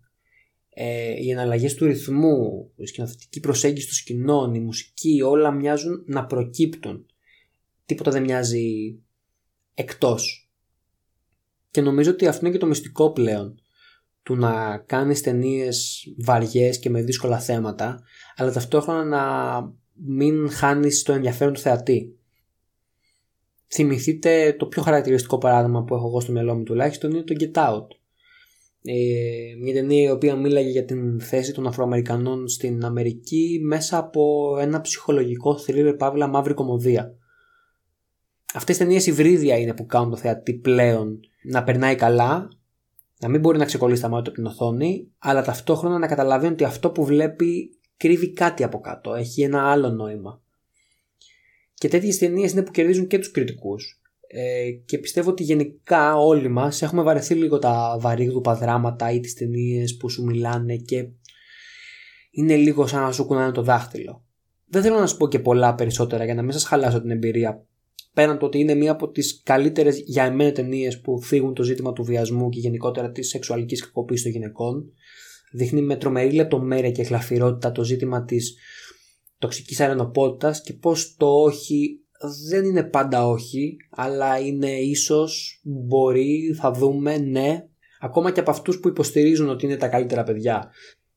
Ε, 0.69 1.23
οι 1.23 1.31
εναλλαγές 1.31 1.73
του 1.73 1.85
ρυθμού, 1.85 2.71
η 2.75 2.85
σκηνοθετική 2.85 3.39
προσέγγιση 3.39 3.85
των 3.87 3.95
σκηνών, 3.95 4.53
η 4.53 4.59
μουσική 4.59 5.21
όλα 5.21 5.51
μοιάζουν 5.51 6.03
να 6.07 6.25
προκύπτουν 6.25 7.05
τίποτα 7.89 8.11
δεν 8.11 8.23
μοιάζει 8.23 8.99
εκτός. 9.73 10.49
Και 11.71 11.81
νομίζω 11.81 12.11
ότι 12.11 12.27
αυτό 12.27 12.45
είναι 12.45 12.53
και 12.53 12.61
το 12.61 12.67
μυστικό 12.67 13.11
πλέον 13.11 13.59
του 14.23 14.35
να 14.35 14.77
κάνεις 14.77 15.21
ταινίες 15.21 16.07
βαριές 16.17 16.79
και 16.79 16.89
με 16.89 17.01
δύσκολα 17.01 17.39
θέματα 17.39 18.03
αλλά 18.35 18.51
ταυτόχρονα 18.51 19.03
να 19.03 19.23
μην 19.93 20.49
χάνεις 20.49 21.03
το 21.03 21.13
ενδιαφέρον 21.13 21.53
του 21.53 21.59
θεατή. 21.59 22.18
Θυμηθείτε 23.71 24.55
το 24.59 24.65
πιο 24.65 24.81
χαρακτηριστικό 24.81 25.37
παράδειγμα 25.37 25.83
που 25.83 25.95
έχω 25.95 26.07
εγώ 26.07 26.19
στο 26.19 26.31
μυαλό 26.31 26.55
μου 26.55 26.63
τουλάχιστον 26.63 27.11
είναι 27.11 27.23
το 27.23 27.35
Get 27.39 27.69
Out. 27.69 27.87
Ε, 28.83 29.55
μια 29.61 29.73
ταινία 29.73 30.01
η 30.01 30.11
οποία 30.11 30.35
μίλαγε 30.35 30.69
για 30.69 30.85
την 30.85 31.21
θέση 31.21 31.53
των 31.53 31.67
Αφροαμερικανών 31.67 32.47
στην 32.47 32.85
Αμερική 32.85 33.59
μέσα 33.63 33.97
από 33.97 34.55
ένα 34.59 34.81
ψυχολογικό 34.81 35.57
θρύλε 35.57 35.93
παύλα 35.93 36.27
μαύρη 36.27 36.53
κομμωδία. 36.53 37.13
Αυτές 38.53 38.75
οι 38.75 38.79
ταινίες 38.79 39.05
υβρίδια 39.05 39.57
είναι 39.57 39.73
που 39.73 39.85
κάνουν 39.85 40.09
το 40.09 40.15
θεατή 40.15 40.53
πλέον 40.53 41.19
να 41.43 41.63
περνάει 41.63 41.95
καλά, 41.95 42.49
να 43.19 43.27
μην 43.27 43.39
μπορεί 43.39 43.57
να 43.57 43.65
ξεκολλήσει 43.65 44.01
τα 44.01 44.09
μάτια 44.09 44.31
από 44.31 44.41
την 44.41 44.45
οθόνη, 44.45 45.11
αλλά 45.19 45.41
ταυτόχρονα 45.41 45.97
να 45.97 46.07
καταλαβαίνει 46.07 46.53
ότι 46.53 46.63
αυτό 46.63 46.91
που 46.91 47.05
βλέπει 47.05 47.79
κρύβει 47.97 48.33
κάτι 48.33 48.63
από 48.63 48.79
κάτω, 48.79 49.13
έχει 49.13 49.41
ένα 49.41 49.71
άλλο 49.71 49.89
νόημα. 49.89 50.41
Και 51.79 51.87
τέτοιες 51.87 52.17
ταινίες 52.17 52.51
είναι 52.51 52.63
που 52.63 52.71
κερδίζουν 52.71 53.07
και 53.07 53.17
τους 53.17 53.31
κριτικούς. 53.31 54.01
Ε, 54.27 54.71
και 54.85 54.97
πιστεύω 54.97 55.29
ότι 55.29 55.43
γενικά 55.43 56.15
όλοι 56.15 56.47
μας 56.47 56.81
έχουμε 56.81 57.01
βαρεθεί 57.01 57.35
λίγο 57.35 57.59
τα 57.59 57.97
βαρύγδουπα 57.99 58.55
δράματα 58.55 59.11
ή 59.11 59.19
τις 59.19 59.33
ταινίες 59.33 59.97
που 59.97 60.09
σου 60.09 60.23
μιλάνε 60.23 60.75
και 60.75 61.07
είναι 62.31 62.55
λίγο 62.55 62.87
σαν 62.87 63.01
να 63.01 63.11
σου 63.11 63.25
κουνάνε 63.25 63.51
το 63.51 63.61
δάχτυλο. 63.61 64.25
Δεν 64.65 64.81
θέλω 64.81 64.99
να 64.99 65.07
σου 65.07 65.17
πω 65.17 65.27
και 65.27 65.39
πολλά 65.39 65.75
περισσότερα 65.75 66.25
για 66.25 66.35
να 66.35 66.41
μην 66.41 66.51
σας 66.51 66.63
χαλάσω 66.63 67.01
την 67.01 67.11
εμπειρία 67.11 67.63
πέραν 68.13 68.37
το 68.37 68.45
ότι 68.45 68.59
είναι 68.59 68.73
μία 68.73 68.91
από 68.91 69.09
τις 69.09 69.41
καλύτερες 69.43 70.03
για 70.05 70.23
εμένα 70.23 70.51
ταινίες 70.51 71.01
που 71.01 71.21
φύγουν 71.21 71.53
το 71.53 71.63
ζήτημα 71.63 71.93
του 71.93 72.03
βιασμού 72.03 72.49
και 72.49 72.59
γενικότερα 72.59 73.11
της 73.11 73.29
σεξουαλικής 73.29 73.81
κακοποίησης 73.81 74.23
των 74.23 74.31
γυναικών 74.31 74.91
δείχνει 75.51 75.81
με 75.81 75.95
τρομερή 75.95 76.31
λεπτομέρεια 76.31 76.91
και 76.91 77.03
χλαφυρότητα 77.03 77.71
το 77.71 77.83
ζήτημα 77.83 78.25
της 78.25 78.55
τοξικής 79.39 79.79
αρενοπότητας 79.79 80.61
και 80.61 80.73
πως 80.73 81.15
το 81.17 81.41
όχι 81.41 81.99
δεν 82.49 82.65
είναι 82.65 82.83
πάντα 82.83 83.27
όχι 83.27 83.77
αλλά 83.89 84.39
είναι 84.39 84.71
ίσως, 84.71 85.61
μπορεί, 85.63 86.55
θα 86.59 86.71
δούμε, 86.71 87.17
ναι. 87.17 87.67
Ακόμα 87.99 88.31
και 88.31 88.39
από 88.39 88.51
αυτούς 88.51 88.79
που 88.79 88.87
υποστηρίζουν 88.87 89.49
ότι 89.49 89.65
είναι 89.65 89.77
τα 89.77 89.87
καλύτερα 89.87 90.23
παιδιά. 90.23 90.71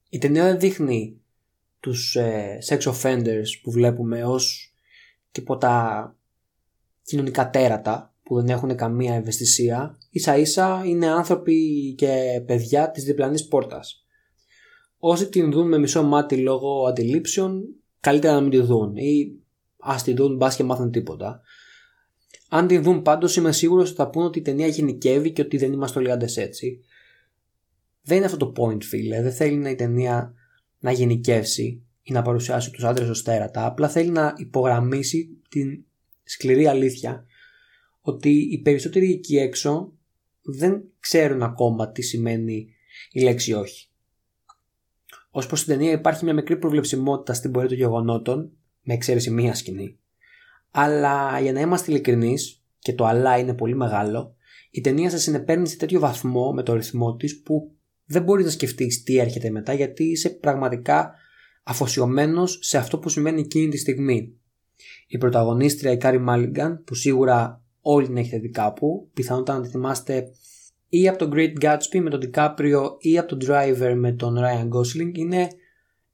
Η 0.09 0.19
ταινία 0.19 0.45
δεν 0.45 0.59
δείχνει 0.59 1.21
τους 1.81 2.17
ε, 2.17 2.59
sex 2.69 2.79
offenders 2.79 3.49
που 3.63 3.71
βλέπουμε 3.71 4.25
ως 4.25 4.75
τίποτα 5.33 6.17
κοινωνικά 7.03 7.51
τέρατα 7.51 8.15
που 8.23 8.35
δεν 8.35 8.49
έχουν 8.49 8.77
καμία 8.77 9.15
ευαισθησία. 9.15 9.99
Ίσα 10.11 10.37
ίσα 10.37 10.83
είναι 10.85 11.07
άνθρωποι 11.07 11.95
και 11.99 12.43
παιδιά 12.47 12.91
της 12.91 13.05
διπλανής 13.05 13.49
πόρτας. 13.49 14.07
Όσοι 14.99 15.29
την 15.29 15.53
δουν 15.53 15.69
με 15.69 15.79
μισό 15.79 16.03
μάτι 16.03 16.37
λόγω 16.37 16.87
αντιλήψεων 16.87 17.65
καλύτερα 18.03 18.35
να 18.35 18.41
μην 18.41 18.51
τη 18.51 18.61
δουν. 18.61 18.97
Ή 18.97 19.33
ας 19.79 20.03
τη 20.03 20.15
δουν 20.15 20.37
μπας 20.37 20.57
και 20.57 20.65
μάθουν 20.65 20.91
τίποτα. 20.91 21.41
Αν 22.49 22.67
την 22.67 22.83
δουν 22.83 23.03
πάντως 23.03 23.37
είμαι 23.37 23.53
σίγουρος 23.53 23.89
ότι 23.89 23.97
θα 23.97 24.11
πούνε 24.11 24.27
ότι 24.27 24.39
η 24.39 24.43
ταινία 24.43 24.67
γενικεύει 24.67 25.33
και 25.33 25.43
ότι 25.43 25.57
δεν 25.57 25.73
είμαστε 25.73 25.99
όλοι 25.99 26.11
άντες 26.11 26.37
έτσι. 26.37 26.81
Δεν 28.03 28.17
είναι 28.17 28.27
αυτό 28.27 28.37
το 28.37 28.53
point 28.57 28.83
φίλε. 28.83 29.23
Δεν 29.23 29.33
θέλει 29.33 29.57
να 29.57 29.71
η 29.71 29.75
ταινία 29.75 30.35
να 30.79 30.93
γενικεύσει 30.93 31.83
ή 32.03 32.13
να 32.13 32.23
παρουσιάσει 32.23 32.71
τους 32.71 32.85
άντρες 32.85 33.09
ως 33.09 33.23
τέρατα 33.23 33.67
απλά 33.67 33.89
θέλει 33.89 34.11
να 34.11 34.35
υπογραμμίσει 34.37 35.39
την 35.49 35.85
σκληρή 36.23 36.67
αλήθεια 36.67 37.27
ότι 38.01 38.31
οι 38.31 38.59
περισσότεροι 38.59 39.13
εκεί 39.13 39.37
έξω 39.37 39.93
δεν 40.43 40.83
ξέρουν 41.01 41.43
ακόμα 41.43 41.91
τι 41.91 42.03
σημαίνει 42.03 42.69
η 43.13 43.23
λέξη 43.23 43.53
όχι. 43.53 43.92
Ω 45.35 45.47
προς 45.47 45.65
την 45.65 45.73
ταινία 45.73 45.93
υπάρχει 45.93 46.25
μια 46.25 46.35
μικρή 46.35 46.57
προβλεψιμότητα 46.57 47.35
στην 47.35 47.51
πορεία 47.51 47.69
των 47.69 47.79
γεγονότων, 47.79 48.51
με 48.83 48.95
εξαίρεση 48.95 49.31
μία 49.31 49.55
σκηνή. 49.55 49.99
Αλλά 50.71 51.41
για 51.41 51.53
να 51.53 51.61
είμαστε 51.61 51.91
ειλικρινείς, 51.91 52.63
και 52.79 52.93
το 52.93 53.05
αλλά 53.05 53.39
είναι 53.39 53.55
πολύ 53.55 53.75
μεγάλο, 53.75 54.35
η 54.71 54.81
ταινία 54.81 55.11
σας 55.11 55.23
συνεπαίρνει 55.23 55.69
σε 55.69 55.77
τέτοιο 55.77 56.01
βαθμό 56.01 56.53
με 56.53 56.63
το 56.63 56.75
ρυθμό 56.75 57.17
της 57.17 57.43
που 57.43 57.71
δεν 58.05 58.23
μπορείς 58.23 58.45
να 58.45 58.51
σκεφτείς 58.51 59.03
τι 59.03 59.19
έρχεται 59.19 59.51
μετά 59.51 59.73
γιατί 59.73 60.05
είσαι 60.05 60.31
πραγματικά 60.31 61.15
αφοσιωμένος 61.63 62.59
σε 62.63 62.79
αυτό 62.79 62.99
που 62.99 63.09
συμβαίνει 63.09 63.41
εκείνη 63.41 63.69
τη 63.69 63.77
στιγμή. 63.79 64.37
Η 65.07 65.19
πρωταγωνίστρια 65.19 65.93
η 65.93 65.97
Carey 65.97 66.19
Mulligan 66.19 66.83
που 66.85 66.95
σίγουρα 66.95 67.63
όλοι 67.81 68.07
την 68.07 68.17
έχετε 68.17 68.39
δει 68.39 68.51
κάπου, 68.51 69.11
πιθανότατα 69.15 69.59
να 69.59 69.65
τη 69.65 69.71
θυμάστε 69.71 70.31
ή 70.95 71.09
από 71.09 71.19
τον 71.19 71.31
Great 71.35 71.65
Gatsby 71.65 72.01
με 72.03 72.11
τον 72.11 72.21
DiCaprio 72.23 72.83
ή 72.99 73.19
από 73.19 73.37
τον 73.37 73.39
Drive 73.49 73.95
με 73.97 74.13
τον 74.13 74.37
Ryan 74.39 74.69
Gosling 74.69 75.11
είναι 75.13 75.49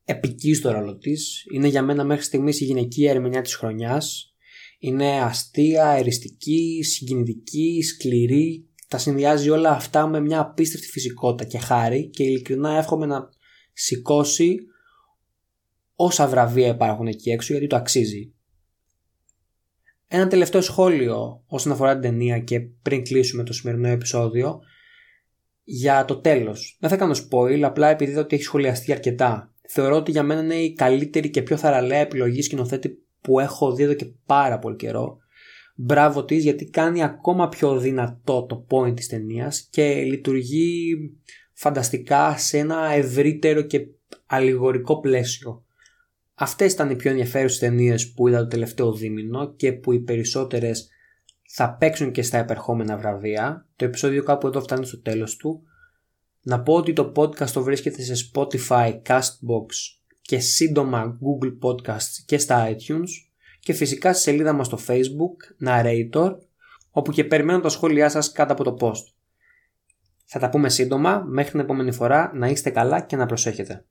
επική 0.05 0.55
στο 0.55 0.71
ρόλο 0.71 0.97
της. 0.97 1.47
Είναι 1.53 1.69
για 1.69 1.83
μένα 1.83 2.05
μέχρι 2.05 2.25
στιγμής 2.25 2.61
η 2.61 2.65
γυναικεία 2.65 3.11
ερμηνεία 3.11 3.43
της 3.43 3.55
χρονιάς. 3.55 4.35
Είναι 4.79 5.21
αστεία, 5.21 5.89
εριστική, 5.89 6.83
συγκινητική, 6.83 7.83
σκληρή. 7.83 8.69
Τα 8.89 8.99
συνδυάζει 8.99 9.51
όλα 9.51 9.71
αυτά 9.71 10.07
με 10.07 10.21
μια 10.21 10.41
απίστευτη 10.41 10.87
φυσικότητα 10.87 11.45
και 11.45 11.59
χάρη 11.59 12.09
και 12.09 12.23
ειλικρινά 12.23 12.79
εύχομαι 12.79 13.07
να 13.07 13.29
σηκώσει 13.73 14.57
όσα 15.95 16.27
βραβεία 16.27 16.69
υπάρχουν 16.69 17.07
εκεί 17.07 17.31
έξω 17.31 17.53
γιατί 17.53 17.67
το 17.67 17.77
αξίζει. 17.77 18.33
Ένα 20.09 20.29
τελευταίο 20.29 20.61
σχόλιο 20.61 21.43
όσον 21.47 21.73
αφορά 21.73 21.93
την 21.93 22.03
ταινία 22.03 22.39
και 22.39 22.61
πριν 22.61 23.05
κλείσουμε 23.05 23.43
το 23.43 23.53
σημερινό 23.53 23.89
επεισόδιο 23.89 24.61
για 25.65 26.05
το 26.05 26.17
τέλος. 26.17 26.77
Δεν 26.81 26.91
θα 26.91 26.97
κάνω 26.97 27.15
spoil, 27.15 27.61
απλά 27.61 27.89
επειδή 27.89 28.17
ότι 28.17 28.35
έχει 28.35 28.45
σχολιαστεί 28.45 28.93
αρκετά. 28.93 29.53
Θεωρώ 29.69 29.97
ότι 29.97 30.11
για 30.11 30.23
μένα 30.23 30.41
είναι 30.41 30.55
η 30.55 30.73
καλύτερη 30.73 31.31
και 31.31 31.43
πιο 31.43 31.57
θαραλέα 31.57 31.99
επιλογή 31.99 32.43
σκηνοθέτη 32.43 33.03
που 33.21 33.41
έχω 33.41 33.75
δει 33.75 33.83
εδώ 33.83 33.95
και 33.95 34.11
πάρα 34.27 34.59
πολύ 34.59 34.77
καιρό. 34.77 35.19
Μπράβο 35.75 36.25
της 36.25 36.43
γιατί 36.43 36.65
κάνει 36.65 37.03
ακόμα 37.03 37.49
πιο 37.49 37.79
δυνατό 37.79 38.43
το 38.43 38.67
point 38.71 38.97
της 38.97 39.09
ταινίας 39.09 39.69
και 39.71 40.03
λειτουργεί 40.03 40.97
φανταστικά 41.53 42.37
σε 42.39 42.59
ένα 42.59 42.91
ευρύτερο 42.93 43.63
και 43.63 43.87
αλληγορικό 44.27 45.01
πλαίσιο. 45.01 45.65
Αυτές 46.41 46.73
ήταν 46.73 46.91
οι 46.91 46.97
πιο 46.97 47.11
ενδιαφέρουσες 47.11 47.59
ταινίες 47.59 48.13
που 48.13 48.29
είδα 48.29 48.39
το 48.39 48.47
τελευταίο 48.47 48.93
δίμηνο 48.93 49.55
και 49.55 49.73
που 49.73 49.93
οι 49.93 50.01
περισσότερες 50.01 50.89
θα 51.49 51.77
παίξουν 51.77 52.13
και 52.13 52.23
στα 52.23 52.39
επερχόμενα 52.39 52.97
βραβεία. 52.97 53.67
Το 53.77 53.85
επεισόδιο 53.85 54.23
κάπου 54.23 54.47
εδώ 54.47 54.61
φτάνει 54.61 54.87
στο 54.87 55.01
τέλος 55.01 55.37
του. 55.37 55.63
Να 56.43 56.63
πω 56.63 56.75
ότι 56.75 56.93
το 56.93 57.13
podcast 57.17 57.51
το 57.51 57.63
βρίσκεται 57.63 58.03
σε 58.03 58.31
Spotify, 58.33 59.03
Castbox 59.07 59.67
και 60.21 60.39
σύντομα 60.39 61.19
Google 61.21 61.59
Podcasts 61.69 62.23
και 62.27 62.39
στα 62.39 62.69
iTunes 62.71 63.09
και 63.59 63.73
φυσικά 63.73 64.13
στη 64.13 64.23
σελίδα 64.23 64.53
μας 64.53 64.67
στο 64.67 64.79
Facebook, 64.87 65.67
Narrator, 65.67 66.37
όπου 66.91 67.13
και 67.13 67.25
περιμένω 67.25 67.61
τα 67.61 67.69
σχόλιά 67.69 68.09
σας 68.09 68.33
κάτω 68.33 68.53
από 68.53 68.65
το 68.65 68.77
post. 68.81 69.13
Θα 70.25 70.39
τα 70.39 70.49
πούμε 70.49 70.69
σύντομα, 70.69 71.25
μέχρι 71.27 71.51
την 71.51 71.61
επόμενη 71.61 71.93
φορά 71.93 72.33
να 72.35 72.49
είστε 72.49 72.71
καλά 72.71 73.01
και 73.01 73.17
να 73.17 73.27
προσέχετε. 73.27 73.85